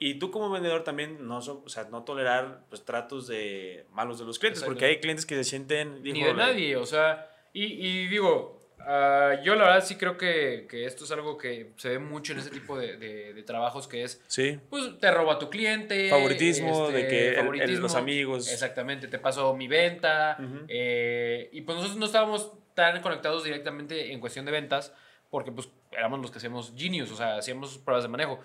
y 0.00 0.14
tú 0.14 0.32
como 0.32 0.50
vendedor 0.50 0.82
también 0.82 1.28
no, 1.28 1.38
o 1.38 1.68
sea, 1.68 1.84
no 1.84 2.02
tolerar 2.02 2.64
pues, 2.68 2.84
tratos 2.84 3.28
de 3.28 3.86
malos 3.92 4.18
de 4.18 4.24
los 4.24 4.38
clientes, 4.40 4.62
Exacto. 4.62 4.72
porque 4.74 4.86
hay 4.86 4.98
clientes 4.98 5.24
que 5.26 5.36
se 5.36 5.44
sienten... 5.44 6.02
Ni 6.02 6.10
hijo 6.18 6.26
de 6.28 6.34
nadie, 6.34 6.74
o 6.76 6.86
sea, 6.86 7.30
y, 7.52 7.64
y 7.64 8.08
digo, 8.08 8.58
Ah, 8.86 9.34
yo 9.44 9.56
la 9.56 9.64
verdad 9.66 9.84
sí 9.84 9.96
creo 9.96 10.16
que, 10.16 10.66
que 10.66 10.86
esto 10.86 11.04
es 11.04 11.10
algo 11.10 11.36
que 11.36 11.74
se 11.76 11.90
ve 11.90 11.98
mucho 11.98 12.32
en 12.32 12.38
ese 12.38 12.48
tipo 12.48 12.78
de, 12.78 12.96
de- 12.96 13.34
de 13.34 13.42
trabajos 13.42 13.86
que 13.86 14.04
es, 14.04 14.24
Sí. 14.26 14.58
pues 14.70 14.98
te 14.98 15.10
roba 15.10 15.38
tu 15.38 15.50
cliente. 15.50 16.08
Favoritismo, 16.08 16.86
este, 16.86 16.96
de 16.96 17.06
que 17.08 17.20
el- 17.20 17.34
el- 17.34 17.40
favoritismo. 17.40 17.82
los 17.82 17.94
amigos. 17.94 18.50
Exactamente, 18.50 19.06
te 19.06 19.18
paso 19.18 19.54
mi 19.54 19.68
venta. 19.68 20.38
Ujú. 20.40 20.64
eh, 20.68 21.50
y 21.52 21.60
pues 21.60 21.76
nosotros 21.76 21.98
no 21.98 22.06
estábamos 22.06 22.52
tan 22.72 23.02
conectados 23.02 23.44
directamente 23.44 24.12
en 24.14 24.18
cuestión 24.18 24.46
de 24.46 24.52
ventas 24.52 24.94
porque 25.28 25.52
pues 25.52 25.68
éramos 25.92 26.18
los 26.20 26.30
que 26.30 26.38
hacíamos 26.38 26.72
Genius, 26.74 27.10
o 27.12 27.16
sea, 27.16 27.36
hacíamos 27.36 27.76
pruebas 27.76 28.04
de 28.04 28.08
manejo. 28.08 28.40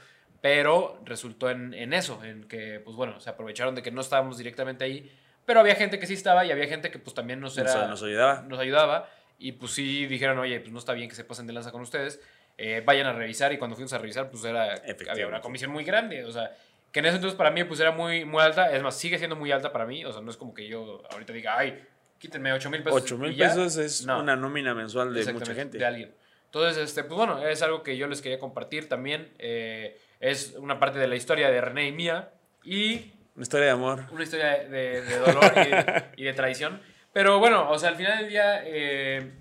Pero 0.46 1.02
resultó 1.06 1.50
en, 1.50 1.74
en 1.74 1.92
eso, 1.92 2.24
en 2.24 2.44
que 2.44 2.80
pues 2.80 2.96
bueno, 2.96 3.20
se 3.20 3.32
aprovecharon 3.32 3.74
de 3.74 3.82
que 3.82 3.90
no 3.90 4.02
estábamos 4.02 4.38
directamente 4.38 4.84
ahí. 4.84 5.12
Pero 5.44 5.60
había 5.60 5.74
gente 5.74 5.98
que 5.98 6.06
sí 6.06 6.14
estaba 6.14 6.46
y 6.46 6.52
había 6.52 6.68
gente 6.68 6.92
que 6.92 7.00
pues 7.00 7.16
también 7.16 7.40
nos, 7.40 7.58
era, 7.58 7.88
nos 7.88 8.04
ayudaba. 8.04 8.44
nos 8.44 8.60
ayudaba 8.60 9.10
y 9.40 9.54
pues 9.54 9.72
sí 9.72 10.06
dijeron, 10.06 10.38
oye, 10.38 10.60
pues 10.60 10.72
no 10.72 10.78
está 10.78 10.94
bien 10.94 11.10
que 11.10 11.16
se 11.16 11.24
pasen 11.24 11.48
de 11.48 11.54
lanza 11.54 11.72
con 11.72 11.82
ustedes, 11.82 12.22
eh, 12.60 12.84
vayan 12.86 13.08
a 13.08 13.14
revisar 13.14 13.54
y 13.54 13.58
cuando 13.58 13.76
fuimos 13.76 13.92
a 13.94 13.98
revisar 13.98 14.30
pues 14.30 14.46
era, 14.46 14.76
había 15.10 15.26
una 15.28 15.42
comisión 15.42 15.72
muy 15.72 15.84
grande, 15.84 16.24
o 16.24 16.32
sea, 16.32 16.56
que 16.92 17.00
en 17.00 17.08
ese 17.08 17.16
entonces 17.16 17.36
para 17.36 17.50
mí 17.50 17.64
pues 17.64 17.80
era 17.80 17.90
muy, 17.90 18.24
muy 18.24 18.44
alta, 18.44 18.72
es 18.72 18.84
más, 18.84 18.96
sigue 18.96 19.18
siendo 19.18 19.36
muy 19.36 19.52
alta 19.52 19.72
para 19.72 19.88
mí, 19.88 20.06
o 20.06 20.12
sea, 20.14 20.22
no 20.22 20.30
es 20.30 20.38
como 20.38 20.54
que 20.54 20.68
yo 20.68 21.02
ahorita 21.10 21.34
diga, 21.34 21.58
ay, 21.58 21.84
quítenme 22.20 22.54
8 22.54 22.70
mil 22.70 22.84
pesos. 22.84 23.02
8 23.02 23.18
mil 23.18 23.32
y 23.32 23.36
ya". 23.36 23.48
pesos 23.48 23.78
es 23.78 24.06
No. 24.06 24.20
una 24.20 24.36
nómina 24.36 24.76
mensual 24.76 25.12
de 25.12 25.34
mucha 25.34 25.56
gente. 25.56 25.80
de 25.80 25.86
alguien. 25.86 26.14
Entonces, 26.46 26.78
este, 26.82 27.04
pues 27.04 27.18
bueno, 27.18 27.46
es 27.46 27.64
algo 27.64 27.82
que 27.84 27.98
yo 27.98 28.08
les 28.08 28.22
quería 28.22 28.40
compartir 28.40 28.88
también, 28.88 29.34
eh, 29.40 30.00
es 30.20 30.56
una 30.58 30.80
parte 30.80 31.00
de 31.00 31.08
la 31.08 31.16
historia 31.16 31.50
de 31.50 31.62
René 31.62 31.88
y 31.88 31.92
mía 31.92 32.30
y 32.64 33.14
Una 33.36 33.44
historia 33.44 33.66
de 33.68 33.72
amor. 33.72 34.04
una 34.12 34.24
historia 34.24 34.64
de, 34.68 35.02
dolor 35.20 35.52
y 35.56 35.70
de, 35.70 36.04
y 36.18 36.24
de 36.24 36.34
traición. 36.34 36.82
Pero 37.14 37.40
bueno, 37.40 37.70
o 37.70 37.78
sea, 37.80 37.90
al 37.90 37.96
final 37.96 38.18
del 38.20 38.30
día, 38.30 38.62
eh, 38.66 39.32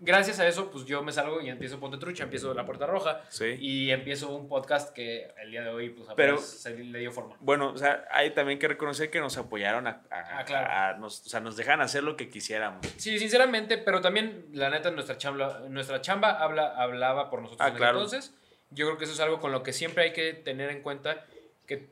gracias 0.00 0.40
a 0.40 0.48
eso, 0.48 0.70
pues 0.72 0.84
yo 0.86 1.02
me 1.04 1.12
salgo 1.12 1.40
y 1.40 1.48
empiezo 1.48 1.78
Ponte 1.78 1.96
Trucha, 1.98 2.24
empiezo 2.24 2.52
La 2.54 2.66
Puerta 2.66 2.84
Roja 2.86 3.20
Sí. 3.28 3.56
y 3.60 3.90
empiezo 3.92 4.34
un 4.34 4.48
podcast 4.48 4.92
que 4.92 5.32
el 5.40 5.52
día 5.52 5.62
de 5.62 5.68
hoy, 5.70 5.90
pues 5.90 6.08
Pero- 6.16 6.38
se 6.38 6.76
le 6.76 6.98
dio 6.98 7.12
forma. 7.12 7.36
Bueno, 7.38 7.68
o 7.72 7.78
sea, 7.78 8.04
hay 8.10 8.30
también 8.30 8.58
que 8.58 8.66
reconocer 8.66 9.08
que 9.10 9.20
nos 9.20 9.38
apoyaron 9.38 9.86
a, 9.86 10.02
a- 10.10 10.38
Ah, 10.40 10.44
claro. 10.44 10.68
a- 10.68 10.98
nos, 10.98 11.24
o 11.26 11.28
sea, 11.28 11.38
nos 11.40 11.56
dejan 11.56 11.80
hacer 11.80 12.02
lo 12.02 12.16
que 12.16 12.28
quisiéramos. 12.28 12.84
Sí, 12.96 13.18
sinceramente, 13.20 13.78
pero 13.78 14.00
también, 14.00 14.46
la 14.52 14.68
neta, 14.70 14.90
nuestra 14.90 15.16
chamba, 15.16 15.60
nuestra 15.68 16.00
chamba 16.00 16.42
habla, 16.42 16.74
hablaba 16.76 17.30
por 17.30 17.40
nosotros 17.42 17.64
Ah, 17.64 17.70
en 17.70 17.76
claro. 17.76 17.98
entonces. 17.98 18.34
Yo 18.74 18.86
creo 18.86 18.98
que 18.98 19.04
eso 19.04 19.12
es 19.12 19.20
algo 19.20 19.40
con 19.40 19.52
lo 19.52 19.62
que 19.62 19.72
siempre 19.72 20.04
hay 20.04 20.12
que 20.12 20.32
tener 20.34 20.70
en 20.70 20.82
cuenta 20.82 21.24
que, 21.66 21.86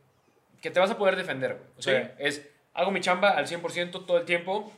que 0.61 0.70
te 0.70 0.81
vas 0.81 0.91
a 0.91 0.99
poder 0.99 1.16
defender. 1.16 1.59
O 1.78 1.83
sea, 1.83 2.05
Sí. 2.05 2.11
es, 2.18 2.49
hago 2.74 2.91
mi 2.91 3.01
chamba 3.01 3.31
al 3.31 3.47
100% 3.47 4.07
todo 4.07 4.18
el 4.18 4.24
tiempo. 4.24 4.72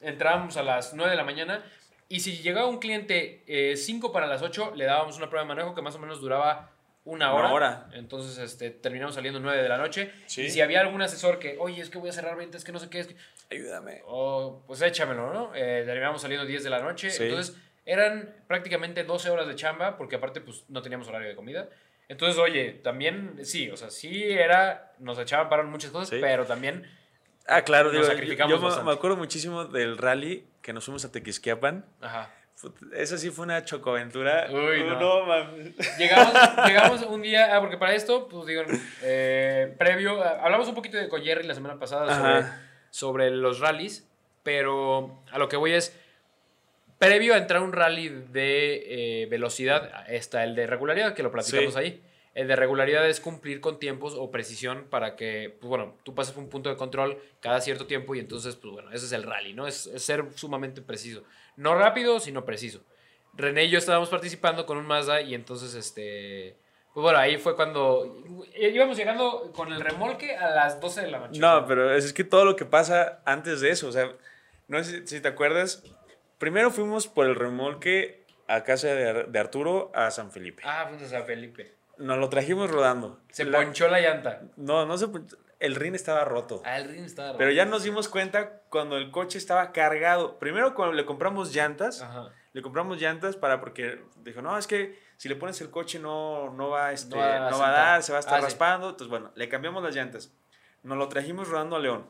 Entramos 0.00 0.56
a 0.56 0.62
las 0.62 0.94
9 0.94 1.10
de 1.10 1.16
la 1.16 1.24
mañana 1.24 1.64
y 2.08 2.20
si 2.20 2.38
llegaba 2.38 2.66
un 2.66 2.78
cliente 2.78 3.42
5 3.76 4.12
para 4.12 4.26
las 4.26 4.42
8, 4.42 4.72
le 4.76 4.84
dábamos 4.84 5.16
una 5.16 5.28
prueba 5.30 5.44
de 5.44 5.48
manejo 5.54 5.74
que 5.74 5.80
más 5.82 5.94
o 5.94 5.98
menos 5.98 6.20
duraba 6.20 6.70
una 7.06 7.32
Una 7.34 7.34
hora. 7.44 7.52
hora. 7.52 7.88
Entonces 7.94 8.38
este, 8.38 8.70
terminamos 8.70 9.14
saliendo 9.14 9.38
9 9.40 9.62
de 9.62 9.68
la 9.68 9.76
noche. 9.78 10.12
Sí. 10.26 10.42
Y 10.42 10.50
si 10.50 10.60
había 10.60 10.80
algún 10.80 11.00
asesor 11.02 11.38
que, 11.38 11.56
oye, 11.58 11.80
es 11.82 11.90
que 11.90 11.98
voy 11.98 12.08
a 12.10 12.12
cerrar 12.12 12.36
ventas, 12.36 12.60
es 12.60 12.64
que 12.64 12.72
no 12.72 12.78
sé 12.78 12.88
qué, 12.90 13.00
es 13.00 13.06
que... 13.08 13.16
Ayúdame. 13.50 14.02
O, 14.06 14.62
pues 14.66 14.80
échamelo, 14.82 15.32
¿no? 15.32 15.54
Eh, 15.54 15.82
terminamos 15.86 16.20
saliendo 16.22 16.46
10 16.46 16.64
de 16.64 16.70
la 16.70 16.80
noche. 16.80 17.10
Sí. 17.10 17.24
Entonces, 17.24 17.56
eran 17.86 18.34
prácticamente 18.46 19.04
12 19.04 19.30
horas 19.30 19.46
de 19.46 19.54
chamba, 19.56 19.96
porque 19.96 20.16
aparte, 20.16 20.40
pues 20.40 20.64
no 20.68 20.82
teníamos 20.82 21.08
horario 21.08 21.28
de 21.28 21.36
comida. 21.36 21.68
Entonces, 22.08 22.38
oye, 22.38 22.80
también, 22.82 23.38
sí, 23.44 23.70
o 23.70 23.76
sea, 23.76 23.90
sí 23.90 24.24
era, 24.30 24.92
nos 24.98 25.18
echaban 25.18 25.48
para 25.48 25.62
muchas 25.62 25.90
cosas, 25.90 26.08
Sí. 26.10 26.18
pero 26.20 26.44
también, 26.46 26.86
Ah, 27.46 27.60
claro, 27.60 27.84
Nos 27.84 27.92
digo, 27.92 28.04
yo- 28.04 28.10
sacrificamos 28.10 28.50
yo, 28.52 28.56
me- 28.58 28.64
bastante. 28.64 28.86
me 28.88 28.94
acuerdo 28.94 29.18
muchísimo 29.18 29.66
del 29.66 29.98
rally 29.98 30.46
que 30.62 30.72
nos 30.72 30.84
fuimos 30.86 31.04
a 31.04 31.12
Tequisquiapan. 31.12 31.84
ajá. 32.00 32.30
Esa 32.94 33.18
sí 33.18 33.28
fue 33.28 33.44
una 33.44 33.62
chocoaventura. 33.66 34.46
Uy, 34.50 34.80
Uh, 34.82 34.98
no. 34.98 35.26
mames. 35.26 35.98
Llegamos, 35.98 36.32
llegamos 36.66 37.02
un 37.02 37.20
día, 37.20 37.54
ah, 37.54 37.60
porque 37.60 37.76
para 37.76 37.94
esto, 37.94 38.28
pues 38.28 38.46
digo, 38.46 38.62
eh, 39.02 39.74
previo, 39.78 40.22
ah, 40.24 40.38
hablamos 40.42 40.68
un 40.68 40.74
poquito 40.74 40.96
de 40.96 41.08
Collerry 41.10 41.46
la 41.46 41.54
semana 41.54 41.78
pasada 41.78 42.16
sobre, 42.16 42.46
sobre 42.90 43.30
los 43.30 43.60
rallies, 43.60 44.08
pero 44.42 45.22
a 45.30 45.38
lo 45.38 45.48
que 45.50 45.56
voy 45.56 45.72
es, 45.72 45.94
previo 47.06 47.34
a 47.34 47.38
entrar 47.38 47.60
a 47.60 47.64
un 47.64 47.72
rally 47.72 48.08
de 48.08 49.22
eh, 49.22 49.26
velocidad, 49.26 50.04
está 50.08 50.44
el 50.44 50.54
de 50.54 50.66
regularidad, 50.66 51.14
que 51.14 51.22
lo 51.22 51.30
platicamos 51.30 51.74
Sí. 51.74 51.78
ahí. 51.80 52.02
El 52.34 52.48
de 52.48 52.56
regularidad 52.56 53.08
es 53.08 53.20
cumplir 53.20 53.60
con 53.60 53.78
tiempos 53.78 54.14
o 54.16 54.30
precisión 54.32 54.86
para 54.90 55.14
que, 55.14 55.56
pues 55.60 55.68
bueno, 55.68 55.94
tú 56.02 56.16
pases 56.16 56.34
por 56.34 56.42
un 56.42 56.50
punto 56.50 56.68
de 56.68 56.76
control 56.76 57.16
cada 57.40 57.60
cierto 57.60 57.86
tiempo 57.86 58.14
y 58.16 58.18
entonces, 58.18 58.56
pues 58.56 58.72
bueno, 58.72 58.90
ese 58.92 59.06
es 59.06 59.12
el 59.12 59.22
rally, 59.22 59.52
¿no? 59.52 59.68
Es, 59.68 59.86
es 59.86 60.02
ser 60.02 60.24
sumamente 60.34 60.82
preciso. 60.82 61.22
No 61.56 61.76
rápido, 61.76 62.18
sino 62.18 62.44
preciso. 62.44 62.80
René 63.34 63.64
y 63.66 63.70
yo 63.70 63.78
estábamos 63.78 64.08
participando 64.08 64.66
con 64.66 64.78
un 64.78 64.86
Mazda 64.86 65.20
y 65.20 65.34
entonces, 65.34 65.74
este... 65.74 66.56
Pues 66.92 67.02
bueno, 67.02 67.18
ahí 67.18 67.38
fue 67.38 67.56
cuando 67.56 68.22
íbamos 68.56 68.96
llegando 68.96 69.50
con 69.52 69.72
el 69.72 69.80
remolque 69.80 70.36
a 70.36 70.50
las 70.50 70.80
12 70.80 71.02
de 71.02 71.10
la 71.10 71.18
noche. 71.18 71.40
No, 71.40 71.66
pero 71.66 71.92
es 71.94 72.12
que 72.12 72.22
todo 72.22 72.44
lo 72.44 72.54
que 72.54 72.64
pasa 72.64 73.20
antes 73.24 73.60
de 73.60 73.70
eso, 73.70 73.88
o 73.88 73.92
sea, 73.92 74.12
no 74.68 74.82
sé 74.84 75.04
si 75.06 75.20
te 75.20 75.26
acuerdas, 75.26 75.82
primero 76.44 76.70
fuimos 76.70 77.08
por 77.08 77.24
el 77.24 77.34
remolque 77.36 78.26
a 78.48 78.64
casa 78.64 78.88
de, 78.88 79.08
Ar- 79.08 79.28
de 79.28 79.38
Arturo 79.38 79.90
a 79.94 80.10
San 80.10 80.30
Felipe. 80.30 80.62
Ah, 80.66 80.84
fuimos 80.88 81.04
a 81.04 81.08
San 81.08 81.24
Felipe. 81.24 81.74
Nos 81.96 82.18
lo 82.18 82.28
trajimos 82.28 82.70
rodando. 82.70 83.18
Se 83.30 83.46
La- 83.46 83.58
ponchó 83.62 83.88
la 83.88 83.98
llanta. 84.00 84.42
No, 84.56 84.84
no 84.84 84.98
se 84.98 85.08
ponchó, 85.08 85.38
el 85.58 85.74
rin 85.74 85.94
estaba 85.94 86.22
roto. 86.26 86.60
Ah, 86.66 86.76
el 86.76 86.90
ring 86.90 87.04
estaba 87.06 87.32
Pero 87.38 87.46
roto. 87.48 87.56
ya 87.56 87.64
nos 87.64 87.82
dimos 87.82 88.10
cuenta 88.10 88.60
cuando 88.68 88.98
el 88.98 89.10
coche 89.10 89.38
estaba 89.38 89.72
cargado. 89.72 90.38
Primero 90.38 90.74
cuando 90.74 90.92
le 90.92 91.06
compramos 91.06 91.54
llantas, 91.54 92.02
Ajá. 92.02 92.28
le 92.52 92.60
compramos 92.60 93.00
llantas 93.00 93.36
para 93.36 93.58
porque 93.60 94.02
dijo, 94.16 94.42
no, 94.42 94.58
es 94.58 94.66
que 94.66 94.98
si 95.16 95.30
le 95.30 95.36
pones 95.36 95.58
el 95.62 95.70
coche 95.70 95.98
no, 95.98 96.50
no 96.52 96.68
va, 96.68 96.92
este, 96.92 97.14
No 97.14 97.22
va 97.22 97.36
a 97.36 97.50
no 97.50 97.58
va 97.58 97.64
a 97.68 97.68
sentar. 97.70 97.74
dar, 97.74 98.02
se 98.02 98.12
va 98.12 98.18
a 98.18 98.20
estar 98.20 98.34
Ah, 98.34 98.38
sí. 98.40 98.44
raspando. 98.44 98.90
Entonces, 98.90 99.08
bueno, 99.08 99.32
le 99.34 99.48
cambiamos 99.48 99.82
las 99.82 99.94
llantas. 99.94 100.30
Nos 100.82 100.98
lo 100.98 101.08
trajimos 101.08 101.48
rodando 101.48 101.76
a 101.76 101.78
León. 101.78 102.06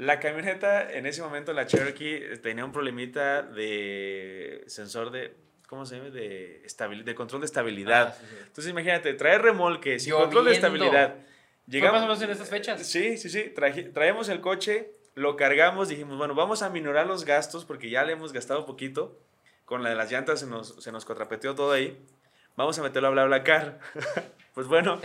La 0.00 0.18
camioneta, 0.18 0.90
en 0.90 1.04
ese 1.06 1.20
momento, 1.22 1.52
la 1.52 1.66
Cherokee, 1.66 2.14
eh, 2.32 2.36
tenía 2.38 2.64
un 2.64 2.72
problemita 2.72 3.42
de 3.42 4.64
sensor 4.66 5.10
de, 5.10 5.34
¿cómo 5.68 5.84
se 5.84 5.96
llama? 5.98 6.08
De, 6.10 6.62
estabil- 6.64 7.04
de 7.04 7.14
control 7.14 7.42
de 7.42 7.46
estabilidad. 7.46 8.08
Ah, 8.08 8.16
sí, 8.18 8.26
sí. 8.28 8.36
Entonces, 8.46 8.70
imagínate, 8.70 9.12
traer 9.14 9.42
remolque 9.42 9.98
sin 9.98 10.14
control 10.14 10.46
de 10.46 10.52
estabilidad. 10.52 11.16
¿Fue 11.70 11.92
más 11.92 12.00
o 12.00 12.06
menos 12.06 12.22
en 12.22 12.30
estas 12.30 12.48
fechas? 12.48 12.86
Sí, 12.86 13.18
sí, 13.18 13.28
sí. 13.28 13.52
traje- 13.54 13.92
traemos 13.92 14.28
el 14.30 14.40
coche, 14.40 14.90
lo 15.14 15.36
cargamos, 15.36 15.88
dijimos, 15.88 16.16
bueno, 16.16 16.34
vamos 16.34 16.62
a 16.62 16.70
minorar 16.70 17.06
los 17.06 17.24
gastos 17.26 17.64
porque 17.66 17.90
ya 17.90 18.02
le 18.04 18.12
hemos 18.14 18.32
gastado 18.32 18.64
poquito. 18.66 19.18
Con 19.66 19.82
la 19.82 19.90
de 19.90 19.96
las 19.96 20.10
llantas 20.10 20.40
se 20.40 20.46
nos, 20.46 20.82
se 20.82 20.90
nos 20.92 21.04
contrapeteó 21.04 21.54
todo 21.54 21.72
ahí. 21.72 21.96
Vamos 22.56 22.78
a 22.78 22.82
meterlo 22.82 23.08
a 23.08 23.10
BlaBlaCar. 23.12 23.78
pues 24.54 24.66
bueno, 24.66 24.98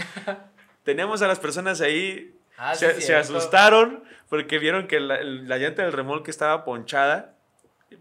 tenemos 0.84 1.22
a 1.22 1.28
las 1.28 1.40
personas 1.40 1.82
ahí. 1.82 2.35
Ah, 2.58 2.76
sí, 2.76 2.86
se, 3.00 3.16
asustaron 3.16 4.04
porque 4.30 4.60
vieron 4.60 4.88
que 4.88 5.00
la, 5.00 5.22
la 5.24 5.58
llanta 5.58 5.84
del 5.84 5.94
remolque 5.94 6.32
estaba 6.32 6.64
ponchada. 6.66 7.36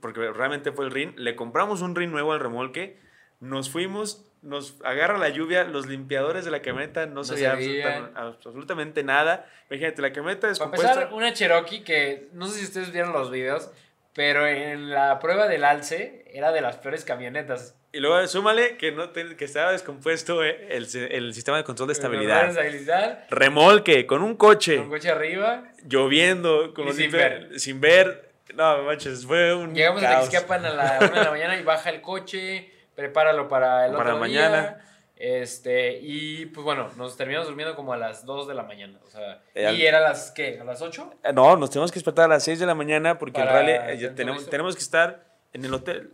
Porque 0.01 0.33
realmente 0.33 0.73
fue 0.73 0.87
el 0.87 0.91
rin. 0.91 1.15
Le 1.17 1.37
compramos 1.37 1.83
un 1.83 1.95
rin 1.95 2.11
nuevo 2.11 2.33
al 2.33 2.41
remolque. 2.41 2.99
Nos 3.41 3.71
fuimos, 3.71 4.27
nos 4.43 4.81
agarra 4.83 5.19
la 5.19 5.29
lluvia. 5.29 5.65
Los 5.65 5.87
limpiadores 5.87 6.45
de 6.45 6.51
la 6.51 6.63
camioneta 6.63 7.07
no, 7.07 7.17
No 7.17 7.25
se 7.25 7.35
veía 7.35 8.11
absolutamente 8.15 9.05
nada. 9.05 9.47
Imagínate, 9.71 10.03
la 10.03 10.13
camioneta 10.13 10.43
Para 10.43 10.51
descompuesta. 10.51 10.93
empezar, 10.93 11.15
una 11.15 11.33
Cherokee 11.33 11.85
que 11.85 12.29
no 12.33 12.47
sé 12.47 12.61
si 12.61 12.65
ustedes 12.65 12.93
vieron 12.93 13.13
los 13.13 13.31
videos, 13.31 13.71
pero 14.15 14.47
en 14.47 14.91
la 14.91 15.19
prueba 15.19 15.49
del 15.49 15.65
alce 15.65 16.25
era 16.33 16.53
de 16.53 16.61
las 16.61 16.77
peores 16.77 17.05
camionetas. 17.05 17.77
Y 17.95 18.01
luego 18.01 18.27
súmale 18.27 18.77
que, 18.77 18.91
no 18.93 19.11
te- 19.11 19.37
que 19.37 19.45
estaba 19.45 19.71
descompuesto 19.73 20.43
eh, 20.45 20.67
el, 20.71 20.89
el 21.13 21.33
sistema 21.33 21.57
de 21.59 21.65
control 21.65 21.87
de 21.89 21.93
estabilidad. 21.93 22.49
Estabilidad. 22.49 23.25
Remolque, 23.31 24.05
con 24.07 24.23
un 24.23 24.35
coche, 24.37 24.79
Con 24.79 24.89
coche 24.91 25.11
arriba. 25.11 25.65
lloviendo, 25.87 26.75
con 26.75 26.89
Y 26.89 26.93
sin 26.93 27.11
ver. 27.13 27.61
sin 27.61 27.81
ver. 27.81 28.33
No, 28.55 28.83
manches, 28.83 29.25
fue 29.25 29.55
un 29.55 29.75
Llegamos 29.75 30.03
a 30.03 30.07
caos. 30.09 30.25
Tequisquiapan 30.29 30.65
a 30.67 30.71
la 30.71 30.99
1 31.01 31.11
de 31.11 31.25
la 31.25 31.31
mañana 31.31 31.57
y 31.59 31.63
baja 31.63 31.91
el 31.91 32.01
coche, 32.01 32.71
prepáralo 32.95 33.49
para 33.49 33.87
el 33.87 33.93
Para 33.93 34.11
otro 34.11 34.19
mañana. 34.19 34.61
día. 34.61 34.81
Este, 35.17 35.99
y 36.03 36.47
pues 36.47 36.65
bueno, 36.65 36.91
nos 36.97 37.17
terminamos 37.17 37.47
durmiendo 37.47 37.77
como 37.77 37.93
a 37.93 37.97
las 37.97 38.27
2 38.27 38.49
de 38.49 38.55
la 38.55 38.65
mañana. 38.65 38.99
O 39.07 39.11
sea, 39.11 39.41
Eh, 39.55 39.73
y 39.73 39.87
era 39.87 39.99
a 39.99 40.01
las, 40.01 40.33
¿qué? 40.33 40.59
¿A 40.61 40.65
las 40.65 40.83
8? 40.83 41.15
Eh, 41.23 41.33
No, 41.33 41.57
nos 41.57 41.71
tenemos 41.71 41.93
que 41.93 41.97
despertar 42.01 42.25
a 42.27 42.29
las 42.29 42.43
6 42.45 42.59
de 42.59 42.67
la 42.67 42.75
mañana 42.75 43.19
porque 43.19 43.41
Para 43.41 43.93
eh, 43.93 43.97
ya 43.99 44.09
todo 44.09 44.17
tenemos, 44.17 44.51
tenemos 44.51 44.75
que 44.75 44.83
estar 44.83 45.25
en 45.53 45.65
el 45.65 45.73
hotel. 45.73 46.13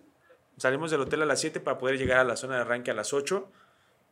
Salimos 0.60 0.90
del 0.90 1.00
hotel 1.00 1.22
a 1.22 1.24
las 1.24 1.40
7 1.40 1.58
para 1.60 1.78
poder 1.78 1.96
llegar 1.96 2.18
a 2.18 2.24
la 2.24 2.36
zona 2.36 2.56
de 2.56 2.60
arranque 2.60 2.90
a 2.90 2.94
las 2.94 3.14
8. 3.14 3.50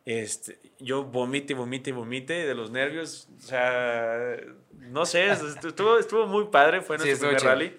Este, 0.06 0.58
yo 0.78 1.04
vomite, 1.04 1.52
vomite, 1.52 1.92
vomite 1.92 2.46
de 2.46 2.54
los 2.54 2.70
nervios. 2.70 3.28
O 3.36 3.40
sea, 3.42 4.34
no 4.78 5.04
sé, 5.04 5.28
estuvo, 5.30 5.98
estuvo 5.98 6.26
muy 6.26 6.46
padre, 6.46 6.80
fue 6.80 6.96
nuestro 6.96 7.28
primer 7.28 7.42
rally. 7.44 7.78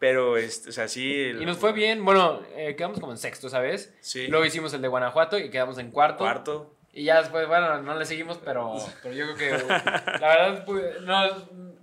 Pero, 0.00 0.36
este, 0.36 0.70
o 0.70 0.72
sea, 0.72 0.88
sí. 0.88 1.14
el- 1.22 1.40
Y 1.40 1.46
nos 1.46 1.58
fue 1.58 1.72
bien. 1.72 2.04
Bueno, 2.04 2.40
eh, 2.56 2.74
quedamos 2.74 2.98
como 2.98 3.12
en 3.12 3.18
sexto, 3.18 3.48
¿sabes? 3.48 3.94
Sí. 4.00 4.26
Luego 4.26 4.44
hicimos 4.44 4.74
el 4.74 4.82
de 4.82 4.88
Guanajuato 4.88 5.38
y 5.38 5.48
quedamos 5.48 5.78
en 5.78 5.92
cuarto. 5.92 6.24
Cuarto. 6.24 6.74
Y 6.92 7.04
ya 7.04 7.20
después, 7.20 7.46
bueno, 7.46 7.80
no 7.82 7.96
le 7.96 8.04
seguimos, 8.06 8.38
pero, 8.44 8.74
pero 9.04 9.14
yo 9.14 9.36
creo 9.36 9.36
que 9.36 9.50
la 10.20 10.28
verdad, 10.28 10.64
pues, 10.64 11.00
no, 11.02 11.22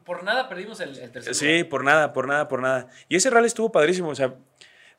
por 0.04 0.24
nada 0.24 0.50
perdimos 0.50 0.82
el, 0.82 0.98
el 1.00 1.10
tercer 1.12 1.34
Sí, 1.34 1.64
por 1.64 1.86
nada, 1.86 2.12
por 2.12 2.28
nada, 2.28 2.50
por 2.50 2.62
nada. 2.62 2.90
Y 3.08 3.16
ese 3.16 3.30
rally 3.30 3.48
estuvo 3.48 3.72
padrísimo. 3.72 4.10
O 4.10 4.16
sea, 4.16 4.34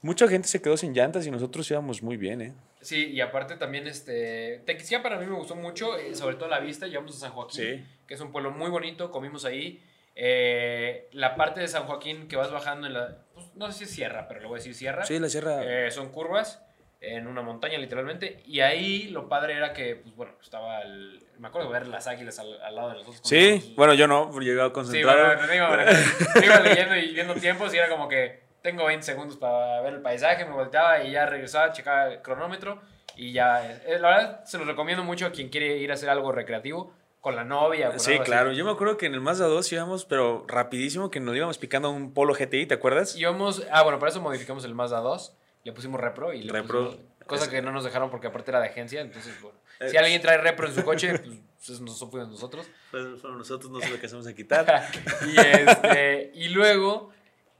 Mucha 0.00 0.28
gente 0.28 0.46
se 0.48 0.62
quedó 0.62 0.76
sin 0.76 0.94
llantas 0.94 1.26
y 1.26 1.30
nosotros 1.30 1.68
íbamos 1.70 2.02
muy 2.02 2.16
bien, 2.16 2.40
¿eh? 2.40 2.52
Sí, 2.80 3.06
y 3.06 3.20
aparte 3.20 3.56
también, 3.56 3.86
este, 3.88 4.62
Tequisquia 4.64 5.02
para 5.02 5.18
mí 5.18 5.26
me 5.26 5.34
gustó 5.34 5.56
mucho, 5.56 5.96
eh, 5.98 6.14
sobre 6.14 6.36
todo 6.36 6.48
la 6.48 6.60
vista, 6.60 6.86
llegamos 6.86 7.16
a 7.16 7.18
San 7.18 7.32
Joaquín, 7.32 7.60
Sí. 7.60 7.84
que 8.06 8.14
es 8.14 8.20
un 8.20 8.30
pueblo 8.30 8.52
muy 8.52 8.70
bonito, 8.70 9.10
comimos 9.10 9.44
ahí. 9.44 9.82
Eh, 10.14 11.08
la 11.12 11.34
parte 11.34 11.60
de 11.60 11.68
San 11.68 11.84
Joaquín 11.84 12.28
que 12.28 12.36
vas 12.36 12.50
bajando 12.52 12.86
en 12.86 12.92
la, 12.94 13.18
pues, 13.34 13.46
no 13.56 13.66
sé 13.70 13.78
si 13.78 13.84
es 13.84 13.90
sierra, 13.90 14.26
pero 14.28 14.40
le 14.40 14.46
voy 14.46 14.56
a 14.56 14.58
decir 14.58 14.74
sierra. 14.74 15.04
Sí, 15.04 15.18
la 15.18 15.28
sierra. 15.28 15.60
Eh, 15.64 15.90
son 15.90 16.10
curvas 16.10 16.62
en 17.00 17.28
una 17.28 17.42
montaña 17.42 17.78
literalmente 17.78 18.42
y 18.44 18.58
ahí 18.58 19.04
lo 19.10 19.28
padre 19.28 19.54
era 19.54 19.72
que 19.72 19.94
pues 19.94 20.16
bueno 20.16 20.32
estaba 20.42 20.80
el, 20.82 21.22
me 21.38 21.46
acuerdo 21.46 21.68
de 21.68 21.78
ver 21.78 21.86
las 21.86 22.08
águilas 22.08 22.40
al, 22.40 22.60
al 22.60 22.74
lado 22.74 22.88
de 22.88 22.94
nosotros 22.96 23.20
sí, 23.22 23.72
bueno, 23.76 23.94
yo 23.94 24.08
no, 24.08 24.28
porque 24.32 24.46
llegaba 24.46 24.70
sí 24.70 24.74
concentrado. 24.74 25.36
bueno, 25.36 25.54
iba, 25.54 25.86
iba 26.44 26.58
leyendo 26.60 26.96
y 26.96 27.14
viendo 27.14 27.34
tiempos 27.34 27.72
y 27.72 27.76
era 27.76 27.88
como 27.88 28.08
que 28.08 28.47
tengo 28.62 28.84
20 28.84 29.04
segundos 29.04 29.36
para 29.36 29.80
ver 29.82 29.94
el 29.94 30.00
paisaje 30.02 30.44
me 30.44 30.52
volteaba 30.52 31.02
y 31.02 31.12
ya 31.12 31.26
regresaba 31.26 31.72
checaba 31.72 32.08
el 32.12 32.22
cronómetro 32.22 32.80
y 33.16 33.32
ya 33.32 33.64
eh, 33.86 33.98
la 34.00 34.08
verdad 34.08 34.44
se 34.44 34.58
los 34.58 34.66
recomiendo 34.66 35.02
mucho 35.04 35.26
a 35.26 35.32
quien 35.32 35.48
quiere 35.48 35.76
ir 35.78 35.90
a 35.90 35.94
hacer 35.94 36.08
algo 36.10 36.32
recreativo 36.32 36.92
con 37.20 37.34
la 37.34 37.44
novia 37.44 37.88
o 37.88 37.90
con 37.92 38.00
Sí, 38.00 38.12
algo 38.12 38.22
así. 38.22 38.30
claro. 38.30 38.52
Yo 38.52 38.64
me 38.64 38.70
acuerdo 38.70 38.96
que 38.96 39.06
en 39.06 39.14
el 39.14 39.20
Mazda 39.20 39.46
2 39.46 39.72
íbamos, 39.72 40.04
pero 40.04 40.44
rapidísimo, 40.46 41.10
que 41.10 41.18
nos 41.18 41.34
íbamos 41.34 41.58
picando 41.58 41.88
a 41.88 41.90
un 41.90 42.14
Polo 42.14 42.32
GTI, 42.32 42.66
¿te 42.66 42.74
acuerdas? 42.74 43.16
íbamos 43.16 43.64
ah 43.72 43.82
bueno 43.82 43.98
para 43.98 44.10
eso 44.10 44.20
modificamos 44.20 44.64
el 44.64 44.74
Mazda 44.74 45.00
2 45.00 45.34
le 45.64 45.72
pusimos 45.72 46.00
repro 46.00 46.32
y 46.32 46.42
le 46.42 46.52
Repro. 46.52 46.84
pusimos- 46.90 47.04
cosa 47.26 47.50
que 47.50 47.60
no 47.60 47.72
nos 47.72 47.84
dejaron 47.84 48.10
porque 48.10 48.28
aparte 48.28 48.50
era 48.52 48.60
de 48.60 48.68
agencia 48.68 49.00
entonces 49.02 49.38
bueno 49.42 49.58
Eh, 49.80 49.88
si 49.90 49.96
alguien 49.96 50.20
trae 50.22 50.38
repro 50.38 50.66
en 50.66 50.74
su 50.74 50.82
coche 50.82 51.18
pues, 51.18 51.38
pues 51.66 51.80
no 51.80 51.92
fuimos 51.92 52.28
nosotros 52.30 52.66
Pues, 52.90 53.20
fueron 53.20 53.36
nosotros, 53.38 53.70
no 53.70 53.80
sé 53.80 53.90
lo 53.90 54.00
que 54.00 54.06
hacemos 54.06 54.26
a 54.26 54.34
quitar. 54.34 54.88
y, 55.26 55.38
este, 55.38 56.30
y 56.34 56.48
luego 56.48 57.10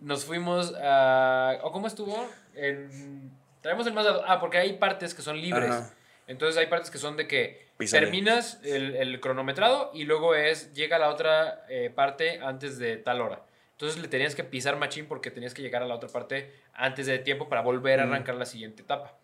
nos 0.01 0.25
fuimos 0.25 0.75
a... 0.81 1.59
¿O 1.63 1.73
cómo 1.73 1.87
estuvo? 1.87 2.29
En, 2.55 3.31
traemos 3.61 3.87
el 3.87 3.93
Mazda... 3.95 4.23
Ah, 4.27 4.41
porque 4.41 4.59
hay 4.59 4.75
partes 4.75 5.15
que 5.15 5.23
son 5.23 5.41
libres. 5.41 5.71
Ajá. 5.71 5.95
Entonces 6.27 6.57
hay 6.59 6.67
partes 6.67 6.91
que 6.91 6.99
son 6.99 7.17
de 7.17 7.27
que 7.27 7.69
Písale. 7.79 8.05
terminas 8.07 8.61
el, 8.63 8.97
el 8.97 9.19
cronometrado 9.21 9.91
y 9.95 10.05
luego 10.05 10.35
es 10.35 10.75
llega 10.75 10.99
la 10.99 11.09
otra 11.09 11.65
eh, 11.71 11.91
parte 11.95 12.41
antes 12.43 12.79
de 12.79 12.99
tal 12.99 13.21
hora. 13.23 13.43
Entonces 13.73 14.01
le 14.03 14.09
tenías 14.09 14.35
que 14.35 14.45
pisar 14.45 14.77
machín 14.77 15.07
porque 15.07 15.31
tenías 15.31 15.55
que 15.55 15.63
llegar 15.63 15.83
a 15.83 15.87
la 15.87 15.95
otra 15.95 16.09
parte 16.11 16.53
antes 16.75 17.07
de 17.07 17.19
tiempo 17.21 17.49
para 17.49 17.63
volver 17.63 18.01
a 18.01 18.03
arrancar 18.03 18.35
la 18.35 18.45
siguiente 18.45 18.83
etapa. 18.83 19.15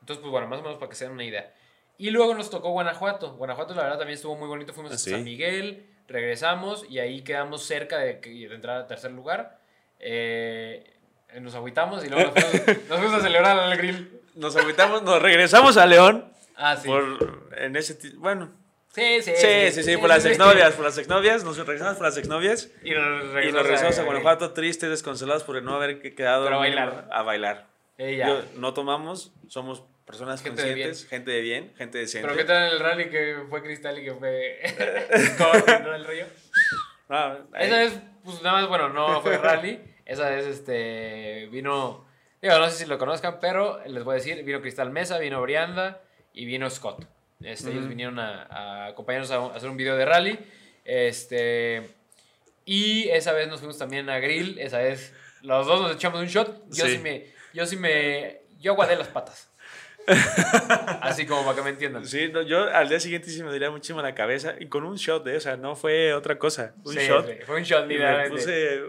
Entonces, 0.00 0.20
pues 0.22 0.30
bueno, 0.30 0.46
más 0.46 0.60
o 0.60 0.62
menos 0.62 0.78
para 0.78 0.88
que 0.88 0.94
se 0.96 1.04
den 1.04 1.12
una 1.14 1.24
idea. 1.24 1.52
Y 1.98 2.10
luego 2.10 2.34
nos 2.34 2.48
tocó 2.48 2.70
Guanajuato. 2.70 3.34
Guanajuato, 3.36 3.74
la 3.74 3.82
verdad, 3.82 3.98
también 3.98 4.14
estuvo 4.16 4.36
muy 4.36 4.48
bonito. 4.48 4.72
Fuimos 4.72 4.92
Ah, 4.92 4.94
a 4.94 4.98
sí. 4.98 5.10
San 5.10 5.24
Miguel, 5.24 5.86
regresamos 6.06 6.86
y 6.88 6.98
ahí 7.00 7.22
quedamos 7.22 7.64
cerca 7.64 7.98
de, 7.98 8.14
de 8.14 8.54
entrar 8.54 8.78
a 8.78 8.86
tercer 8.86 9.10
lugar. 9.10 9.58
Eh, 10.06 10.84
nos 11.40 11.54
agüitamos 11.54 12.04
y 12.04 12.08
luego 12.10 12.30
nos 12.30 12.44
fuimos, 12.44 12.88
nos 12.88 12.98
fuimos 13.00 13.14
a 13.14 13.22
celebrar 13.22 13.58
al 13.58 13.76
grill. 13.76 14.20
Nos 14.34 14.54
agüitamos, 14.56 15.02
nos 15.02 15.20
regresamos 15.22 15.76
a 15.76 15.86
León. 15.86 16.30
Ah, 16.56 16.76
sí. 16.76 16.86
Por, 16.86 17.50
en 17.56 17.74
ese 17.76 17.98
bueno, 18.18 18.52
Sí, 18.94 19.22
sí, 19.22 19.32
sí, 19.34 19.72
sí, 19.72 19.82
sí, 19.82 19.96
por 19.96 20.08
las 20.08 20.24
exnovias, 20.24 20.74
por 20.74 20.84
las 20.84 20.96
exnovias, 20.98 21.42
nos 21.42 21.56
regresamos 21.58 21.96
por 21.96 22.06
las 22.06 22.16
exnovias 22.16 22.70
Y 22.84 22.90
nos 22.92 23.24
y 23.24 23.26
regresamos, 23.26 23.52
nos 23.54 23.62
regresamos 23.64 23.98
a 23.98 24.02
Guanajuato 24.04 24.52
tristes, 24.52 24.88
desconsolados 24.88 25.42
por 25.42 25.60
no 25.64 25.74
haber 25.74 26.00
que- 26.00 26.14
quedado 26.14 26.46
a 26.46 26.56
bailar. 26.56 27.08
a 27.10 27.22
bailar. 27.22 27.66
Yo- 27.98 28.42
no 28.54 28.72
tomamos, 28.72 29.32
somos 29.48 29.82
personas 30.06 30.42
Gente 30.42 30.62
de 30.62 30.68
conscientes, 30.68 31.08
gente 31.08 31.30
de 31.32 31.40
bien, 31.40 31.72
gente 31.76 31.98
decente. 31.98 32.28
Pero 32.28 32.38
¿qué 32.38 32.44
tal 32.44 32.68
en 32.68 32.72
el 32.74 32.78
rally 32.78 33.10
que 33.10 33.38
fue 33.50 33.62
Cristal 33.64 33.98
y 33.98 34.04
que 34.04 34.14
fue 34.14 34.60
¿no? 35.82 35.94
el 35.94 36.04
río? 36.04 36.26
No, 37.08 37.38
Esa 37.58 37.76
vez, 37.78 37.98
pues 38.24 38.42
nada 38.42 38.60
más, 38.60 38.68
bueno, 38.68 38.90
no 38.90 39.20
fue 39.22 39.38
rally. 39.38 39.80
Esa 40.06 40.28
vez, 40.30 40.46
este, 40.46 41.48
vino, 41.50 42.06
digo, 42.42 42.58
no 42.58 42.68
sé 42.68 42.76
si 42.84 42.86
lo 42.86 42.98
conozcan, 42.98 43.38
pero 43.40 43.80
les 43.86 44.04
voy 44.04 44.12
a 44.12 44.16
decir, 44.16 44.42
vino 44.44 44.60
Cristal 44.60 44.90
Mesa, 44.90 45.18
vino 45.18 45.40
Brianda 45.42 46.00
y 46.32 46.44
vino 46.44 46.68
Scott. 46.70 47.04
Este, 47.40 47.70
Ellos 47.70 47.88
vinieron 47.88 48.18
a, 48.18 48.42
a 48.44 48.86
acompañarnos 48.86 49.30
a, 49.30 49.36
a 49.36 49.56
hacer 49.56 49.68
un 49.68 49.76
video 49.76 49.96
de 49.96 50.04
rally. 50.04 50.38
Este, 50.84 51.88
y 52.64 53.08
esa 53.10 53.32
vez 53.32 53.48
nos 53.48 53.60
fuimos 53.60 53.78
también 53.78 54.08
a 54.10 54.18
Grill. 54.18 54.58
Esa 54.58 54.78
vez 54.78 55.12
los 55.42 55.66
dos 55.66 55.80
nos 55.82 55.94
echamos 55.96 56.20
un 56.20 56.26
shot. 56.26 56.64
Yo 56.70 56.84
sí, 56.86 56.92
Sí. 56.92 56.98
me, 56.98 57.26
yo 57.52 57.66
sí 57.66 57.76
me, 57.76 58.40
yo 58.60 58.72
aguadé 58.72 58.96
las 58.96 59.08
patas. 59.08 59.50
Así 61.00 61.26
como 61.26 61.44
para 61.44 61.56
que 61.56 61.62
me 61.62 61.70
entiendan. 61.70 62.06
Sí, 62.06 62.28
no, 62.28 62.42
yo 62.42 62.64
al 62.74 62.88
día 62.88 63.00
siguiente 63.00 63.30
sí 63.30 63.42
me 63.42 63.50
dolía 63.50 63.70
muchísimo 63.70 64.02
la 64.02 64.14
cabeza 64.14 64.54
y 64.58 64.66
con 64.66 64.84
un 64.84 64.96
shot 64.96 65.24
de 65.24 65.36
esa, 65.36 65.56
no 65.56 65.76
fue 65.76 66.12
otra 66.14 66.38
cosa. 66.38 66.74
Un 66.84 66.92
Sí, 66.94 67.00
shot. 67.00 67.26
sí, 67.26 67.32
fue 67.46 67.56
un 67.56 67.62
shot, 67.62 67.84
Y 67.84 67.88
me 67.88 67.92
literalmente. 67.94 68.30
puse 68.36 68.82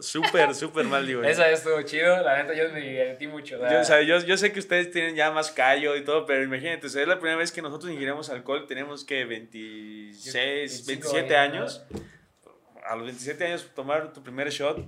súper, 0.00 0.54
súper 0.54 0.86
mal, 0.86 1.06
digo. 1.06 1.22
Esa 1.22 1.50
estuvo 1.50 1.80
chido, 1.82 2.22
la 2.22 2.42
neta 2.42 2.54
yo 2.54 2.72
me 2.72 2.80
divertí 2.80 3.26
mucho. 3.26 3.58
Yo, 3.58 3.80
o 3.80 3.84
sea, 3.84 4.02
yo, 4.02 4.18
yo 4.20 4.36
sé 4.36 4.52
que 4.52 4.58
ustedes 4.58 4.90
tienen 4.90 5.16
ya 5.16 5.30
más 5.30 5.50
callo 5.50 5.96
y 5.96 6.04
todo, 6.04 6.26
pero 6.26 6.42
imagínate, 6.42 6.86
o 6.86 6.90
sea, 6.90 7.02
es 7.02 7.08
la 7.08 7.18
primera 7.18 7.36
vez 7.36 7.52
que 7.52 7.62
nosotros 7.62 7.92
ingiremos 7.92 8.30
alcohol, 8.30 8.66
tenemos 8.66 9.04
que 9.04 9.24
26, 9.24 10.86
25 10.86 11.12
27 11.12 11.36
años. 11.36 11.84
A 12.86 12.96
los 12.96 13.04
27 13.04 13.46
años 13.46 13.70
tomar 13.74 14.12
tu 14.12 14.22
primer 14.22 14.50
shot 14.50 14.84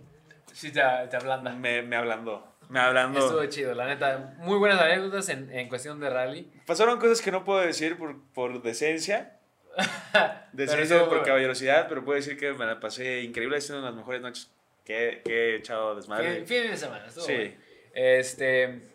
sí 0.52 0.70
te, 0.70 0.80
te 1.10 1.16
ablanda. 1.16 1.52
me, 1.52 1.82
me 1.82 1.96
ablandó. 1.96 2.52
Me 2.68 2.80
ablandó. 2.80 3.18
Estuvo 3.18 3.44
chido, 3.46 3.74
la 3.74 3.86
neta. 3.86 4.34
Muy 4.38 4.58
buenas 4.58 4.80
anécdotas 4.80 5.28
en, 5.28 5.52
en 5.52 5.68
cuestión 5.68 6.00
de 6.00 6.08
rally. 6.08 6.50
Pasaron 6.66 6.98
cosas 6.98 7.20
que 7.20 7.30
no 7.30 7.44
puedo 7.44 7.60
decir 7.60 7.98
por, 7.98 8.22
por 8.32 8.62
decencia. 8.62 9.38
Decencia 10.52 11.06
por 11.06 11.22
caballerosidad, 11.22 11.88
pero 11.88 12.04
puedo 12.04 12.16
decir 12.16 12.36
que 12.36 12.52
me 12.52 12.66
la 12.66 12.78
pasé 12.78 13.22
increíble, 13.22 13.56
ha 13.56 13.60
sido 13.60 13.78
una 13.78 13.86
de 13.86 13.92
las 13.92 13.98
mejores 13.98 14.20
noches 14.20 14.50
que, 14.84 15.22
que 15.24 15.32
he 15.32 15.56
echado 15.56 15.94
desmadre. 15.94 16.44
Fin, 16.44 16.46
fin 16.46 16.70
de 16.70 16.76
semana, 16.76 17.06
estuvo 17.06 17.24
Sí. 17.24 17.34
bueno. 17.36 17.54
Este. 17.94 18.88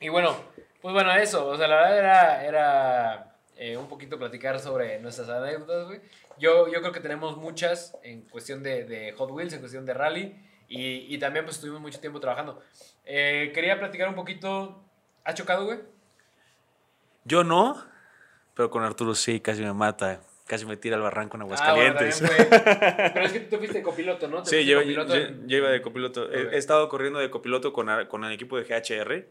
Y 0.00 0.08
bueno, 0.08 0.36
pues 0.80 0.92
bueno, 0.92 1.12
eso. 1.14 1.46
O 1.46 1.56
sea, 1.56 1.68
la 1.68 1.76
verdad 1.76 1.98
era, 1.98 2.44
era 2.44 3.36
eh, 3.56 3.76
un 3.76 3.88
poquito 3.88 4.18
platicar 4.18 4.58
sobre 4.58 4.98
nuestras 5.00 5.28
anécdotas, 5.28 5.86
güey. 5.86 6.00
Yo, 6.38 6.66
yo 6.68 6.80
creo 6.80 6.92
que 6.92 7.00
tenemos 7.00 7.36
muchas 7.36 7.96
en 8.02 8.22
cuestión 8.22 8.62
de, 8.62 8.84
de 8.84 9.12
Hot 9.12 9.30
Wheels, 9.30 9.52
en 9.52 9.60
cuestión 9.60 9.84
de 9.86 9.94
rally. 9.94 10.36
Y, 10.68 11.14
y 11.14 11.18
también 11.18 11.44
pues 11.44 11.56
estuvimos 11.56 11.82
mucho 11.82 12.00
tiempo 12.00 12.18
trabajando. 12.18 12.62
Eh, 13.04 13.50
quería 13.54 13.78
platicar 13.78 14.08
un 14.08 14.14
poquito. 14.14 14.82
¿Has 15.24 15.34
chocado, 15.34 15.66
güey? 15.66 15.80
Yo 17.24 17.44
no, 17.44 17.84
pero 18.54 18.70
con 18.70 18.82
Arturo 18.82 19.14
sí, 19.14 19.38
casi 19.40 19.62
me 19.62 19.72
mata. 19.72 20.20
Casi 20.52 20.66
me 20.66 20.76
tira 20.76 20.96
al 20.96 21.02
barranco 21.02 21.38
en 21.38 21.44
Ah, 21.44 21.46
bueno, 21.46 21.62
Aguascalientes. 21.98 22.20
fue- 22.20 23.10
Pero 23.14 23.24
es 23.24 23.32
que 23.32 23.40
tú 23.40 23.48
te 23.48 23.56
fuiste 23.56 23.78
de 23.78 23.82
copiloto, 23.82 24.28
¿no? 24.28 24.44
Sí, 24.44 24.66
yo, 24.66 24.80
copiloto 24.80 25.16
yo- 25.16 25.56
iba 25.56 25.70
de 25.70 25.80
copiloto. 25.80 26.30
He-. 26.30 26.54
He, 26.54 26.58
estado 26.58 26.90
corriendo 26.90 27.20
de 27.20 27.30
copiloto 27.30 27.72
con, 27.72 27.88
con 28.04 28.22
el 28.24 28.32
equipo 28.32 28.58
de 28.58 28.64
GHR. 28.64 29.24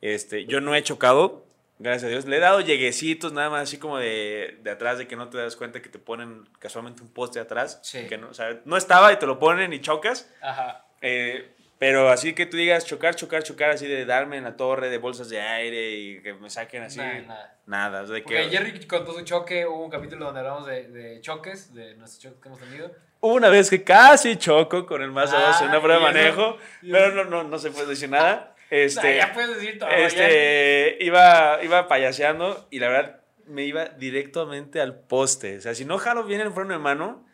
Este, 0.00 0.46
yo 0.46 0.62
no 0.62 0.74
he 0.74 0.82
chocado, 0.82 1.44
gracias 1.78 2.04
a 2.04 2.08
Dios. 2.08 2.24
Le 2.24 2.38
he 2.38 2.40
dado 2.40 2.62
lleguecitos 2.62 3.34
nada 3.34 3.50
más 3.50 3.64
así 3.64 3.76
como 3.76 3.98
de, 3.98 4.56
de 4.62 4.70
atrás, 4.70 4.96
de 4.96 5.06
que 5.06 5.14
no 5.14 5.28
te 5.28 5.36
das 5.36 5.56
cuenta 5.56 5.82
que 5.82 5.90
te 5.90 5.98
ponen 5.98 6.48
casualmente 6.58 7.02
un 7.02 7.10
poste 7.10 7.38
atrás. 7.38 7.78
Sí. 7.82 8.06
Que 8.06 8.16
no, 8.16 8.30
o 8.30 8.34
sea, 8.34 8.58
no 8.64 8.78
estaba 8.78 9.12
y 9.12 9.16
te 9.18 9.26
lo 9.26 9.38
ponen 9.38 9.74
y 9.74 9.80
chocas. 9.82 10.32
Ajá. 10.40 10.86
Eh, 11.02 11.50
pero 11.84 12.08
así 12.10 12.32
que 12.32 12.46
tú 12.46 12.56
digas 12.56 12.86
chocar, 12.86 13.16
chocar, 13.16 13.42
chocar, 13.42 13.70
así 13.70 13.88
de 13.88 14.04
darme 14.06 14.36
en 14.36 14.44
la 14.44 14.56
torre 14.56 14.88
de 14.88 14.98
bolsas 14.98 15.28
de 15.28 15.40
aire 15.40 15.90
y 15.90 16.22
que 16.22 16.32
me 16.34 16.48
saquen 16.48 16.84
así. 16.84 16.98
Nada, 17.00 17.20
nada. 17.26 17.56
Nada. 17.66 18.02
o 18.02 18.06
sea, 18.06 18.22
Porque 18.22 18.36
que, 18.42 18.50
Jerry 18.50 18.86
contó 18.86 19.12
su 19.12 19.22
choque, 19.24 19.66
hubo 19.66 19.82
un 19.84 19.90
capítulo 19.90 20.26
donde 20.26 20.38
hablamos 20.40 20.64
de, 20.66 20.86
de 20.88 21.20
choques, 21.20 21.74
de 21.74 21.96
nuestros 21.96 22.20
choques 22.22 22.40
que 22.40 22.48
hemos 22.48 22.60
tenido. 22.60 22.92
Hubo 23.18 23.34
una 23.34 23.48
vez 23.48 23.68
que 23.68 23.82
casi 23.82 24.36
choco 24.36 24.86
con 24.86 25.02
el 25.02 25.10
Mazda 25.10 25.40
2 25.48 25.60
en 25.62 25.66
Ah, 25.66 25.70
una 25.70 25.80
prueba 25.82 25.98
de 25.98 26.12
manejo, 26.12 26.56
pero 26.88 27.10
no, 27.14 27.24
no, 27.24 27.42
no 27.42 27.58
se 27.58 27.72
puede 27.72 27.86
decir 27.88 28.08
nada. 28.10 28.54
Este, 28.70 29.18
Nah, 29.18 29.26
ya 29.26 29.32
puedes 29.32 29.54
decir 29.56 29.78
todo. 29.80 29.88
ya. 29.90 29.96
este, 30.06 30.98
iba, 31.00 31.58
iba 31.64 31.88
payaseando 31.88 32.68
y 32.70 32.78
la 32.78 32.88
verdad 32.90 33.20
me 33.46 33.64
iba 33.64 33.86
directamente 33.86 34.80
al 34.80 34.94
poste. 35.00 35.58
O 35.58 35.60
sea, 35.60 35.74
si 35.74 35.84
no 35.84 35.98
jalo 35.98 36.22
bien 36.24 36.40
el 36.42 36.52
freno 36.52 36.74
de 36.74 36.78
mano, 36.78 37.26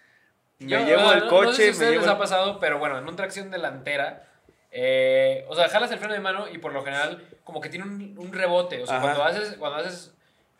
me 0.58 0.70
Yo, 0.70 0.84
llevo 0.86 1.02
no, 1.02 1.12
el 1.12 1.26
coche, 1.28 1.44
No 1.46 1.52
sé 1.52 1.72
si 1.74 1.78
a 1.78 1.80
me 1.80 1.90
llevo 1.90 2.00
les 2.00 2.04
el- 2.04 2.16
ha 2.16 2.18
pasado, 2.18 2.58
pero 2.60 2.78
bueno, 2.78 2.96
en 2.96 3.04
una 3.04 3.14
tracción 3.16 3.50
delantera, 3.50 4.24
eh, 4.70 5.44
o 5.48 5.54
sea, 5.54 5.68
jalas 5.68 5.90
el 5.92 5.98
freno 5.98 6.14
de 6.14 6.20
mano 6.20 6.46
y 6.48 6.58
por 6.58 6.72
lo 6.72 6.82
general 6.84 7.26
como 7.44 7.60
que 7.60 7.68
tiene 7.68 7.84
un, 7.86 8.14
un 8.18 8.32
rebote. 8.32 8.82
O 8.82 8.86
sea, 8.86 8.96
Ajá. 8.96 9.04
cuando 9.06 9.24
haces, 9.24 9.56
cuando 9.58 9.78
haces, 9.78 10.14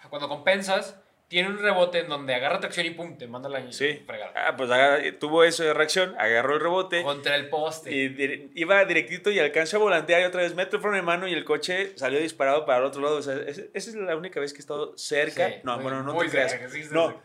cuando 0.08 0.28
compensas, 0.28 0.96
tiene 1.28 1.50
un 1.50 1.58
rebote 1.58 1.98
en 1.98 2.08
donde 2.08 2.34
agarra 2.34 2.58
tracción 2.58 2.86
y 2.86 2.90
pum, 2.92 3.18
te 3.18 3.26
manda 3.26 3.50
la 3.50 3.70
Sí. 3.70 4.02
fregada. 4.06 4.32
Ah, 4.34 4.56
pues 4.56 4.70
tuvo 5.18 5.44
eso 5.44 5.62
de 5.62 5.74
reacción, 5.74 6.14
agarró 6.18 6.54
el 6.54 6.60
rebote. 6.60 7.02
Contra 7.02 7.36
el 7.36 7.50
poste. 7.50 7.94
Y 7.94 8.50
iba 8.54 8.82
directito 8.86 9.30
y 9.30 9.38
alcanzó 9.38 9.76
a 9.76 9.80
volantear 9.80 10.22
y 10.22 10.24
otra 10.24 10.40
vez 10.40 10.54
meto 10.54 10.76
el 10.76 10.82
freno 10.82 10.96
de 10.96 11.02
mano 11.02 11.28
y 11.28 11.34
el 11.34 11.44
coche 11.44 11.92
salió 11.98 12.18
disparado 12.18 12.64
para 12.64 12.78
el 12.78 12.84
otro 12.84 13.02
lado. 13.02 13.16
O 13.16 13.22
sea, 13.22 13.34
es- 13.34 13.58
esa 13.58 13.90
es 13.90 13.94
la 13.94 14.16
única 14.16 14.40
vez 14.40 14.54
que 14.54 14.60
he 14.60 14.60
estado 14.60 14.96
cerca. 14.96 15.48
Sí, 15.48 15.54
no, 15.64 15.74
muy- 15.74 15.82
bueno, 15.82 16.02
no 16.02 16.16
te 16.16 16.30
creas. 16.30 16.56
sí, 16.72 16.84
no, 16.92 17.20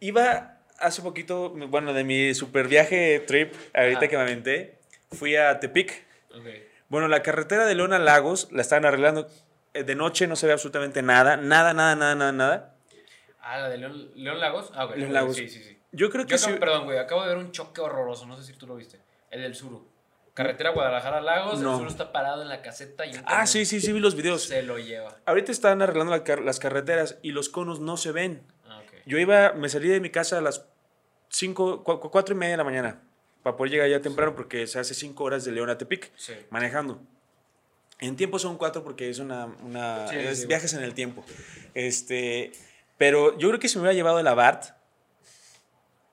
iba 0.00 0.58
hace 0.78 1.02
poquito, 1.02 1.50
bueno, 1.50 1.92
de 1.92 2.04
mi 2.04 2.34
super 2.34 2.68
viaje 2.68 3.20
trip, 3.26 3.54
ahorita 3.74 3.98
Ajá. 3.98 4.08
que 4.08 4.16
me 4.16 4.22
aventé, 4.22 4.75
fui 5.12 5.36
a 5.36 5.58
Tepic. 5.60 6.04
Ok. 6.34 6.46
Bueno, 6.88 7.08
la 7.08 7.22
carretera 7.22 7.66
de 7.66 7.74
León 7.74 7.92
a 7.92 7.98
Lagos 7.98 8.48
la 8.52 8.62
estaban 8.62 8.84
arreglando. 8.84 9.26
Eh, 9.74 9.82
De 9.84 9.94
noche 9.94 10.26
no 10.26 10.36
se 10.36 10.46
ve 10.46 10.52
absolutamente 10.52 11.02
nada, 11.02 11.36
nada, 11.36 11.74
nada, 11.74 11.94
nada, 11.96 12.14
nada, 12.14 12.32
nada. 12.32 12.74
Ah, 13.40 13.58
la 13.58 13.68
de 13.68 13.78
León, 13.78 14.10
León 14.14 14.40
Lagos. 14.40 14.70
Ah, 14.74 14.86
ok. 14.86 14.96
León 14.96 15.12
Lagos. 15.12 15.36
Sí, 15.36 15.48
sí, 15.48 15.62
sí. 15.62 15.78
Yo 15.92 16.10
creo 16.10 16.26
que 16.26 16.32
Yo 16.32 16.38
sí. 16.38 16.52
perdón, 16.58 16.84
güey, 16.84 16.98
acabo 16.98 17.22
de 17.22 17.28
ver 17.28 17.36
un 17.38 17.52
choque 17.52 17.80
horroroso, 17.80 18.26
no 18.26 18.36
sé 18.36 18.42
si 18.44 18.58
tú 18.58 18.66
lo 18.66 18.74
viste. 18.76 19.00
El 19.30 19.42
del 19.42 19.54
Suru. 19.54 19.88
carretera 20.34 20.68
Guadalajara 20.70 21.22
Lagos, 21.22 21.60
No. 21.60 21.70
el 21.72 21.76
solo 21.78 21.88
está 21.88 22.12
parado 22.12 22.42
en 22.42 22.50
la 22.50 22.60
caseta 22.60 23.06
y 23.06 23.10
Ah, 23.16 23.22
camión 23.24 23.46
sí, 23.46 23.64
sí, 23.64 23.80
sí, 23.80 23.90
vi 23.94 24.00
los 24.00 24.14
videos. 24.14 24.42
se 24.42 24.62
lo 24.62 24.78
lleva. 24.78 25.16
Ahorita 25.24 25.50
están 25.50 25.80
arreglando 25.80 26.12
la 26.12 26.24
car- 26.24 26.42
las 26.42 26.58
carreteras 26.60 27.16
y 27.22 27.32
los 27.32 27.48
conos 27.48 27.80
no 27.80 27.96
se 27.96 28.12
ven. 28.12 28.42
Ah, 28.68 28.80
ok. 28.84 28.92
Yo 29.06 29.16
iba, 29.18 29.54
me 29.54 29.70
salí 29.70 29.88
de 29.88 29.98
mi 30.00 30.10
casa 30.10 30.36
a 30.36 30.42
las 30.42 30.66
5, 31.30 31.82
4 31.84 32.34
y 32.34 32.38
media 32.38 32.50
de 32.52 32.56
la 32.58 32.64
mañana 32.64 33.00
para 33.46 33.56
poder 33.56 33.70
llegar 33.70 33.88
ya 33.88 34.00
temprano 34.02 34.34
porque 34.34 34.66
se 34.66 34.80
hace 34.80 34.92
5 34.92 35.22
horas 35.22 35.44
de 35.44 35.52
León 35.52 35.70
a 35.70 35.78
Tepic 35.78 36.10
Sí. 36.16 36.32
manejando. 36.50 37.00
En 38.00 38.16
tiempo 38.16 38.40
son 38.40 38.58
4 38.58 38.82
porque 38.82 39.08
es 39.08 39.20
una, 39.20 39.46
una 39.62 40.08
Sí, 40.08 40.16
es 40.16 40.40
sí. 40.40 40.46
viajes 40.48 40.74
en 40.74 40.82
el 40.82 40.94
tiempo. 40.94 41.24
Este, 41.72 42.50
pero 42.98 43.38
yo 43.38 43.46
creo 43.46 43.60
que 43.60 43.68
si 43.68 43.76
me 43.76 43.82
hubiera 43.82 43.94
llevado 43.94 44.18
el 44.18 44.26
Abarth, 44.26 44.72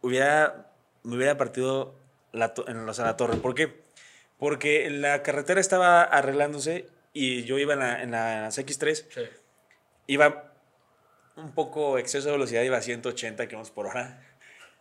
hubiera, 0.01 0.71
me 1.01 1.15
hubiera 1.15 1.35
partido 1.35 1.95
la, 2.33 2.53
en, 2.67 2.87
o 2.87 2.93
sea, 2.93 3.05
la 3.05 3.17
torre. 3.17 3.37
¿Por 3.37 3.55
qué? 3.55 3.81
Porque 4.37 4.87
la 4.91 5.23
carretera 5.23 5.59
estaba 5.59 6.03
arreglándose 6.03 6.87
y 7.13 7.45
yo 7.45 7.57
iba 7.57 7.73
en, 7.73 7.79
la, 7.79 8.03
en, 8.03 8.11
la- 8.11 8.35
en 8.37 8.41
las 8.43 8.59
X3 8.59 9.07
Sí. 9.09 9.21
iba 10.05 10.53
un 11.35 11.51
poco 11.55 11.97
exceso 11.97 12.27
de 12.27 12.33
velocidad, 12.33 12.61
iba 12.61 12.77
a 12.77 12.81
180 12.83 13.47
kilómetros 13.47 13.71
por 13.73 13.87
hora. 13.87 14.21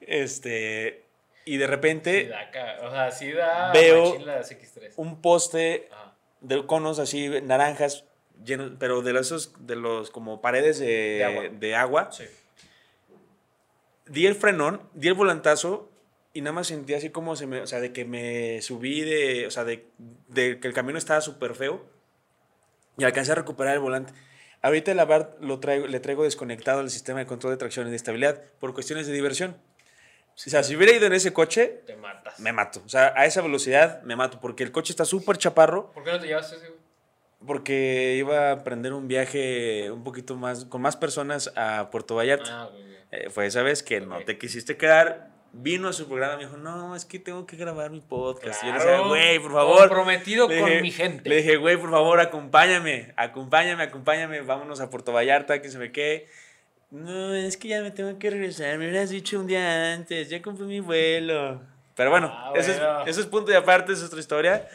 Este, 0.03 1.07
y 1.45 1.57
de 1.57 1.67
Sí 1.67 1.71
repente 1.71 2.29
da 2.29 2.41
acá, 2.41 2.77
o 2.83 2.91
sea, 2.91 3.11
sí 3.11 3.33
da 3.33 3.73
Veo- 3.73 4.11
machín 4.11 4.27
la 4.27 4.41
X3. 4.43 4.93
un 4.97 5.21
poste 5.21 5.89
Ajá. 5.93 6.15
de 6.41 6.65
conos 6.67 6.99
así 6.99 7.29
naranjas 7.43 8.05
llenos, 8.45 8.73
pero 8.79 9.03
de 9.03 9.19
esos 9.19 9.53
de 9.67 9.77
los 9.77 10.11
como 10.11 10.41
paredes 10.41 10.79
de, 10.79 10.87
De 10.87 11.25
agua. 11.25 11.45
de 11.51 11.75
agua. 11.77 12.13
Sí. 12.13 12.25
Di 14.07 14.27
el 14.27 14.35
frenón, 14.35 14.83
di 14.95 15.09
el 15.09 15.15
volantazo 15.15 15.89
y 16.35 16.41
nada 16.41 16.53
más 16.53 16.67
sentí 16.67 16.95
así 16.95 17.11
como 17.11 17.37
se 17.37 17.47
me, 17.47 17.61
o 17.61 17.67
sea, 17.67 17.81
de 17.81 17.93
que 17.93 18.05
me 18.05 18.61
subí 18.63 19.01
de, 19.03 19.47
o 19.47 19.51
sea, 19.51 19.65
de, 19.65 19.87
de 20.29 20.59
que 20.61 20.67
el 20.69 20.75
camino 20.75 20.99
estaba 20.99 21.21
súper 21.21 21.55
feo 21.55 21.85
y 22.99 23.05
alcancé 23.05 23.33
a 23.33 23.37
recuperar 23.37 23.75
el 23.75 23.81
volante. 23.81 24.13
Ahorita 24.61 24.93
el 24.93 25.01
Abarth 25.01 25.41
lo 25.41 25.61
traigo, 25.61 25.87
le 25.87 26.01
traigo 26.01 26.25
desconectado 26.25 26.81
el 26.81 26.91
sistema 26.91 27.19
de 27.21 27.27
control 27.27 27.53
de 27.53 27.57
tracción 27.59 27.87
y 27.87 27.91
de 27.91 27.97
estabilidad 27.97 28.41
por 28.61 28.75
cuestiones 28.75 29.07
de 29.07 29.13
diversión. 29.13 29.57
O 30.35 30.39
sea, 30.51 30.63
si 30.63 30.75
hubiera 30.77 30.93
ido 30.93 31.07
en 31.07 31.13
ese 31.13 31.33
coche, 31.33 31.83
Te 31.87 31.95
matas. 31.97 32.39
me 32.41 32.53
mato. 32.53 32.83
O 32.85 32.89
sea, 32.89 33.13
a 33.17 33.27
esa 33.27 33.43
velocidad 33.43 34.03
me 34.03 34.17
mato 34.17 34.41
porque 34.41 34.63
el 34.65 34.73
coche 34.73 34.93
está 34.93 35.05
súper 35.05 35.37
chaparro 35.37 35.93
¿Por 35.93 36.03
qué 36.05 36.13
no 36.13 36.21
te 36.21 36.27
llevaste 36.27 36.57
ese, 36.57 36.69
güey? 36.69 36.81
porque 37.47 38.15
iba 38.19 38.51
a 38.51 38.53
emprender 38.53 38.93
un 38.93 39.09
viaje 39.09 39.91
un 39.91 40.05
poquito 40.05 40.37
más, 40.37 40.65
con 40.67 40.81
más 40.81 40.97
personas 40.97 41.53
a 41.57 41.91
Puerto 41.91 42.15
Vallarta. 42.15 42.63
Ah, 42.63 42.69
güey, 42.71 42.83
güey. 42.83 42.97
Eh, 43.11 43.31
fue 43.31 43.47
esa 43.47 43.63
vez 43.63 43.83
que 43.83 44.01
no 44.01 44.21
te 44.25 44.39
quisiste 44.39 44.77
quedar. 44.77 45.31
Vino 45.55 45.89
a 45.89 45.93
su 45.93 46.07
programa 46.09 46.35
y 46.35 46.37
me 46.39 46.45
dijo, 46.45 46.57
no, 46.57 46.97
es 46.97 47.05
que 47.05 47.19
tengo 47.19 47.45
que 47.45 47.57
grabar 47.57 47.91
mi 47.91 48.01
podcast. 48.01 48.63
Y 48.63 48.67
yo 48.69 48.73
le 48.73 48.79
Claro, 48.79 48.91
decía, 48.93 49.07
güey, 49.09 49.39
por 49.39 49.53
favor. 49.53 49.79
Comprometido 49.81 50.49
Le 50.49 50.61
con 50.61 50.71
dije- 50.71 50.81
mi 50.83 50.91
gente. 50.93 51.29
Le 51.29 51.37
dije, 51.37 51.57
güey, 51.57 51.77
por 51.77 51.91
favor, 51.91 52.21
acompáñame, 52.21 53.13
acompáñame, 53.17 53.83
acompáñame, 53.83 54.41
vámonos 54.41 54.81
a 54.81 54.89
Puerto 54.89 55.13
Vallarta, 55.13 55.61
que 55.61 55.69
se 55.69 55.79
me 55.79 55.93
quede. 55.93 56.27
No, 56.93 57.35
es 57.35 57.57
que 57.57 57.69
ya 57.69 57.81
me 57.81 57.91
tengo 57.91 58.19
que 58.19 58.29
regresar, 58.31 58.77
me 58.79 58.87
hubieras 58.89 59.09
dicho 59.11 59.41
un 59.41 59.47
día 59.47 59.95
antes, 59.95 60.29
ya 60.29 60.43
compré 60.43 60.67
mi 60.67 60.81
vuelo. 60.81 61.61
Pero 61.97 62.11
bueno, 62.11 62.31
Ah, 62.33 62.53
Eso, 62.55 62.71
es, 62.71 62.79
eso 63.09 63.21
es 63.21 63.27
punto 63.27 63.51
y 63.51 63.55
aparte, 63.55 63.93
es 63.95 64.03
otra 64.03 64.21
historia. 64.21 64.69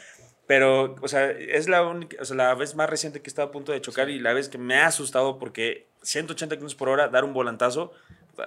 Pero, 0.48 0.96
o 1.00 1.08
sea, 1.08 1.30
es 1.30 1.68
la 1.68 1.82
única, 1.84 2.16
o 2.20 2.24
sea, 2.24 2.36
la 2.36 2.54
vez 2.54 2.74
más 2.74 2.88
reciente 2.90 3.20
que 3.22 3.28
estaba 3.28 3.48
a 3.48 3.52
punto 3.52 3.70
de 3.70 3.80
chocar 3.80 4.06
Sí. 4.08 4.14
y 4.14 4.18
la 4.18 4.32
vez 4.32 4.48
que 4.48 4.58
me 4.58 4.76
ha 4.76 4.86
asustado 4.86 5.38
porque 5.38 5.86
180 6.02 6.56
km 6.56 6.74
por 6.76 6.88
hora, 6.88 7.08
dar 7.08 7.22
un 7.24 7.32
volantazo, 7.34 7.92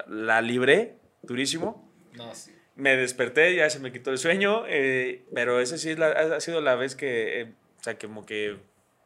la 0.08 0.42
libré 0.42 0.98
durísimo. 1.22 1.90
No, 2.14 2.34
sí. 2.36 2.54
Me 2.76 2.98
desperté, 2.98 3.56
ya 3.56 3.70
se 3.70 3.80
me 3.80 3.92
quitó 3.94 4.10
el 4.12 4.18
sueño, 4.18 4.64
eh, 4.68 5.24
pero 5.34 5.60
esa 5.62 5.78
sí 5.78 5.92
es 5.92 6.00
la- 6.00 6.10
ha 6.10 6.40
sido 6.42 6.60
la 6.60 6.76
vez 6.76 6.96
que, 6.96 7.42
eh, 7.42 7.54
o 7.80 7.84
sea, 7.84 7.98
como 7.98 8.26
que 8.26 8.58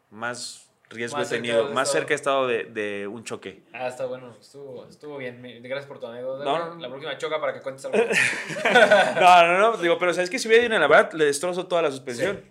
más 0.10 0.65
riesgo 0.90 1.18
Más 1.18 1.32
he 1.32 1.36
tenido, 1.36 1.70
más 1.72 1.92
cerca 1.92 2.14
he 2.14 2.16
estado 2.16 2.48
de, 2.48 2.66
de 2.66 3.08
un 3.08 3.24
choque. 3.24 3.64
Ah, 3.74 3.88
está 3.88 4.06
bueno. 4.06 4.36
Estuvo, 4.40 4.86
estuvo 4.88 5.18
bien. 5.18 5.42
Gracias 5.64 5.86
por 5.86 6.00
tu 6.00 6.08
anécdota. 6.08 6.44
No. 6.44 6.76
La 6.76 6.90
próxima 6.90 7.18
choca 7.18 7.40
para 7.40 7.54
que 7.54 7.62
cuentes 7.62 7.86
algo. 7.86 7.98
No, 9.20 9.48
no, 9.48 9.58
no, 9.60 9.78
digo, 9.78 9.98
pero 9.98 10.14
sabes 10.14 10.30
que 10.30 10.40
si 10.40 10.48
hubiera 10.48 10.66
ido 10.66 10.76
en 10.76 10.82
la 10.82 10.88
verdad, 10.88 11.12
le 11.14 11.26
destrozo 11.26 11.68
toda 11.68 11.82
la 11.82 11.92
suspensión. 11.92 12.44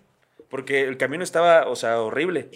Porque 0.49 0.83
el 0.83 0.97
camino 0.97 1.23
estaba, 1.23 1.67
o 1.67 1.75
sea, 1.75 1.99
horrible. 2.01 2.49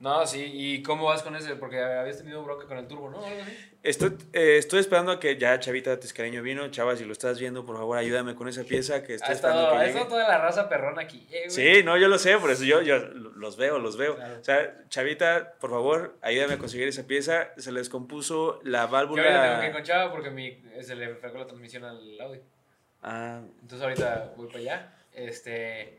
No, 0.00 0.26
sí. 0.26 0.44
¿Y 0.52 0.82
cómo 0.82 1.04
vas 1.06 1.22
con 1.22 1.34
ese? 1.34 1.56
Porque 1.56 1.80
habías 1.80 2.18
tenido 2.18 2.42
bronca 2.44 2.66
con 2.66 2.78
el 2.78 2.86
turbo, 2.86 3.10
¿no? 3.10 3.18
Algo 3.24 3.42
así. 3.42 3.70
Estoy, 3.82 4.16
eh, 4.32 4.56
estoy 4.58 4.80
esperando 4.80 5.12
a 5.12 5.18
que 5.20 5.36
ya 5.38 5.58
Chavita 5.58 5.98
Tescareño 5.98 6.42
vino. 6.42 6.68
Chava, 6.68 6.94
si 6.96 7.04
lo 7.04 7.12
estás 7.12 7.38
viendo, 7.38 7.64
por 7.66 7.76
favor, 7.76 7.96
ayúdame 7.98 8.34
con 8.34 8.48
esa 8.48 8.62
pieza 8.64 9.02
que 9.02 9.14
estoy 9.14 9.30
Ha 9.30 9.32
esperando 9.34 9.62
estado, 9.62 9.78
que 9.80 9.84
ha 9.84 9.92
llegue. 9.92 10.04
toda 10.08 10.28
la 10.28 10.38
raza 10.38 10.68
perrona 10.68 11.02
aquí. 11.02 11.26
eh. 11.30 11.48
Sí, 11.50 11.82
no, 11.84 11.96
yo 11.96 12.08
lo 12.08 12.18
sé, 12.18 12.36
por 12.38 12.50
eso 12.50 12.64
yo, 12.64 12.80
yo 12.82 12.98
los 12.98 13.56
veo, 13.56 13.78
los 13.78 13.96
veo. 13.96 14.16
Claro. 14.16 14.38
O 14.40 14.44
sea, 14.44 14.74
Chavita, 14.88 15.54
por 15.60 15.70
favor, 15.70 16.16
ayúdame 16.22 16.54
a 16.54 16.58
conseguir 16.58 16.86
esa 16.88 17.04
pieza. 17.06 17.48
Se 17.56 17.72
les 17.72 17.88
compuso 17.88 18.60
la 18.64 18.88
Yo 18.88 18.96
ahorita 18.96 19.14
tengo 19.14 19.14
que 19.16 19.28
ir 19.28 19.38
válvula. 19.38 19.72
con 19.72 19.82
Chava 19.82 20.12
porque 20.12 20.30
mi, 20.30 20.62
se 20.82 20.94
le 20.96 21.14
fregó 21.16 21.38
la 21.38 21.46
transmisión 21.46 21.84
al 21.84 22.20
Audi. 22.20 22.40
Ah, 23.02 23.40
Entonces 23.62 23.82
ahorita 23.82 24.32
voy 24.36 24.46
para 24.48 24.58
allá. 24.58 24.92
Este, 25.12 25.98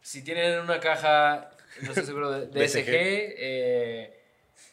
si 0.00 0.22
tienen 0.22 0.60
una 0.60 0.78
caja, 0.80 1.50
no 1.82 1.88
estoy 1.88 2.04
seguro, 2.04 2.30
de, 2.30 2.46
de 2.46 2.64
BSG. 2.64 2.80
SG, 2.80 2.90
eh, 3.38 4.20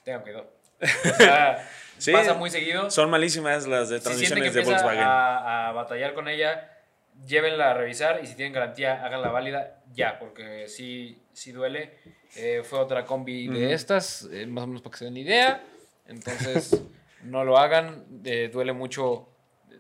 tengan 0.03 0.21
cuidado. 0.21 0.51
O 0.81 1.15
sea, 1.15 1.69
Sí. 1.97 2.11
pasa 2.11 2.33
muy 2.33 2.49
seguido. 2.49 2.89
son 2.91 3.09
malísimas 3.09 3.65
las 3.67 3.87
de 3.87 3.99
si 4.01 4.03
sienten 4.15 4.43
que 4.43 4.49
transmisiones 4.49 4.53
de 4.55 4.61
Volkswagen. 4.73 5.03
a, 5.03 5.69
a 5.69 5.71
batallar 5.71 6.13
con 6.13 6.27
ella, 6.27 6.69
llévenla 7.25 7.71
a 7.71 7.73
revisar 7.75 8.19
y 8.21 8.27
si 8.27 8.35
tienen 8.35 8.51
garantía, 8.51 9.05
háganla 9.05 9.29
válida 9.29 9.79
ya, 9.93 10.19
porque 10.19 10.67
sí, 10.67 11.21
sí 11.31 11.51
duele. 11.53 11.93
Eh, 12.35 12.61
fue 12.63 12.79
otra 12.79 13.05
combi 13.05 13.47
de 13.47 13.65
Ujú. 13.65 13.73
estas, 13.73 14.27
eh, 14.33 14.45
más 14.47 14.63
o 14.63 14.67
menos 14.67 14.81
para 14.81 14.91
que 14.91 14.97
se 14.97 15.05
den 15.05 15.17
idea. 15.17 15.63
Entonces, 16.07 16.81
no 17.23 17.45
lo 17.45 17.57
hagan. 17.57 18.03
eh, 18.25 18.49
duele 18.51 18.73
mucho 18.73 19.29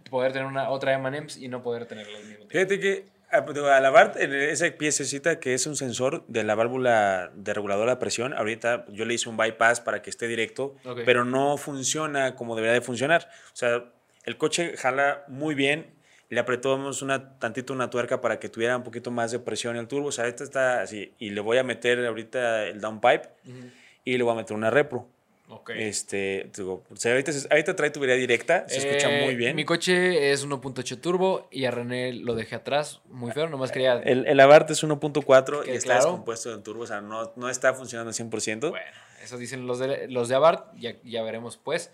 poder 0.09 0.31
tener 0.31 0.47
una 0.47 0.69
otra 0.69 0.93
M&M's 0.93 1.35
y 1.37 1.47
no 1.49 1.61
poder 1.63 1.87
tenerla 1.87 2.15
al 2.19 2.23
mismo 2.25 2.45
tiempo. 2.45 2.51
Fíjate 2.51 2.79
que 2.79 3.05
a, 3.33 3.79
la 3.79 4.11
en 4.17 4.33
esa 4.33 4.69
piececita 4.71 5.39
que 5.39 5.53
es 5.53 5.65
un 5.65 5.75
sensor 5.75 6.23
de 6.27 6.43
la 6.43 6.55
válvula 6.55 7.31
de 7.35 7.53
regulador 7.53 7.89
de 7.89 7.95
presión, 7.95 8.33
ahorita 8.33 8.85
yo 8.89 9.05
le 9.05 9.15
hice 9.15 9.29
un 9.29 9.37
bypass 9.37 9.81
para 9.81 10.01
que 10.01 10.09
esté 10.09 10.27
directo, 10.27 10.75
Ok. 10.85 11.01
pero 11.05 11.25
no 11.25 11.57
funciona 11.57 12.35
como 12.35 12.55
debería 12.55 12.73
de 12.73 12.81
funcionar. 12.81 13.27
O 13.47 13.55
sea, 13.55 13.85
el 14.25 14.37
coche 14.37 14.77
jala 14.77 15.23
muy 15.27 15.55
bien, 15.55 15.93
le 16.29 16.39
apretamos 16.39 17.01
una, 17.01 17.37
tantito 17.39 17.73
una 17.73 17.89
tuerca 17.89 18.21
para 18.21 18.39
que 18.39 18.49
tuviera 18.49 18.77
un 18.77 18.83
poquito 18.83 19.11
más 19.11 19.31
de 19.31 19.39
presión 19.39 19.75
el 19.77 19.87
turbo, 19.87 20.07
o 20.07 20.11
sea, 20.11 20.27
esta 20.27 20.43
está 20.43 20.81
así, 20.81 21.13
y 21.19 21.31
le 21.31 21.41
voy 21.41 21.57
a 21.57 21.63
meter 21.63 22.05
ahorita 22.05 22.65
el 22.67 22.79
downpipe 22.81 23.29
Ujú. 23.45 23.69
y 24.05 24.17
le 24.17 24.23
voy 24.23 24.33
a 24.33 24.37
meter 24.37 24.55
una 24.55 24.69
repro. 24.69 25.07
Ok. 25.49 25.71
Este, 25.75 26.49
digo, 26.55 26.83
o 26.89 26.95
sea, 26.95 27.11
ahorita, 27.11 27.31
ahorita 27.51 27.75
trae 27.75 27.89
tubería 27.89 28.15
directa, 28.15 28.67
se 28.67 28.77
escucha 28.77 29.09
Eh, 29.09 29.25
muy 29.25 29.35
bien. 29.35 29.55
Mi 29.55 29.65
coche 29.65 30.31
es 30.31 30.47
1.8 30.47 31.01
turbo 31.01 31.47
y 31.51 31.65
a 31.65 31.71
René 31.71 32.13
lo 32.13 32.33
dejé 32.33 32.55
atrás. 32.55 33.01
Muy 33.09 33.31
feo, 33.31 33.49
nomás 33.49 33.71
quería. 33.71 33.93
El, 33.93 34.25
el 34.25 34.39
Abarth 34.39 34.71
es 34.71 34.83
1.4 34.83 35.67
y 35.67 35.71
está 35.71 35.85
claro. 35.85 36.05
descompuesto 36.05 36.49
del 36.49 36.63
turbo, 36.63 36.83
o 36.83 36.87
sea, 36.87 37.01
no, 37.01 37.33
no 37.35 37.49
está 37.49 37.73
funcionando 37.73 38.09
al 38.09 38.15
100%. 38.15 38.69
Bueno, 38.69 38.85
eso 39.21 39.37
dicen 39.37 39.67
los 39.67 39.79
de, 39.79 40.07
los 40.07 40.29
de 40.29 40.35
Abarth, 40.35 40.73
ya, 40.77 40.95
ya 41.03 41.21
veremos 41.23 41.57
pues. 41.57 41.91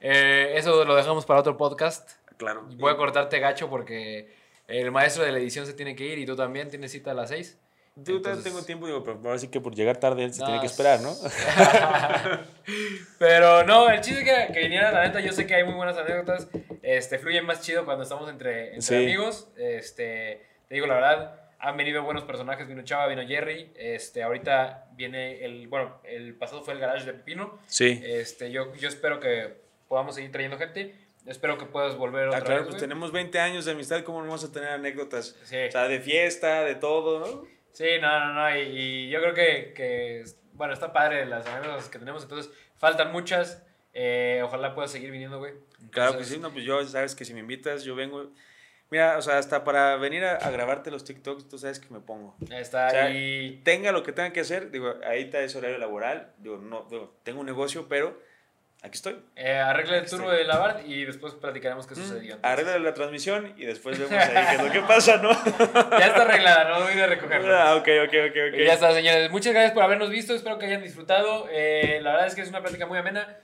Eh, 0.00 0.54
eso 0.56 0.84
lo 0.84 0.94
dejamos 0.94 1.26
para 1.26 1.40
otro 1.40 1.56
podcast. 1.56 2.10
Claro. 2.36 2.66
Voy 2.76 2.92
a 2.92 2.96
cortarte 2.96 3.38
gacho 3.40 3.68
porque 3.68 4.32
el 4.68 4.90
maestro 4.90 5.24
de 5.24 5.32
la 5.32 5.38
edición 5.38 5.66
se 5.66 5.74
tiene 5.74 5.94
que 5.94 6.06
ir 6.06 6.18
y 6.18 6.26
tú 6.26 6.34
también 6.34 6.68
tienes 6.70 6.92
cita 6.92 7.12
a 7.12 7.14
las 7.14 7.28
6. 7.30 7.58
Yo 7.94 8.04
también 8.04 8.16
entonces- 8.18 8.44
tengo 8.44 8.62
tiempo, 8.64 8.86
digo, 8.86 9.04
pero 9.04 9.20
ahora 9.24 9.38
sí 9.38 9.48
que 9.48 9.60
por 9.60 9.74
llegar 9.74 9.98
tarde 9.98 10.24
él 10.24 10.32
se 10.32 10.40
No, 10.40 10.46
tiene 10.46 10.60
que 10.60 10.66
esperar, 10.66 11.00
¿no? 11.00 11.14
Pero 13.18 13.64
no, 13.64 13.88
el 13.90 14.00
chiste 14.00 14.24
que, 14.24 14.52
que 14.52 14.60
viniera, 14.60 14.90
la 14.92 15.02
neta, 15.06 15.20
yo 15.20 15.32
sé 15.32 15.46
que 15.46 15.54
hay 15.54 15.64
muy 15.64 15.74
buenas 15.74 15.96
anécdotas. 15.96 16.48
Este, 16.82 17.18
fluye 17.18 17.42
más 17.42 17.60
chido 17.60 17.84
cuando 17.84 18.02
estamos 18.02 18.28
entre, 18.28 18.68
entre 18.74 18.82
Sí. 18.82 18.94
amigos. 18.96 19.48
Este, 19.56 20.42
te 20.68 20.74
digo 20.74 20.86
la 20.86 20.94
verdad, 20.94 21.40
han 21.58 21.76
venido 21.76 22.02
buenos 22.02 22.24
personajes. 22.24 22.66
Vino 22.66 22.82
Chava, 22.82 23.06
vino 23.08 23.26
Jerry. 23.26 23.72
Este, 23.76 24.22
ahorita 24.22 24.86
viene 24.92 25.44
el, 25.44 25.68
bueno, 25.68 26.00
el 26.04 26.34
pasado 26.34 26.62
fue 26.62 26.74
el 26.74 26.80
garage 26.80 27.04
de 27.04 27.12
Pepino. 27.12 27.58
Sí. 27.66 28.00
Este, 28.04 28.50
yo, 28.50 28.74
yo 28.76 28.88
espero 28.88 29.20
que 29.20 29.60
podamos 29.88 30.14
seguir 30.14 30.32
trayendo 30.32 30.58
gente. 30.58 30.96
Espero 31.26 31.56
que 31.56 31.66
puedas 31.66 31.96
volver 31.96 32.26
otra 32.28 32.40
Ah, 32.40 32.42
claro, 32.42 32.60
vez, 32.62 32.70
pues 32.70 32.80
tenemos 32.80 33.12
20 33.12 33.38
años 33.38 33.64
de 33.64 33.72
amistad, 33.72 34.02
¿cómo 34.02 34.18
no 34.20 34.26
vamos 34.26 34.42
a 34.42 34.50
tener 34.50 34.70
anécdotas? 34.70 35.36
Sí. 35.44 35.56
O 35.68 35.70
sea, 35.70 35.86
de 35.86 36.00
fiesta, 36.00 36.64
de 36.64 36.74
todo, 36.74 37.20
¿no? 37.20 37.52
Sí, 37.72 37.86
no, 38.00 38.20
no, 38.20 38.34
no. 38.34 38.56
Y, 38.56 38.60
y 38.62 39.08
yo 39.10 39.20
creo 39.20 39.34
que, 39.34 39.72
que, 39.74 40.24
bueno, 40.52 40.74
está 40.74 40.92
padre 40.92 41.26
las 41.26 41.46
anécdotas 41.46 41.88
que 41.88 41.98
tenemos. 41.98 42.22
Entonces, 42.22 42.52
faltan 42.76 43.12
muchas. 43.12 43.64
Eh, 43.94 44.40
ojalá 44.44 44.74
puedas 44.74 44.90
seguir 44.90 45.10
viniendo, 45.10 45.38
güey. 45.38 45.54
Claro 45.90 46.16
que 46.16 46.24
sí, 46.24 46.38
no, 46.38 46.50
pues 46.50 46.64
yo, 46.64 46.84
sabes 46.86 47.14
que 47.14 47.24
si 47.24 47.34
me 47.34 47.40
invitas, 47.40 47.84
yo 47.84 47.94
vengo. 47.94 48.30
Mira, 48.90 49.16
o 49.16 49.22
sea, 49.22 49.38
hasta 49.38 49.64
para 49.64 49.96
venir 49.96 50.22
a, 50.24 50.36
a 50.36 50.50
grabarte 50.50 50.90
los 50.90 51.04
TikToks, 51.04 51.48
tú 51.48 51.58
sabes 51.58 51.80
que 51.80 51.92
me 51.92 52.00
pongo. 52.00 52.36
Ahí 52.50 52.60
está. 52.60 52.88
O 52.88 52.90
sea, 52.90 53.10
y 53.10 53.62
Tenga 53.64 53.90
lo 53.90 54.02
que 54.02 54.12
tenga 54.12 54.32
que 54.34 54.40
hacer, 54.40 54.70
digo, 54.70 54.94
ahí 55.06 55.22
está 55.22 55.40
ese 55.40 55.56
horario 55.56 55.78
laboral, 55.78 56.32
digo, 56.38 56.58
no, 56.58 56.86
digo, 56.90 57.16
tengo 57.22 57.40
un 57.40 57.46
negocio, 57.46 57.88
pero 57.88 58.20
aquí 58.82 58.96
estoy. 58.96 59.16
Eh, 59.36 59.56
arregla 59.56 59.98
el 59.98 60.08
turbo 60.10 60.30
de 60.30 60.44
la 60.44 60.58
BART 60.58 60.86
y 60.86 61.04
después 61.04 61.34
platicaremos 61.34 61.86
qué 61.86 61.94
Mm, 61.94 61.96
sucedió. 61.98 62.38
Arregla 62.42 62.78
la 62.78 62.94
transmisión 62.94 63.54
y 63.56 63.64
después 63.64 63.98
vemos 63.98 64.12
ahí 64.12 64.46
qué 64.50 64.54
es 64.56 64.62
lo 64.62 64.72
que 64.72 64.80
pasa, 64.82 65.16
¿no? 65.18 65.30
Ya 65.98 66.06
está 66.06 66.22
arreglada, 66.22 66.68
no 66.78 66.84
voy 66.84 67.00
a 67.00 67.06
recogerlo. 67.06 67.56
ah, 67.56 67.76
ok, 67.76 67.88
ok, 68.06 68.14
ok, 68.30 68.36
ok. 68.52 68.58
Ya 68.66 68.72
está, 68.74 68.92
señores. 68.92 69.30
Muchas 69.30 69.52
gracias 69.52 69.72
por 69.72 69.82
habernos 69.82 70.10
visto. 70.10 70.34
Espero 70.34 70.58
que 70.58 70.66
hayan 70.66 70.82
disfrutado. 70.82 71.48
Eh, 71.50 72.00
la 72.02 72.12
verdad 72.12 72.26
es 72.26 72.34
que 72.34 72.42
es 72.42 72.48
una 72.48 72.60
plática 72.60 72.86
muy 72.86 72.98
amena. 72.98 73.36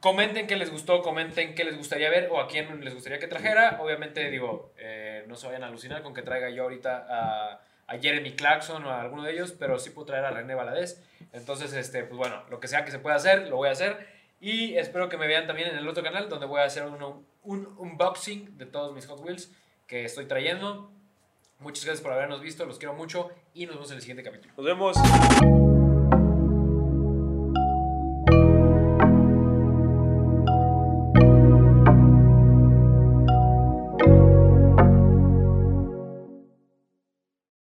Comenten 0.00 0.46
qué 0.46 0.56
les 0.56 0.70
gustó, 0.70 1.02
comenten 1.02 1.54
qué 1.54 1.62
les 1.62 1.76
gustaría 1.76 2.08
ver 2.08 2.28
o 2.30 2.40
a 2.40 2.48
quién 2.48 2.82
les 2.82 2.94
gustaría 2.94 3.18
que 3.18 3.26
trajera. 3.26 3.76
Obviamente, 3.80 4.30
digo, 4.30 4.72
eh, 4.78 5.24
no 5.26 5.36
se 5.36 5.46
vayan 5.46 5.62
a 5.62 5.66
alucinar 5.66 6.00
con 6.02 6.14
que 6.14 6.22
traiga 6.22 6.48
yo 6.48 6.62
ahorita 6.62 7.06
a, 7.06 7.60
a 7.86 7.98
Jeremy 7.98 8.32
Clarkson 8.32 8.82
o 8.86 8.90
a 8.90 9.02
alguno 9.02 9.24
de 9.24 9.32
ellos, 9.32 9.52
pero 9.58 9.78
sí 9.78 9.90
puedo 9.90 10.06
traer 10.06 10.24
a 10.24 10.30
René 10.30 10.54
Valadez. 10.54 11.02
Entonces, 11.34 11.74
este, 11.74 12.02
pues 12.04 12.16
bueno, 12.16 12.42
lo 12.48 12.60
que 12.60 12.66
sea 12.68 12.82
que 12.86 12.90
se 12.90 12.98
pueda 12.98 13.16
hacer, 13.16 13.48
lo 13.48 13.56
voy 13.56 13.68
a 13.68 13.72
hacer. 13.72 13.98
Y 14.40 14.74
espero 14.76 15.08
que 15.08 15.18
me 15.18 15.26
vean 15.26 15.46
también 15.46 15.68
en 15.68 15.76
el 15.76 15.86
otro 15.86 16.02
canal 16.02 16.28
donde 16.28 16.46
voy 16.46 16.60
a 16.60 16.64
hacer 16.64 16.84
uno- 16.86 17.22
un 17.42 17.74
unboxing 17.78 18.56
de 18.56 18.66
todos 18.66 18.94
mis 18.94 19.06
Hot 19.06 19.20
Wheels 19.20 19.52
que 19.86 20.04
estoy 20.04 20.26
trayendo. 20.26 20.90
Muchas 21.58 21.84
gracias 21.84 22.02
por 22.02 22.12
habernos 22.12 22.40
visto, 22.40 22.64
los 22.64 22.78
quiero 22.78 22.94
mucho 22.94 23.28
y 23.52 23.66
nos 23.66 23.74
vemos 23.74 23.90
en 23.90 23.96
el 23.96 24.00
siguiente 24.00 24.22
capítulo. 24.22 24.54
Nos 24.56 24.64
vemos. 24.64 25.59